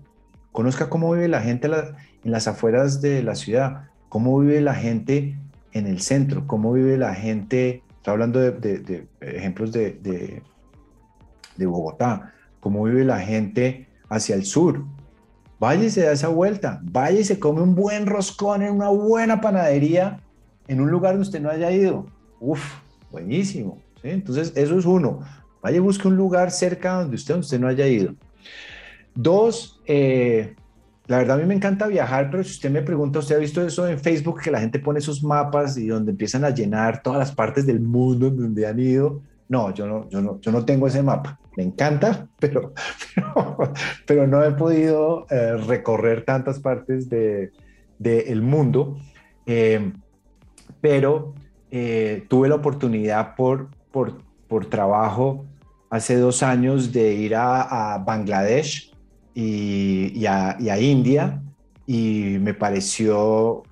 conozca 0.52 0.88
cómo 0.88 1.12
vive 1.12 1.28
la 1.28 1.40
gente 1.40 1.66
en 1.66 2.30
las 2.30 2.46
afueras 2.46 3.00
de 3.00 3.22
la 3.22 3.34
ciudad, 3.34 3.88
cómo 4.08 4.38
vive 4.38 4.60
la 4.60 4.74
gente 4.74 5.36
en 5.72 5.86
el 5.86 6.00
centro, 6.00 6.46
cómo 6.46 6.72
vive 6.72 6.96
la 6.96 7.14
gente, 7.14 7.82
estoy 7.96 8.12
hablando 8.12 8.38
de, 8.38 9.06
ejemplos 9.20 9.72
de, 9.72 10.42
de 11.56 11.66
Bogotá, 11.66 12.32
cómo 12.60 12.84
vive 12.84 13.04
la 13.04 13.20
gente 13.20 13.88
hacia 14.08 14.34
el 14.34 14.44
sur. 14.44 14.84
Vaya 15.60 15.84
y 15.84 15.90
se 15.90 16.00
da 16.00 16.12
esa 16.12 16.28
vuelta, 16.28 16.80
vaya 16.82 17.20
y 17.20 17.24
se 17.24 17.38
come 17.38 17.60
un 17.60 17.74
buen 17.74 18.06
roscón 18.06 18.62
en 18.62 18.72
una 18.72 18.88
buena 18.88 19.42
panadería 19.42 20.18
en 20.66 20.80
un 20.80 20.90
lugar 20.90 21.12
donde 21.12 21.26
usted 21.26 21.40
no 21.40 21.50
haya 21.50 21.70
ido. 21.70 22.06
Uf, 22.40 22.64
buenísimo. 23.12 23.78
Entonces, 24.02 24.54
eso 24.56 24.78
es 24.78 24.86
uno. 24.86 25.20
Vaya 25.62 25.82
busque 25.82 26.08
un 26.08 26.16
lugar 26.16 26.50
cerca 26.50 26.94
donde 26.94 27.16
usted, 27.16 27.34
donde 27.34 27.44
usted 27.44 27.60
no 27.60 27.68
haya 27.68 27.86
ido. 27.86 28.14
Dos, 29.14 29.82
eh, 29.84 30.56
la 31.06 31.18
verdad 31.18 31.36
a 31.36 31.40
mí 31.40 31.46
me 31.46 31.54
encanta 31.54 31.88
viajar, 31.88 32.30
pero 32.30 32.42
si 32.42 32.52
usted 32.52 32.70
me 32.70 32.80
pregunta, 32.80 33.18
¿usted 33.18 33.36
ha 33.36 33.38
visto 33.38 33.60
eso 33.60 33.86
en 33.86 33.98
Facebook 33.98 34.40
que 34.40 34.50
la 34.50 34.60
gente 34.60 34.78
pone 34.78 35.00
esos 35.00 35.22
mapas 35.22 35.76
y 35.76 35.88
donde 35.88 36.12
empiezan 36.12 36.42
a 36.46 36.50
llenar 36.50 37.02
todas 37.02 37.18
las 37.18 37.32
partes 37.32 37.66
del 37.66 37.80
mundo 37.80 38.30
donde 38.30 38.66
han 38.66 38.80
ido? 38.80 39.20
No, 39.50 39.74
yo 39.74 39.84
no, 39.84 40.08
yo 40.08 40.22
no, 40.22 40.40
yo 40.40 40.52
no 40.52 40.64
tengo 40.64 40.86
ese 40.86 41.02
mapa. 41.02 41.40
Me 41.56 41.64
encanta, 41.64 42.28
pero, 42.38 42.72
pero, 44.06 44.26
no 44.28 44.44
he 44.44 44.52
podido 44.52 45.26
eh, 45.28 45.56
recorrer 45.56 46.24
tantas 46.24 46.60
partes 46.60 47.10
del 47.10 47.50
de, 47.98 48.22
del 48.22 48.42
mundo. 48.42 48.96
Eh, 49.46 49.92
pero 50.80 51.34
eh, 51.72 52.24
tuve 52.28 52.48
la 52.48 52.54
oportunidad 52.54 53.34
por, 53.34 53.70
por, 53.90 54.22
por 54.46 54.66
trabajo 54.66 55.44
hace 55.90 56.16
dos 56.16 56.44
años 56.44 56.92
de 56.92 57.12
ir 57.14 57.34
a, 57.34 57.98
Bangladesh 58.06 58.92
y, 59.34 60.24
a, 60.26 60.50
a, 60.50 60.78
India 60.78 61.42
y 61.88 62.36
me 62.40 62.54
pareció 62.54 63.64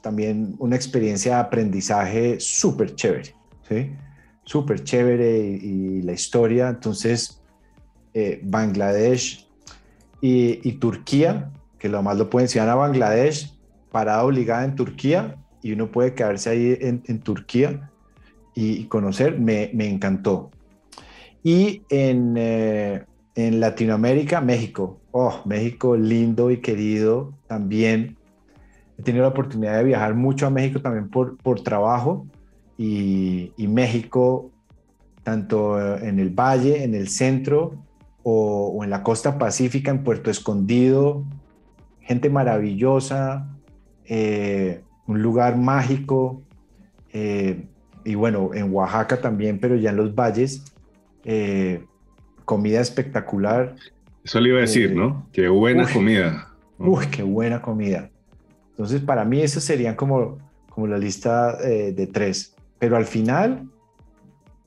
también 0.00 0.54
una 0.58 0.74
experiencia 0.74 1.34
de 1.34 1.40
aprendizaje 1.42 2.40
súper 2.40 2.94
chévere, 2.94 3.34
¿sí? 3.68 3.92
Súper 4.44 4.84
chévere 4.84 5.38
y, 5.38 6.02
la 6.02 6.12
historia. 6.12 6.68
Entonces, 6.68 7.40
eh, 8.14 8.40
Bangladesh 8.42 9.46
y, 10.20 10.72
Turquía, 10.72 11.50
que 11.78 11.88
lo 11.88 12.02
más 12.02 12.16
lo 12.16 12.30
pueden 12.30 12.44
enseñar 12.44 12.68
a 12.68 12.74
Bangladesh, 12.74 13.52
parada 13.90 14.24
obligada 14.24 14.64
en 14.64 14.74
Turquía 14.74 15.36
y 15.62 15.72
uno 15.72 15.90
puede 15.90 16.14
quedarse 16.14 16.50
ahí 16.50 16.76
en, 16.80 17.02
en 17.06 17.20
Turquía 17.20 17.90
y, 18.54 18.84
conocer, 18.84 19.38
me, 19.38 19.70
me, 19.72 19.88
encantó. 19.88 20.50
Y 21.42 21.82
en, 21.88 22.34
eh, 22.36 23.04
en 23.34 23.60
Latinoamérica, 23.60 24.40
México. 24.40 25.00
Oh, 25.10 25.40
México 25.44 25.96
lindo 25.96 26.50
y 26.50 26.58
querido 26.58 27.32
también. 27.46 28.16
He 28.98 29.02
tenido 29.02 29.22
la 29.22 29.30
oportunidad 29.30 29.78
de 29.78 29.84
viajar 29.84 30.14
mucho 30.14 30.46
a 30.46 30.50
México 30.50 30.80
también 30.80 31.08
por, 31.08 31.36
por 31.38 31.62
trabajo 31.62 32.26
y, 32.82 33.52
y 33.56 33.68
México, 33.68 34.50
tanto 35.22 35.78
en 35.98 36.18
el 36.18 36.30
valle, 36.30 36.82
en 36.82 36.96
el 36.96 37.08
centro 37.08 37.76
o, 38.24 38.72
o, 38.74 38.82
en 38.82 38.90
la 38.90 39.04
costa 39.04 39.38
pacífica, 39.38 39.92
en 39.92 40.02
Puerto 40.02 40.32
Escondido, 40.32 41.24
gente 42.00 42.28
maravillosa, 42.28 43.48
eh, 44.04 44.82
un 45.06 45.22
lugar 45.22 45.56
mágico, 45.56 46.42
eh, 47.12 47.66
y 48.04 48.16
bueno, 48.16 48.50
en 48.52 48.72
Oaxaca 48.74 49.20
también, 49.20 49.60
pero 49.60 49.76
ya 49.76 49.90
en 49.90 49.96
los 49.96 50.12
valles, 50.12 50.64
eh, 51.24 51.84
comida 52.44 52.80
espectacular. 52.80 53.76
Eso 54.24 54.40
le 54.40 54.48
iba 54.48 54.58
a 54.58 54.62
decir, 54.62 54.92
¿no? 54.92 55.28
Qué 55.32 55.46
buena 55.48 55.84
uy, 55.84 55.92
comida. 55.92 56.48
Uy, 56.78 57.06
qué 57.12 57.22
buena 57.22 57.62
comida. 57.62 58.10
Entonces, 58.70 59.00
para 59.02 59.24
mí, 59.24 59.40
esas 59.40 59.62
serían 59.62 59.94
como, 59.94 60.38
como 60.68 60.88
la 60.88 60.98
lista 60.98 61.56
de 61.58 62.08
tres. 62.12 62.51
Pero 62.82 62.96
al 62.96 63.06
final, 63.06 63.68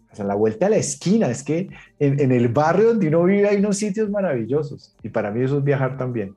o 0.10 0.16
sea, 0.16 0.24
la 0.24 0.36
vuelta 0.36 0.68
a 0.68 0.70
la 0.70 0.78
esquina, 0.78 1.28
es 1.30 1.44
que 1.44 1.68
en, 2.00 2.18
en, 2.18 2.32
el 2.32 2.48
barrio 2.48 2.88
donde 2.88 3.10
uno 3.10 3.26
vive 3.26 3.50
hay 3.50 3.58
unos 3.58 3.76
sitios 3.76 4.10
maravillosos. 4.10 4.96
Y 5.04 5.10
para 5.10 5.32
mí 5.32 5.44
eso 5.44 5.58
es 5.58 5.66
viajar 5.66 5.98
también. 5.98 6.34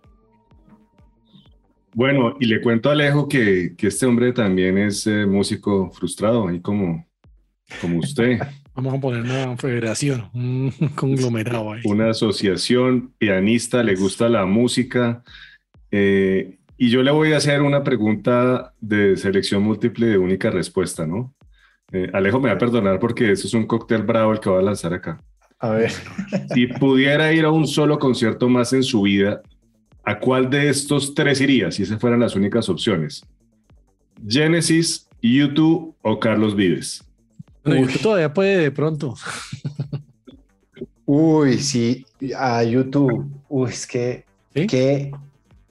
Bueno, 1.95 2.35
y 2.41 2.47
le 2.47 2.61
cuento 2.61 2.89
a 2.89 2.95
Alejo 2.95 3.29
que, 3.29 3.77
que 3.77 3.87
este 3.87 4.07
hombre 4.07 4.33
también 4.33 4.77
es 4.77 5.07
eh, 5.07 5.25
músico 5.25 5.93
frustrado, 5.93 6.49
ahí 6.49 6.59
como, 6.59 7.07
como 7.81 8.01
usted. 8.01 8.41
Vamos 8.75 8.95
a 8.95 9.01
poner 9.01 9.23
una 9.23 9.57
federación, 9.57 10.29
un 10.35 10.73
conglomerado 10.97 11.75
ahí. 11.75 11.83
Una 11.85 12.11
asociación 12.11 13.13
pianista, 13.19 13.85
le 13.85 13.95
gusta 13.95 14.29
la 14.29 14.47
música. 14.47 15.23
Eh, 15.93 16.59
y 16.77 16.91
yo 16.91 17.05
le 17.05 17.13
voy 17.13 17.35
a 17.35 17.37
hacer 17.37 17.63
una 17.63 17.85
pregunta 17.85 18.75
de 18.81 19.17
selección 19.17 19.63
múltiple 19.63 20.09
de 20.09 20.19
única 20.19 20.51
respuesta, 20.51 21.07
¿no? 21.07 21.37
Eh, 21.93 22.11
Alejo 22.13 22.39
me 22.41 22.49
va 22.49 22.55
a 22.55 22.59
perdonar 22.59 22.99
porque 22.99 23.33
eso 23.33 23.47
es 23.47 23.55
un 23.55 23.67
cóctel 23.67 24.03
bravo 24.03 24.33
el 24.33 24.41
que 24.41 24.51
va 24.51 24.59
a 24.59 24.63
lanzar 24.63 24.93
acá. 24.93 25.21
A 25.59 25.71
ver. 25.71 25.93
Si 26.55 26.67
pudiera 26.67 27.33
ir 27.33 27.45
a 27.45 27.51
un 27.51 27.67
solo 27.67 27.99
concierto 27.99 28.49
más 28.49 28.73
en 28.73 28.83
su 28.83 29.03
vida, 29.03 29.43
¿a 30.05 30.19
cuál 30.19 30.49
de 30.51 30.69
estos 30.69 31.15
tres 31.15 31.41
iría 31.41 31.71
si 31.71 31.83
esas 31.83 32.01
fueran 32.01 32.21
las 32.21 32.37
únicas 32.37 32.69
opciones? 32.69 33.25
¿Genesis, 34.27 35.09
YouTube 35.23 35.95
o 36.03 36.21
Carlos 36.21 36.55
Vives? 36.55 37.05
Bueno, 37.65 37.83
YouTube 37.83 38.03
todavía 38.03 38.33
puede 38.33 38.59
de 38.59 38.71
pronto. 38.71 39.15
Uy, 41.07 41.59
sí, 41.59 42.05
a 42.37 42.63
YouTube. 42.63 43.31
Uy, 43.49 43.71
es 43.71 43.87
que 43.87 44.25
¿Sí? 44.55 44.67
qué 44.67 45.11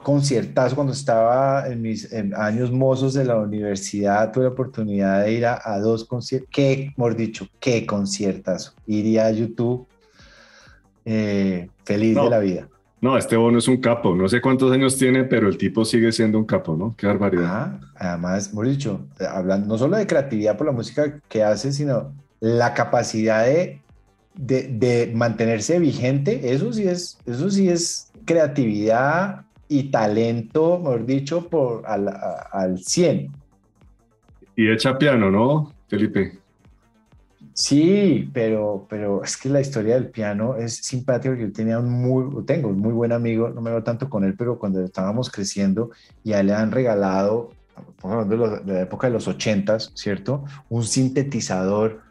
conciertazo 0.07 0.73
cuando 0.73 0.93
estaba 0.93 1.67
en 1.67 1.81
mis 1.81 2.13
en 2.13 2.33
años 2.33 2.71
mozos 2.71 3.13
de 3.13 3.25
la 3.25 3.35
universidad, 3.35 4.31
tuve 4.31 4.45
la 4.45 4.51
oportunidad 4.51 5.25
de 5.25 5.33
ir 5.33 5.45
a, 5.45 5.59
a 5.61 5.79
dos 5.79 6.05
conciertos. 6.05 6.47
Qué, 6.49 6.93
mejor 6.95 7.17
dicho, 7.17 7.45
qué 7.59 7.85
conciertazo. 7.85 8.71
Iría 8.85 9.25
a 9.25 9.31
YouTube 9.31 9.85
eh, 11.03 11.67
feliz 11.83 12.15
No. 12.15 12.23
de 12.23 12.29
la 12.29 12.39
vida. 12.39 12.69
No, 13.01 13.17
este 13.17 13.35
bono 13.35 13.57
es 13.59 13.67
un 13.67 13.81
capo. 13.81 14.15
No 14.15 14.29
sé 14.29 14.39
cuántos 14.39 14.71
años 14.71 14.97
tiene, 14.97 15.25
pero 15.25 15.49
el 15.49 15.57
tipo 15.57 15.83
sigue 15.83 16.13
siendo 16.13 16.37
un 16.39 16.45
capo, 16.45 16.77
¿no? 16.77 16.95
Qué 16.97 17.05
barbaridad. 17.05 17.77
Ah, 17.77 17.79
además, 18.11 18.49
hemos 18.53 18.65
dicho, 18.65 19.01
hablando 19.29 19.67
no 19.67 19.77
solo 19.77 19.97
de 19.97 20.07
creatividad 20.07 20.55
por 20.55 20.67
la 20.67 20.71
música 20.73 21.19
que 21.27 21.43
hace, 21.43 21.73
sino 21.73 22.13
la 22.39 22.73
capacidad 22.73 23.43
de, 23.43 23.81
de, 24.35 24.69
de 24.69 25.11
mantenerse 25.13 25.77
vigente, 25.79 26.53
eso 26.53 26.71
sí 26.71 26.87
es, 26.87 27.17
eso 27.25 27.49
sí 27.49 27.67
es 27.67 28.09
creatividad 28.25 29.41
y 29.67 29.91
talento, 29.91 30.79
mejor 30.79 31.05
dicho, 31.05 31.47
por 31.49 31.85
al, 31.85 32.07
a- 32.07 32.47
al 32.51 32.79
100. 32.79 33.31
Y 34.55 34.69
echa 34.69 34.97
piano, 34.97 35.29
¿no, 35.29 35.73
Felipe? 35.87 36.39
Sí, 37.53 38.29
pero, 38.33 38.85
pero 38.87 39.23
es 39.23 39.35
que 39.35 39.49
la 39.49 39.59
historia 39.61 39.95
del 39.95 40.09
piano 40.09 40.55
es 40.55 40.75
simpática 40.75 41.29
porque 41.29 41.47
yo 41.47 41.51
tenía 41.51 41.79
un 41.79 41.89
muy, 41.89 42.45
tengo 42.45 42.69
un 42.69 42.79
muy 42.79 42.93
buen 42.93 43.11
amigo, 43.11 43.49
no 43.49 43.61
me 43.61 43.71
veo 43.71 43.81
tanto 43.81 44.07
con 44.09 44.23
él, 44.23 44.35
pero 44.37 44.59
cuando 44.59 44.83
estábamos 44.83 45.31
creciendo 45.31 45.89
y 46.23 46.33
a 46.33 46.39
él 46.41 46.47
le 46.47 46.53
han 46.53 46.71
regalado 46.71 47.49
de, 48.27 48.37
la 48.37 48.81
época 48.81 49.07
de 49.07 49.13
los 49.13 49.27
80s, 49.27 49.91
¿cierto? 49.95 50.43
Un 50.69 50.83
sintetizador, 50.83 52.01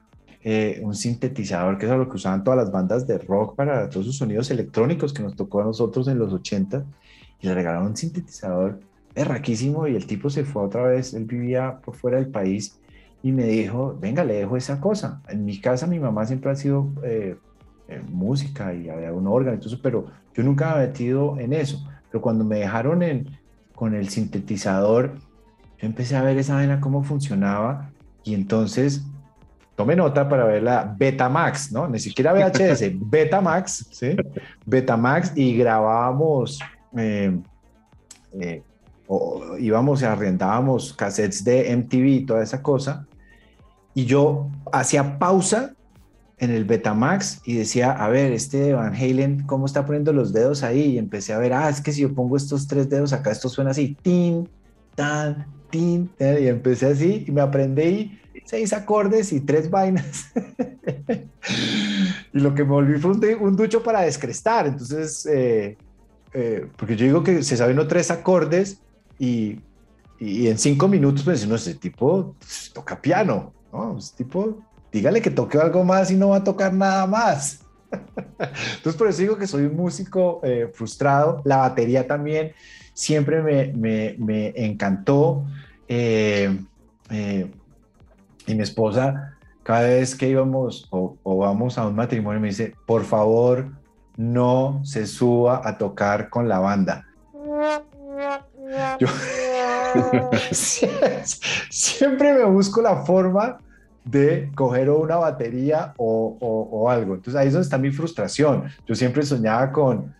eh, 0.43 0.81
un 0.83 0.97
sintetizador 0.97 1.79
que 1.79 1.87
es 1.87 1.93
lo 1.93 2.09
que 2.09 2.17
usaban 2.17 2.43
todas 2.43 2.59
las 2.59 2.73
bandas 2.73 3.07
de 3.07 3.19
rock 3.19 3.55
para 3.55 3.89
todos 3.89 4.07
sus 4.07 4.17
sonidos 4.19 4.51
electrónicos 4.51 5.13
que 5.13 5.23
nos 5.23 5.37
tocó 5.37 5.61
a 5.61 5.65
nosotros 5.65 6.09
en 6.09 6.19
los 6.19 6.33
80 6.33 6.85
y 7.47 7.49
le 7.49 7.55
regalaron 7.55 7.86
un 7.86 7.97
sintetizador 7.97 8.80
berraquísimo 9.14 9.86
y 9.86 9.94
el 9.94 10.07
tipo 10.07 10.28
se 10.28 10.44
fue 10.44 10.62
otra 10.62 10.82
vez, 10.82 11.14
él 11.14 11.24
vivía 11.24 11.78
por 11.82 11.94
fuera 11.94 12.18
del 12.18 12.28
país 12.28 12.78
y 13.22 13.32
me 13.32 13.44
dijo, 13.44 13.97
venga, 14.01 14.24
le 14.24 14.34
dejo 14.34 14.57
esa 14.57 14.80
cosa. 14.80 15.22
En 15.28 15.44
mi 15.44 15.61
casa 15.61 15.86
mi 15.86 15.99
mamá 15.99 16.26
siempre 16.26 16.51
ha 16.51 16.57
sido 16.57 16.90
eh, 17.03 17.36
eh, 17.88 18.03
música 18.11 18.74
y 18.74 18.88
había 18.88 19.12
un 19.12 19.26
órgano 19.26 19.59
eso, 19.59 19.78
pero 19.82 20.07
yo 20.34 20.42
nunca 20.42 20.74
me 20.74 20.84
he 20.84 20.86
metido 20.88 21.38
en 21.38 21.53
eso. 21.53 21.88
Pero 22.11 22.20
cuando 22.20 22.44
me 22.44 22.59
dejaron 22.59 23.03
en, 23.03 23.30
con 23.74 23.94
el 23.94 24.09
sintetizador, 24.09 25.14
yo 25.78 25.86
empecé 25.86 26.16
a 26.16 26.22
ver 26.22 26.36
esa 26.36 26.55
vaina 26.55 26.80
cómo 26.80 27.03
funcionaba 27.03 27.90
y 28.22 28.34
entonces 28.34 29.03
tome 29.76 29.94
nota 29.94 30.28
para 30.28 30.44
ver 30.44 30.62
la 30.62 30.94
Betamax, 30.97 31.72
¿no? 31.72 31.88
Ni 31.88 31.99
siquiera 31.99 32.32
VHS, 32.32 32.92
Betamax, 33.11 33.88
¿sí? 33.92 34.16
Betamax 34.64 35.32
y 35.36 35.57
grabábamos, 35.57 36.59
eh, 36.97 37.38
eh, 38.40 38.62
o 39.07 39.57
íbamos 39.59 40.03
y 40.03 40.05
arrendábamos 40.05 40.92
cassettes 40.92 41.44
de 41.44 41.70
MTV 41.76 42.07
y 42.07 42.26
toda 42.26 42.42
esa 42.42 42.62
cosa. 42.62 43.07
Y 43.94 44.05
yo 44.05 44.51
hacía 44.72 45.18
pausa 45.18 45.74
en 46.38 46.51
el 46.51 46.64
Betamax 46.64 47.40
y 47.47 47.55
decía, 47.55 47.92
a 47.92 48.09
ver, 48.09 48.32
este 48.32 48.74
Van 48.74 48.94
Halen, 48.94 49.47
¿cómo 49.47 49.66
está 49.66 49.86
poniendo 49.86 50.12
los 50.12 50.32
dedos 50.32 50.62
ahí? 50.62 50.94
Y 50.94 50.99
empecé 50.99 51.32
a 51.32 51.38
ver, 51.38 51.53
ah, 51.53 51.68
es 51.68 51.80
que 51.80 51.92
si 51.92 52.03
yo 52.03 52.14
pongo 52.14 52.36
estos 52.36 52.66
tres 52.66 52.90
dedos 52.90 53.12
acá, 53.12 53.30
esto 53.30 53.49
suena 53.49 53.70
así, 53.70 53.97
tin, 54.03 54.49
tan, 54.94 55.47
tin, 55.70 56.09
tan", 56.09 56.42
y 56.42 56.49
empecé 56.49 56.86
así 56.86 57.24
y 57.26 57.30
me 57.30 57.40
aprendí 57.40 58.18
seis 58.44 58.72
acordes 58.72 59.32
y 59.32 59.40
tres 59.40 59.70
vainas. 59.70 60.26
y 62.34 62.38
lo 62.38 62.55
que 62.55 62.64
me 62.64 62.70
volví 62.70 62.99
fue 63.01 63.12
un, 63.12 63.24
un 63.40 63.57
ducho 63.57 63.82
para 63.82 64.03
descrestar. 64.03 64.66
Entonces, 64.66 65.26
eh, 65.26 65.78
eh, 66.39 66.68
porque 66.76 66.97
yo 66.97 67.07
digo 67.07 67.22
que 67.24 67.43
se 67.43 67.57
saben 67.57 67.78
uno 67.78 67.89
tres 67.89 68.11
acordes 68.11 68.82
y, 69.18 69.59
y 70.20 70.49
en 70.49 70.59
cinco 70.59 70.87
minutos, 70.87 71.22
pues, 71.24 71.49
no, 71.49 71.55
ese 71.55 71.74
tipo 71.76 72.34
pues, 72.39 72.70
toca 72.74 73.01
piano, 73.01 73.55
¿no? 73.72 73.97
Ese 73.97 74.16
tipo, 74.16 74.62
dígale 74.93 75.22
que 75.22 75.30
toque 75.30 75.57
algo 75.57 75.82
más 75.82 76.11
y 76.11 76.14
no 76.14 76.28
va 76.28 76.37
a 76.37 76.45
tocar 76.45 76.74
nada 76.74 77.07
más. 77.07 77.61
Entonces, 78.76 78.97
por 78.97 79.09
eso 79.09 79.22
digo 79.22 79.39
que 79.39 79.47
soy 79.47 79.64
un 79.64 79.76
músico 79.76 80.41
eh, 80.43 80.70
frustrado. 80.74 81.41
La 81.47 81.57
batería 81.57 82.07
también 82.07 82.53
siempre 82.93 83.41
me, 83.41 83.72
me, 83.72 84.14
me 84.18 84.53
encantó. 84.57 85.47
Eh, 85.89 86.55
eh, 87.09 87.51
y 88.47 88.55
mi 88.55 88.62
esposa, 88.62 89.39
cada 89.62 89.89
vez 89.89 90.14
que 90.14 90.28
íbamos 90.28 90.87
o, 90.91 91.16
o 91.22 91.39
vamos 91.39 91.78
a 91.78 91.87
un 91.87 91.95
matrimonio, 91.95 92.41
me 92.41 92.49
dice, 92.49 92.74
por 92.84 93.05
favor, 93.05 93.70
no 94.17 94.81
se 94.85 95.07
suba 95.07 95.62
a 95.64 95.77
tocar 95.79 96.29
con 96.31 96.49
la 96.49 96.59
banda. 96.59 97.05
Yo 98.99 99.09
siempre 101.71 102.33
me 102.35 102.45
busco 102.45 102.81
la 102.83 102.97
forma 103.05 103.59
de 104.05 104.51
coger 104.55 104.91
una 104.91 105.17
batería 105.17 105.93
o, 105.97 106.37
o- 106.41 106.69
o 106.81 106.91
algo. 106.91 107.14
Entonces 107.14 107.35
ahí 107.41 107.49
es 107.49 107.53
donde 107.53 107.64
está 107.64 107.79
mi 107.79 107.91
frustración. 107.91 108.71
Yo 108.87 108.95
siempre 108.95 109.23
soñaba 109.25 109.73
con, 109.73 110.14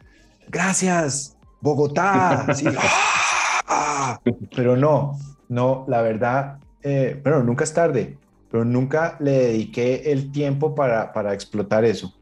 gracias, 0.49 1.37
Bogotá. 1.61 2.47
Sí, 2.55 2.67
¡ah! 3.69 4.19
Pero 4.55 4.77
no, 4.77 5.19
no, 5.49 5.85
la 5.89 6.03
verdad, 6.03 6.59
eh, 6.83 7.21
pero 7.23 7.43
nunca 7.43 7.65
es 7.65 7.73
tarde, 7.73 8.19
pero 8.51 8.65
nunca 8.65 9.17
le 9.21 9.33
dediqué 9.33 10.11
el 10.13 10.33
tiempo 10.33 10.75
para, 10.75 11.13
para 11.13 11.33
explotar 11.33 11.85
eso. 11.85 12.13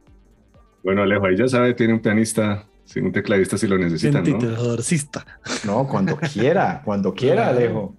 Bueno, 0.85 1.03
Alejo, 1.03 1.27
ahí 1.27 1.37
ya 1.37 1.49
sabe, 1.49 1.73
tiene 1.73 1.95
un 1.95 2.01
pianista, 2.01 2.67
un 2.97 3.11
tecladista 3.11 3.57
si 3.57 3.67
lo 3.67 3.79
necesitan, 3.79 4.23
¿no? 4.23 4.39
No, 5.65 5.89
cuando 5.89 6.17
quiera, 6.19 6.83
cuando 6.85 7.15
quiera. 7.15 7.49
Alejo. 7.49 7.97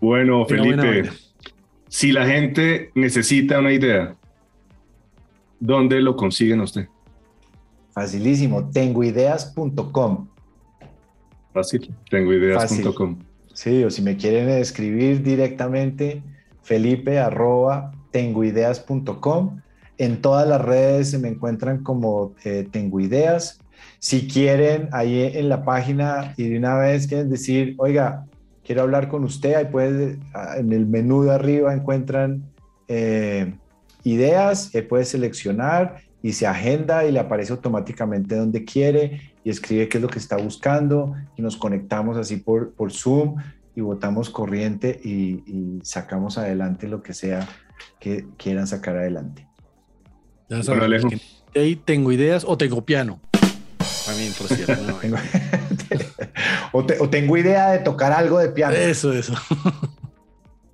Bueno, 0.00 0.44
buena 0.44 0.82
Felipe, 0.82 1.10
si 1.88 2.10
la 2.10 2.26
gente 2.26 2.90
necesita 2.96 3.60
una 3.60 3.72
idea, 3.72 4.16
¿dónde 5.60 6.00
lo 6.00 6.16
consiguen 6.16 6.62
usted? 6.62 6.88
Facilísimo, 7.92 8.68
tengoideas.com. 8.70 10.28
Fácil, 11.52 11.94
tengoideas.com. 12.10 13.18
Sí, 13.52 13.84
o 13.84 13.90
si 13.90 14.02
me 14.02 14.16
quieren 14.16 14.48
escribir 14.48 15.22
directamente, 15.22 16.22
felipe 16.62 17.18
arroba 17.18 17.92
tengoideas.com. 18.10 19.60
En 20.00 20.22
todas 20.22 20.48
las 20.48 20.62
redes 20.62 21.10
se 21.10 21.18
me 21.18 21.28
encuentran 21.28 21.82
como 21.82 22.32
eh, 22.42 22.66
Tengo 22.70 23.00
Ideas. 23.00 23.60
Si 23.98 24.26
quieren, 24.28 24.88
ahí 24.92 25.30
en 25.34 25.50
la 25.50 25.62
página 25.62 26.32
y 26.38 26.48
de 26.48 26.56
una 26.56 26.74
vez 26.78 27.06
quieren 27.06 27.28
decir, 27.28 27.74
oiga, 27.76 28.24
quiero 28.64 28.80
hablar 28.80 29.08
con 29.08 29.24
usted, 29.24 29.52
ahí 29.52 29.66
puedes, 29.66 30.16
ah, 30.32 30.54
en 30.56 30.72
el 30.72 30.86
menú 30.86 31.24
de 31.24 31.32
arriba 31.32 31.74
encuentran 31.74 32.44
eh, 32.88 33.52
ideas, 34.02 34.74
eh, 34.74 34.82
puede 34.82 35.04
seleccionar 35.04 35.96
y 36.22 36.32
se 36.32 36.46
agenda 36.46 37.04
y 37.04 37.12
le 37.12 37.20
aparece 37.20 37.52
automáticamente 37.52 38.36
donde 38.36 38.64
quiere 38.64 39.34
y 39.44 39.50
escribe 39.50 39.90
qué 39.90 39.98
es 39.98 40.02
lo 40.02 40.08
que 40.08 40.18
está 40.18 40.38
buscando 40.38 41.14
y 41.36 41.42
nos 41.42 41.58
conectamos 41.58 42.16
así 42.16 42.38
por, 42.38 42.72
por 42.72 42.90
Zoom 42.90 43.36
y 43.76 43.82
votamos 43.82 44.30
corriente 44.30 44.98
y, 45.04 45.42
y 45.46 45.80
sacamos 45.82 46.38
adelante 46.38 46.88
lo 46.88 47.02
que 47.02 47.12
sea 47.12 47.46
que 47.98 48.24
quieran 48.38 48.66
sacar 48.66 48.96
adelante. 48.96 49.49
Ya 50.50 51.62
ahí 51.62 51.76
tengo 51.76 52.12
ideas 52.12 52.44
o 52.46 52.56
tengo 52.58 52.84
piano. 52.84 53.20
También, 54.06 54.32
por 54.36 54.48
cierto. 54.48 54.76
no, 54.86 54.94
Tengo- 54.96 55.16
o, 56.72 56.84
te- 56.84 56.98
o 57.00 57.08
tengo 57.08 57.36
idea 57.36 57.70
de 57.70 57.78
tocar 57.78 58.12
algo 58.12 58.38
de 58.38 58.48
piano. 58.50 58.74
Eso, 58.74 59.12
eso. 59.12 59.34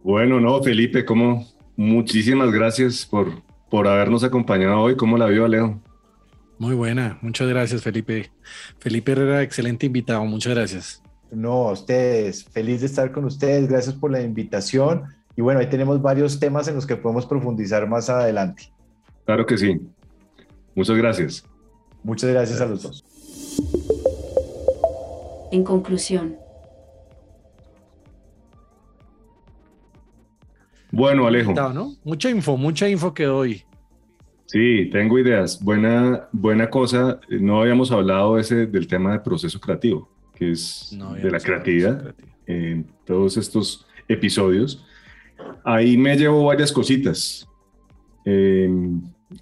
Bueno, 0.02 0.38
no, 0.40 0.62
Felipe, 0.62 1.04
como 1.04 1.44
muchísimas 1.76 2.52
gracias 2.52 3.04
por, 3.04 3.42
por 3.68 3.88
habernos 3.88 4.22
acompañado 4.22 4.78
hoy. 4.80 4.96
¿Cómo 4.96 5.18
la 5.18 5.26
vio, 5.26 5.44
Alejo? 5.44 5.80
Muy 6.58 6.74
buena. 6.76 7.18
Muchas 7.22 7.48
gracias, 7.48 7.82
Felipe. 7.82 8.30
Felipe 8.78 9.10
Herrera, 9.10 9.42
excelente 9.42 9.84
invitado. 9.86 10.24
Muchas 10.24 10.54
gracias. 10.54 11.02
No, 11.32 11.68
a 11.68 11.72
ustedes, 11.72 12.44
feliz 12.44 12.82
de 12.82 12.86
estar 12.86 13.10
con 13.10 13.24
ustedes, 13.24 13.68
gracias 13.68 13.96
por 13.96 14.12
la 14.12 14.20
invitación. 14.22 15.02
Y 15.36 15.42
bueno, 15.42 15.58
ahí 15.58 15.66
tenemos 15.68 16.00
varios 16.00 16.38
temas 16.38 16.68
en 16.68 16.76
los 16.76 16.86
que 16.86 16.94
podemos 16.94 17.26
profundizar 17.26 17.88
más 17.88 18.08
adelante. 18.08 18.70
Claro 19.26 19.44
que 19.44 19.58
sí. 19.58 19.78
Muchas 20.74 20.96
gracias. 20.96 21.44
Muchas 22.02 22.30
gracias 22.30 22.60
a 22.60 22.66
los 22.66 22.82
dos. 22.82 23.04
En 25.52 25.62
conclusión, 25.62 26.36
Bueno, 30.96 31.26
Alejo. 31.26 31.52
Mucha 32.04 32.30
info, 32.30 32.56
mucha 32.56 32.88
info 32.88 33.12
que 33.12 33.24
doy. 33.24 33.62
Sí, 34.46 34.88
tengo 34.90 35.18
ideas. 35.18 35.62
Buena, 35.62 36.26
buena 36.32 36.70
cosa. 36.70 37.20
No 37.28 37.60
habíamos 37.60 37.92
hablado 37.92 38.38
ese, 38.38 38.66
del 38.66 38.86
tema 38.86 39.12
de 39.12 39.20
proceso 39.20 39.60
creativo, 39.60 40.08
que 40.34 40.52
es 40.52 40.94
No 40.96 41.12
de 41.12 41.30
la 41.30 41.38
creatividad 41.38 42.14
en 42.46 42.86
todos 43.04 43.36
estos 43.36 43.86
episodios. 44.08 44.86
Ahí 45.64 45.98
me 45.98 46.16
llevo 46.16 46.44
varias 46.44 46.72
cositas. 46.72 47.46
Eh, 48.24 48.70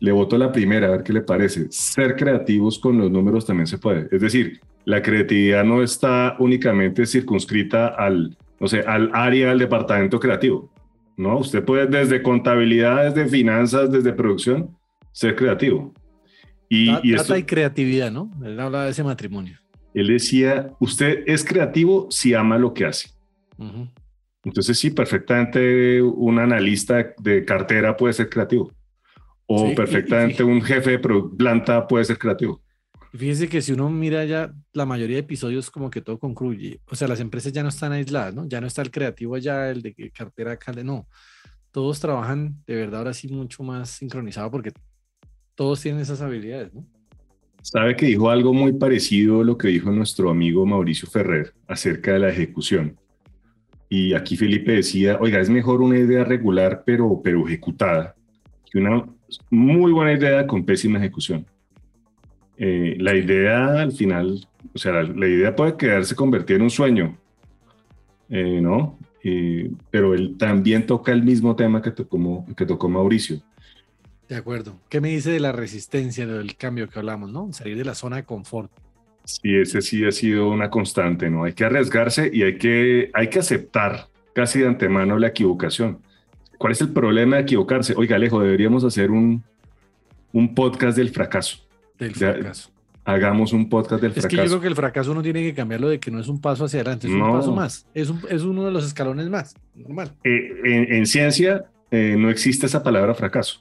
le 0.00 0.12
voto 0.12 0.38
la 0.38 0.50
primera, 0.52 0.86
a 0.86 0.90
ver 0.90 1.02
qué 1.02 1.12
le 1.12 1.20
parece. 1.20 1.66
Ser 1.70 2.16
creativos 2.16 2.78
con 2.78 2.98
los 2.98 3.10
números 3.10 3.44
también 3.46 3.66
se 3.66 3.78
puede. 3.78 4.08
Es 4.10 4.20
decir, 4.20 4.60
la 4.84 5.02
creatividad 5.02 5.64
no 5.64 5.82
está 5.82 6.36
únicamente 6.38 7.06
circunscrita 7.06 7.88
al, 7.88 8.36
no 8.60 8.66
sé, 8.66 8.80
al 8.80 9.10
área 9.12 9.50
del 9.50 9.58
departamento 9.58 10.18
creativo. 10.20 10.70
No, 11.16 11.38
usted 11.38 11.64
puede 11.64 11.86
desde 11.86 12.22
contabilidad, 12.22 13.14
desde 13.14 13.28
finanzas, 13.28 13.90
desde 13.90 14.12
producción, 14.12 14.76
ser 15.12 15.36
creativo. 15.36 15.92
Y, 16.68 16.92
Ta- 16.92 17.00
y 17.04 17.14
esto, 17.14 17.36
y 17.36 17.44
creatividad, 17.44 18.10
¿no? 18.10 18.30
Él 18.44 18.58
habla 18.58 18.84
de 18.84 18.90
ese 18.90 19.04
matrimonio. 19.04 19.58
él 19.94 20.08
decía, 20.08 20.70
usted 20.80 21.22
es 21.26 21.44
creativo 21.44 22.08
si 22.10 22.34
ama 22.34 22.58
lo 22.58 22.74
que 22.74 22.84
hace. 22.86 23.10
Entonces 24.44 24.78
sí, 24.78 24.90
perfectamente 24.90 26.02
un 26.02 26.38
analista 26.38 27.14
de 27.18 27.44
cartera 27.44 27.96
puede 27.96 28.12
ser 28.12 28.28
creativo. 28.28 28.72
O 29.46 29.58
Sí, 29.58 29.66
y- 29.66 29.72
y 29.72 29.74
perfectamente 29.74 30.42
un 30.44 30.62
jefe 30.62 30.92
de 30.98 30.98
planta 31.36 31.86
puede 31.86 32.04
ser 32.04 32.18
creativo. 32.18 32.62
Fíjese 33.12 33.48
que 33.48 33.62
si 33.62 33.72
uno 33.72 33.88
mira 33.90 34.24
ya 34.24 34.52
la 34.72 34.86
mayoría 34.86 35.16
de 35.16 35.20
episodios 35.22 35.70
como 35.70 35.88
que 35.88 36.00
todo 36.00 36.18
concluye, 36.18 36.80
o 36.86 36.96
sea, 36.96 37.06
las 37.06 37.20
empresas 37.20 37.52
ya 37.52 37.62
no 37.62 37.68
están 37.68 37.92
aisladas, 37.92 38.34
¿no? 38.34 38.48
Ya 38.48 38.60
no 38.60 38.66
está 38.66 38.82
el 38.82 38.90
creativo 38.90 39.36
allá, 39.36 39.70
el 39.70 39.82
de 39.82 39.94
cartera 40.12 40.52
acá, 40.52 40.72
no. 40.82 41.06
Todos 41.70 42.00
trabajan 42.00 42.56
de 42.66 42.74
verdad 42.74 42.98
ahora 43.00 43.14
sí 43.14 43.28
mucho 43.28 43.62
más 43.62 43.90
sincronizado 43.90 44.50
porque 44.50 44.72
todos 45.54 45.80
tienen 45.80 46.00
esas 46.02 46.20
habilidades, 46.22 46.74
¿no? 46.74 46.84
Sabe 47.62 47.94
que 47.96 48.06
dijo 48.06 48.28
algo 48.30 48.52
muy 48.52 48.72
parecido 48.74 49.40
a 49.40 49.44
lo 49.44 49.56
que 49.56 49.68
dijo 49.68 49.90
nuestro 49.92 50.28
amigo 50.28 50.66
Mauricio 50.66 51.08
Ferrer 51.08 51.54
acerca 51.68 52.12
de 52.14 52.18
la 52.18 52.28
ejecución. 52.30 52.98
y 53.88 54.12
aquí 54.14 54.36
Felipe 54.36 54.72
decía, 54.72 55.18
oiga, 55.20 55.38
es 55.40 55.48
mejor 55.50 55.80
una 55.80 55.96
idea 55.98 56.24
regular 56.24 56.82
pero, 56.84 57.20
pero 57.22 57.46
ejecutada 57.46 58.16
que 58.74 58.80
una 58.80 59.04
muy 59.50 59.92
buena 59.92 60.12
idea 60.12 60.46
con 60.48 60.64
pésima 60.64 60.98
ejecución. 60.98 61.46
Eh, 62.56 62.96
la 62.98 63.14
idea 63.14 63.82
al 63.82 63.92
final, 63.92 64.46
o 64.74 64.78
sea, 64.78 65.04
la, 65.04 65.28
idea 65.28 65.54
puede 65.54 65.76
quedarse 65.76 66.16
convertida 66.16 66.56
en 66.56 66.62
un 66.62 66.70
sueño, 66.70 67.16
eh, 68.28 68.60
¿no? 68.60 68.98
pero 69.90 70.12
él 70.12 70.36
también 70.36 70.84
toca 70.84 71.10
el 71.10 71.22
mismo 71.22 71.56
tema 71.56 71.80
que 71.80 71.90
tocó, 71.90 72.44
que 72.54 72.66
tocó 72.66 72.90
Mauricio. 72.90 73.40
De 74.28 74.36
acuerdo. 74.36 74.78
¿Qué 74.90 75.00
me 75.00 75.08
dice 75.08 75.30
de 75.30 75.40
la 75.40 75.50
resistencia, 75.50 76.26
del 76.26 76.56
cambio 76.56 76.90
que 76.90 76.98
hablamos, 76.98 77.32
¿no? 77.32 77.50
Salir 77.54 77.78
de 77.78 77.86
la 77.86 77.94
zona 77.94 78.16
de 78.16 78.24
confort. 78.24 78.70
Sí, 79.24 79.56
ese 79.56 79.80
sí 79.80 80.04
ha 80.04 80.12
sido 80.12 80.50
una 80.50 80.68
constante, 80.68 81.30
¿no? 81.30 81.44
Hay 81.44 81.54
que 81.54 81.64
arriesgarse 81.64 82.30
y 82.30 82.42
hay 82.42 82.58
que, 82.58 83.10
hay 83.14 83.28
que 83.30 83.38
aceptar 83.38 84.08
casi 84.34 84.58
de 84.58 84.66
antemano 84.66 85.18
la 85.18 85.28
equivocación. 85.28 86.00
¿Cuál 86.64 86.72
es 86.72 86.80
el 86.80 86.94
problema 86.94 87.36
de 87.36 87.42
equivocarse? 87.42 87.92
Oiga, 87.94 88.16
Alejo, 88.16 88.40
deberíamos 88.40 88.84
hacer 88.84 89.10
un, 89.10 89.44
un 90.32 90.54
podcast 90.54 90.96
del 90.96 91.10
fracaso. 91.10 91.58
Del 91.98 92.14
fracaso. 92.14 92.70
hagamos 93.04 93.52
un 93.52 93.68
podcast 93.68 94.00
del 94.00 94.12
fracaso. 94.12 94.28
Es 94.28 94.30
que 94.30 94.36
yo 94.36 94.48
creo 94.48 94.60
que 94.62 94.68
el 94.68 94.74
fracaso 94.74 95.12
uno 95.12 95.20
tiene 95.20 95.42
que 95.42 95.52
cambiarlo 95.52 95.90
de 95.90 96.00
que 96.00 96.10
no 96.10 96.20
es 96.20 96.26
un 96.26 96.40
paso 96.40 96.64
hacia 96.64 96.80
adelante, 96.80 97.06
es 97.06 97.12
un 97.12 97.20
paso 97.20 97.52
más. 97.52 97.86
Es, 97.92 98.10
es, 98.30 98.42
uno 98.44 98.64
de 98.64 98.70
los 98.70 98.86
escalones 98.86 99.28
más, 99.28 99.54
normal. 99.74 100.14
Eh, 100.24 100.88
en, 100.88 101.04
ciencia 101.04 101.66
eh, 101.90 102.16
no 102.18 102.30
existe 102.30 102.64
esa 102.64 102.82
palabra 102.82 103.14
fracaso. 103.14 103.60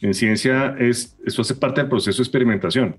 En 0.00 0.14
ciencia 0.14 0.76
es, 0.78 1.18
eso 1.26 1.42
hace 1.42 1.56
parte 1.56 1.80
del 1.80 1.90
proceso 1.90 2.18
de 2.18 2.22
experimentación 2.22 2.94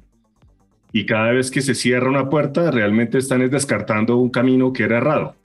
y 0.92 1.06
cada 1.06 1.32
vez 1.32 1.50
que 1.52 1.62
se 1.62 1.74
cierra 1.74 2.10
una 2.10 2.30
puerta, 2.30 2.70
realmente 2.70 3.18
están 3.18 3.50
descartando 3.50 4.18
un 4.18 4.30
camino 4.30 4.74
que 4.74 4.84
era 4.84 4.98
errado. 4.98 5.38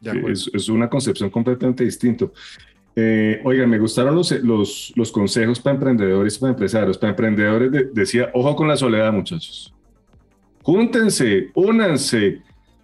Es, 0.00 0.50
es, 0.54 0.70
una 0.70 0.88
concepción 0.88 1.28
completamente 1.28 1.84
distinta. 1.84 2.24
Eh, 2.94 3.40
oigan, 3.44 3.70
me 3.70 3.78
gustaron 3.78 4.14
los, 4.14 4.30
los, 4.42 4.92
los, 4.94 5.10
consejos 5.10 5.58
para 5.60 5.74
emprendedores 5.74 6.36
y 6.36 6.40
para 6.40 6.50
empresarios. 6.50 6.98
Para 6.98 7.10
emprendedores 7.10 7.70
decía, 7.94 8.30
ojo 8.34 8.54
con 8.54 8.68
la 8.68 8.76
soledad, 8.76 9.12
muchachos. 9.12 9.72
Júntense, 10.62 11.50
únanse. 11.54 12.42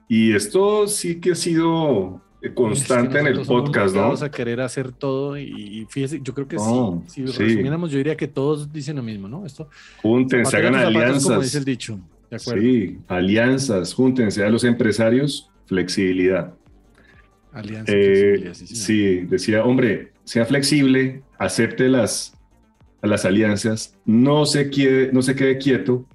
Y 0.09 0.35
esto 0.35 0.89
sí 0.89 1.21
que 1.21 1.33
ha 1.33 1.35
sido 1.35 2.23
constante 2.55 3.19
en 3.19 3.27
el 3.27 3.41
podcast, 3.41 3.95
¿no? 3.95 4.03
Vamos 4.03 4.23
a 4.23 4.31
querer 4.31 4.61
hacer 4.61 4.93
todo 4.93 5.37
y, 5.37 5.87
fíjese, 5.91 6.21
yo 6.23 6.33
creo 6.33 6.47
que 6.47 6.59
sí, 6.59 6.65
si 7.07 7.27
resumiéramos, 7.27 7.91
yo 7.91 7.99
diría 7.99 8.17
que 8.17 8.29
todos 8.29 8.73
dicen 8.73 8.97
lo 8.97 9.03
mismo, 9.03 9.29
¿no? 9.29 9.45
Esto, 9.45 9.69
júntense, 10.03 10.57
hagan 10.57 10.77
alianzas. 10.77 11.25
Como 11.25 11.43
dice 11.43 11.59
el 11.59 11.65
dicho. 11.65 11.99
Sí, 12.37 12.99
alianzas, 13.09 13.93
júntense 13.95 14.45
a 14.45 14.51
los 14.51 14.65
empresarios, 14.65 15.51
flexibilidad. 15.67 16.55
Alianzas, 17.53 17.95
eh, 17.95 18.53
sí, 18.55 19.21
decía, 19.21 19.65
hombre, 19.65 20.13
sea 20.25 20.45
flexible, 20.45 21.23
acepte 21.39 21.89
las, 21.89 22.35
las 23.03 23.25
alianzas, 23.25 23.97
no 24.05 24.45
se, 24.47 24.71
quede, 24.71 25.13
no 25.13 25.23
se 25.23 25.35
quede 25.35 25.59
quieto 25.59 26.07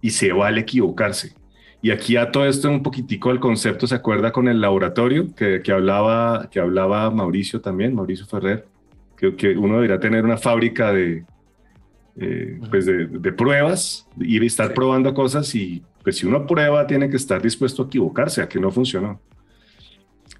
y 0.00 0.10
se 0.10 0.32
vale 0.32 0.60
equivocarse 0.60 1.34
y 1.84 1.90
aquí 1.90 2.16
a 2.16 2.32
todo 2.32 2.46
esto 2.46 2.70
un 2.70 2.82
poquitico 2.82 3.30
el 3.30 3.40
concepto 3.40 3.86
se 3.86 3.94
acuerda 3.94 4.32
con 4.32 4.48
el 4.48 4.58
laboratorio 4.58 5.34
que, 5.34 5.60
que 5.60 5.70
hablaba, 5.70 6.48
que 6.50 6.58
hablaba 6.58 7.10
Mauricio 7.10 7.60
también, 7.60 7.94
Mauricio 7.94 8.24
Ferrer, 8.24 8.64
que, 9.18 9.36
que 9.36 9.50
uno 9.50 9.74
debería 9.74 10.00
tener 10.00 10.24
una 10.24 10.38
fábrica 10.38 10.94
de, 10.94 11.26
eh, 12.16 12.58
pues 12.70 12.86
de, 12.86 13.06
de, 13.06 13.32
pruebas, 13.32 14.08
ir 14.18 14.42
y 14.42 14.46
estar 14.46 14.72
probando 14.72 15.12
cosas 15.12 15.54
y 15.54 15.82
pues 16.02 16.16
si 16.16 16.24
uno 16.24 16.46
prueba 16.46 16.86
tiene 16.86 17.10
que 17.10 17.16
estar 17.16 17.42
dispuesto 17.42 17.82
a 17.82 17.86
equivocarse, 17.86 18.40
a 18.40 18.48
que 18.48 18.58
no 18.58 18.70
funcionó. 18.70 19.20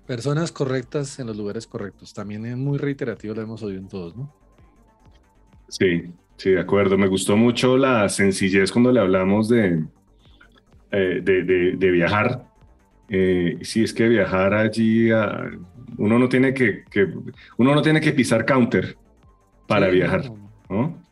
Personas 0.06 0.52
correctas 0.52 1.18
en 1.18 1.26
los 1.26 1.36
lugares 1.36 1.66
correctos, 1.66 2.12
también 2.12 2.44
es 2.44 2.56
muy 2.56 2.78
reiterativo, 2.78 3.34
lo 3.34 3.42
hemos 3.42 3.62
oído 3.62 3.80
en 3.80 3.88
todos, 3.88 4.16
¿no? 4.16 4.34
Sí, 5.68 6.12
sí, 6.36 6.50
de 6.50 6.60
acuerdo. 6.60 6.98
Me 6.98 7.08
gustó 7.08 7.36
mucho 7.36 7.76
la 7.76 8.08
sencillez 8.08 8.70
cuando 8.70 8.92
le 8.92 9.00
hablamos 9.00 9.48
de, 9.48 9.84
eh, 10.92 11.20
de, 11.22 11.90
viajar. 11.90 12.46
Eh, 13.08 13.58
si 13.62 13.82
es 13.82 13.92
que 13.92 14.08
viajar 14.08 14.54
allí, 14.54 15.10
uno, 15.96 16.18
no 16.18 16.28
tiene 16.28 16.54
que, 16.54 16.84
uno 17.56 17.74
no 17.74 17.82
tiene 17.82 18.00
que 18.00 18.12
pisar 18.12 18.44
counter 18.44 18.96
para 19.66 19.88
viajar. 19.88 20.30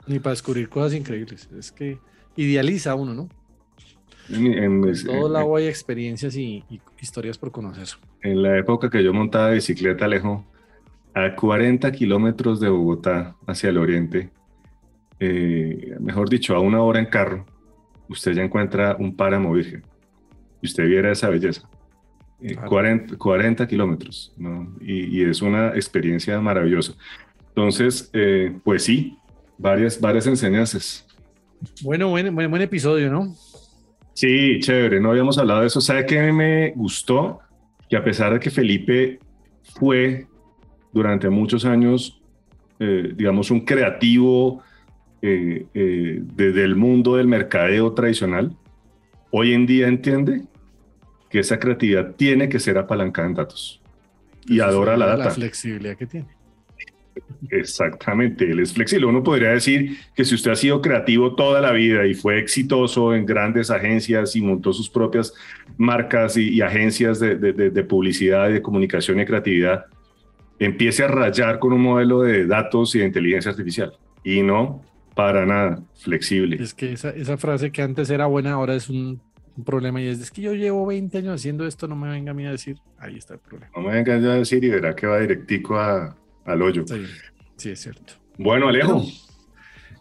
Ni 0.06 0.18
para 0.18 0.32
descubrir 0.32 0.68
cosas 0.68 0.94
increíbles. 0.94 1.48
Es 1.58 1.72
que 1.72 1.98
idealiza 2.36 2.94
uno, 2.94 3.14
¿no? 3.14 3.28
En, 4.32 4.82
todo 5.04 5.28
lado 5.28 5.56
hay 5.56 5.66
experiencias 5.66 6.36
y, 6.36 6.64
historias 7.00 7.38
por 7.38 7.50
conocer. 7.50 7.88
En 8.22 8.42
la 8.42 8.58
época 8.58 8.88
que 8.88 9.02
yo 9.02 9.12
montaba 9.12 9.50
bicicleta, 9.50 10.08
lejos, 10.08 10.42
a 11.14 11.34
40 11.34 11.90
kilómetros 11.92 12.60
de 12.60 12.68
Bogotá 12.68 13.36
hacia 13.46 13.70
el 13.70 13.78
oriente, 13.78 14.30
eh, 15.20 15.96
mejor 16.00 16.28
dicho, 16.28 16.54
a 16.56 16.60
una 16.60 16.82
hora 16.82 16.98
en 16.98 17.06
carro, 17.06 17.44
usted 18.08 18.32
ya 18.32 18.42
encuentra 18.42 18.96
un 18.98 19.14
páramo 19.14 19.52
virgen 19.52 19.82
y 20.60 20.66
usted 20.66 20.86
viera 20.86 21.12
esa 21.12 21.28
belleza. 21.28 21.68
40, 22.66 23.14
eh, 23.14 23.18
40, 23.18 23.68
kilómetros, 23.68 24.32
¿no? 24.36 24.74
Y, 24.80 25.22
es 25.22 25.42
una 25.42 25.68
experiencia 25.68 26.40
maravillosa. 26.40 26.94
Entonces, 27.48 28.10
eh, 28.12 28.56
pues 28.64 28.84
sí, 28.84 29.16
varias, 29.58 30.00
varias 30.00 30.26
enseñanzas. 30.26 31.06
Bueno, 31.82 32.08
buen, 32.08 32.34
buen, 32.34 32.50
buen 32.50 32.62
episodio, 32.62 33.10
¿no? 33.10 33.34
Sí, 34.14 34.58
chévere, 34.60 35.00
no 35.00 35.10
habíamos 35.10 35.38
hablado 35.38 35.60
de 35.60 35.66
eso. 35.66 35.80
¿Sabe 35.80 36.06
qué 36.06 36.32
me 36.32 36.72
gustó? 36.72 37.40
Que 37.88 37.96
a 37.96 38.04
pesar 38.04 38.34
de 38.34 38.40
que 38.40 38.50
Felipe 38.50 39.18
fue 39.62 40.26
durante 40.92 41.30
muchos 41.30 41.64
años, 41.64 42.20
eh, 42.78 43.12
digamos, 43.14 43.50
un 43.50 43.64
creativo 43.64 44.62
eh, 45.22 45.66
eh, 45.72 46.20
desde 46.22 46.64
el 46.64 46.76
mundo 46.76 47.16
del 47.16 47.28
mercadeo 47.28 47.92
tradicional, 47.92 48.56
hoy 49.30 49.54
en 49.54 49.66
día 49.66 49.88
entiende 49.88 50.42
que 51.30 51.38
esa 51.38 51.58
creatividad 51.58 52.14
tiene 52.16 52.48
que 52.48 52.60
ser 52.60 52.76
apalancada 52.76 53.28
en 53.28 53.34
datos. 53.34 53.80
Y 54.46 54.60
adora 54.60 54.96
la 54.96 55.06
data. 55.06 55.24
La 55.24 55.30
flexibilidad 55.30 55.96
que 55.96 56.06
tiene. 56.06 56.41
Exactamente, 57.50 58.50
él 58.50 58.60
es 58.60 58.72
flexible. 58.72 59.06
Uno 59.06 59.22
podría 59.22 59.50
decir 59.50 59.98
que 60.14 60.24
si 60.24 60.34
usted 60.34 60.52
ha 60.52 60.56
sido 60.56 60.80
creativo 60.80 61.34
toda 61.34 61.60
la 61.60 61.72
vida 61.72 62.06
y 62.06 62.14
fue 62.14 62.38
exitoso 62.38 63.14
en 63.14 63.26
grandes 63.26 63.70
agencias 63.70 64.34
y 64.36 64.40
montó 64.40 64.72
sus 64.72 64.88
propias 64.88 65.34
marcas 65.76 66.36
y, 66.36 66.60
agencias 66.62 67.18
de, 67.20 67.36
de, 67.36 67.52
de, 67.52 67.84
publicidad, 67.84 68.48
de 68.48 68.62
comunicación 68.62 69.20
y 69.20 69.26
creatividad, 69.26 69.86
empiece 70.58 71.04
a 71.04 71.08
rayar 71.08 71.58
con 71.58 71.72
un 71.72 71.82
modelo 71.82 72.22
de 72.22 72.46
datos 72.46 72.94
y 72.94 73.00
de 73.00 73.06
inteligencia 73.06 73.50
artificial. 73.50 73.92
Y 74.24 74.42
no, 74.42 74.82
para 75.14 75.44
nada, 75.44 75.82
flexible. 75.94 76.56
Es 76.62 76.72
que 76.72 76.92
esa, 76.92 77.10
esa 77.10 77.36
frase 77.36 77.70
que 77.70 77.82
antes 77.82 78.08
era 78.08 78.26
buena 78.26 78.52
ahora 78.52 78.74
es 78.74 78.88
un, 78.88 79.20
problema 79.66 80.00
y 80.00 80.06
es, 80.06 80.18
es, 80.18 80.30
que 80.30 80.40
yo 80.40 80.54
llevo 80.54 80.86
20 80.86 81.18
años 81.18 81.34
haciendo 81.34 81.66
esto, 81.66 81.86
no 81.86 81.94
me 81.94 82.08
venga 82.08 82.30
a 82.30 82.34
mí 82.34 82.46
a 82.46 82.52
decir, 82.52 82.78
ahí 82.98 83.18
está 83.18 83.34
el 83.34 83.40
problema. 83.40 83.70
No 83.76 83.82
me 83.82 83.92
venga 83.92 84.14
a 84.14 84.36
decir 84.36 84.64
y 84.64 84.70
verá 84.70 84.96
que 84.96 85.06
va 85.06 85.20
directico 85.20 85.78
a, 85.78 86.16
al 86.44 86.62
hoyo. 86.62 86.84
Sí, 87.56 87.70
es 87.70 87.80
cierto. 87.80 88.12
Bueno, 88.38 88.68
Alejo. 88.68 89.02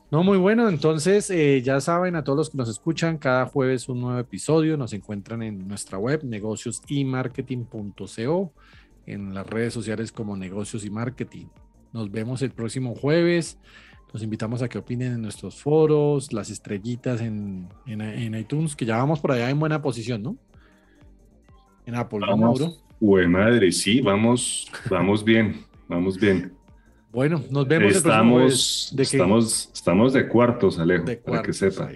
no, 0.09 0.23
muy 0.23 0.37
bueno. 0.37 0.69
Entonces, 0.69 1.29
eh, 1.29 1.61
ya 1.61 1.81
saben, 1.81 2.15
a 2.15 2.23
todos 2.23 2.37
los 2.37 2.49
que 2.49 2.57
nos 2.57 2.69
escuchan, 2.69 3.17
cada 3.17 3.45
jueves 3.45 3.89
un 3.89 3.99
nuevo 4.01 4.19
episodio. 4.19 4.77
Nos 4.77 4.93
encuentran 4.93 5.43
en 5.43 5.67
nuestra 5.67 5.97
web, 5.97 6.23
negociosymarketing.co, 6.23 8.53
en 9.05 9.33
las 9.33 9.47
redes 9.47 9.73
sociales 9.73 10.11
como 10.11 10.37
negocios 10.37 10.85
y 10.85 10.89
marketing. 10.89 11.47
Nos 11.93 12.11
vemos 12.11 12.41
el 12.41 12.51
próximo 12.51 12.95
jueves. 12.95 13.57
Los 14.13 14.23
invitamos 14.23 14.61
a 14.61 14.67
que 14.67 14.77
opinen 14.77 15.13
en 15.13 15.21
nuestros 15.21 15.61
foros, 15.61 16.33
las 16.33 16.49
estrellitas 16.49 17.21
en, 17.21 17.69
en, 17.85 18.35
iTunes, 18.35 18.75
que 18.75 18.85
ya 18.85 18.97
vamos 18.97 19.21
por 19.21 19.31
allá 19.31 19.49
en 19.49 19.57
buena 19.57 19.81
posición, 19.81 20.21
¿no? 20.21 20.35
En 21.85 21.95
Apple, 21.95 22.19
¿no, 22.19 22.35
Mauro? 22.35 22.73
madre, 23.29 23.71
sí, 23.71 24.01
vamos, 24.01 24.69
vamos 24.89 25.23
bien, 25.23 25.63
vamos 25.91 26.17
bien. 26.17 26.53
Bueno, 27.11 27.43
nos 27.51 27.67
vemos 27.67 27.95
estamos, 27.97 28.93
de 28.95 29.03
estamos, 29.03 29.69
estamos 29.73 30.13
de 30.13 30.27
cuartos, 30.29 30.79
Alejo, 30.79 31.05
para 31.25 31.41
que 31.43 31.51
sepa. 31.51 31.89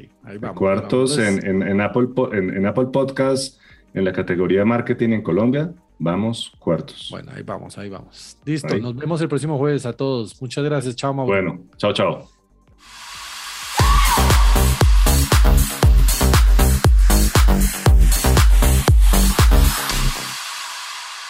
cuartos 0.54 1.18
en, 1.18 1.64
en, 1.64 1.80
Apple, 1.80 2.10
en, 2.34 2.58
en 2.58 2.66
Apple 2.66 2.88
Podcast, 2.91 3.60
en 3.93 4.04
la 4.04 4.12
categoría 4.12 4.60
de 4.60 4.66
marketing 4.66 5.10
en 5.12 5.24
Colombia, 5.24 5.74
Vamos, 5.98 6.52
cuartos. 6.60 7.08
Bueno, 7.10 7.32
ahí 7.34 7.41
vamos, 7.43 7.78
ahí 7.78 7.89
vamos. 7.89 8.38
Listo, 8.43 8.78
nos 8.80 8.96
vemos 8.98 9.22
el 9.22 9.30
próximo 9.30 9.58
jueves 9.58 9.86
a 9.86 9.93
todos. 9.93 10.41
Muchas 10.41 10.64
gracias, 10.66 10.93
chao, 10.96 11.14
Mauro. 11.14 11.32
Bueno, 11.32 11.62
chao, 11.78 11.93
chao. 11.93 12.28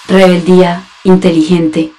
Rebeldía 0.08 0.84
inteligente. 1.04 1.95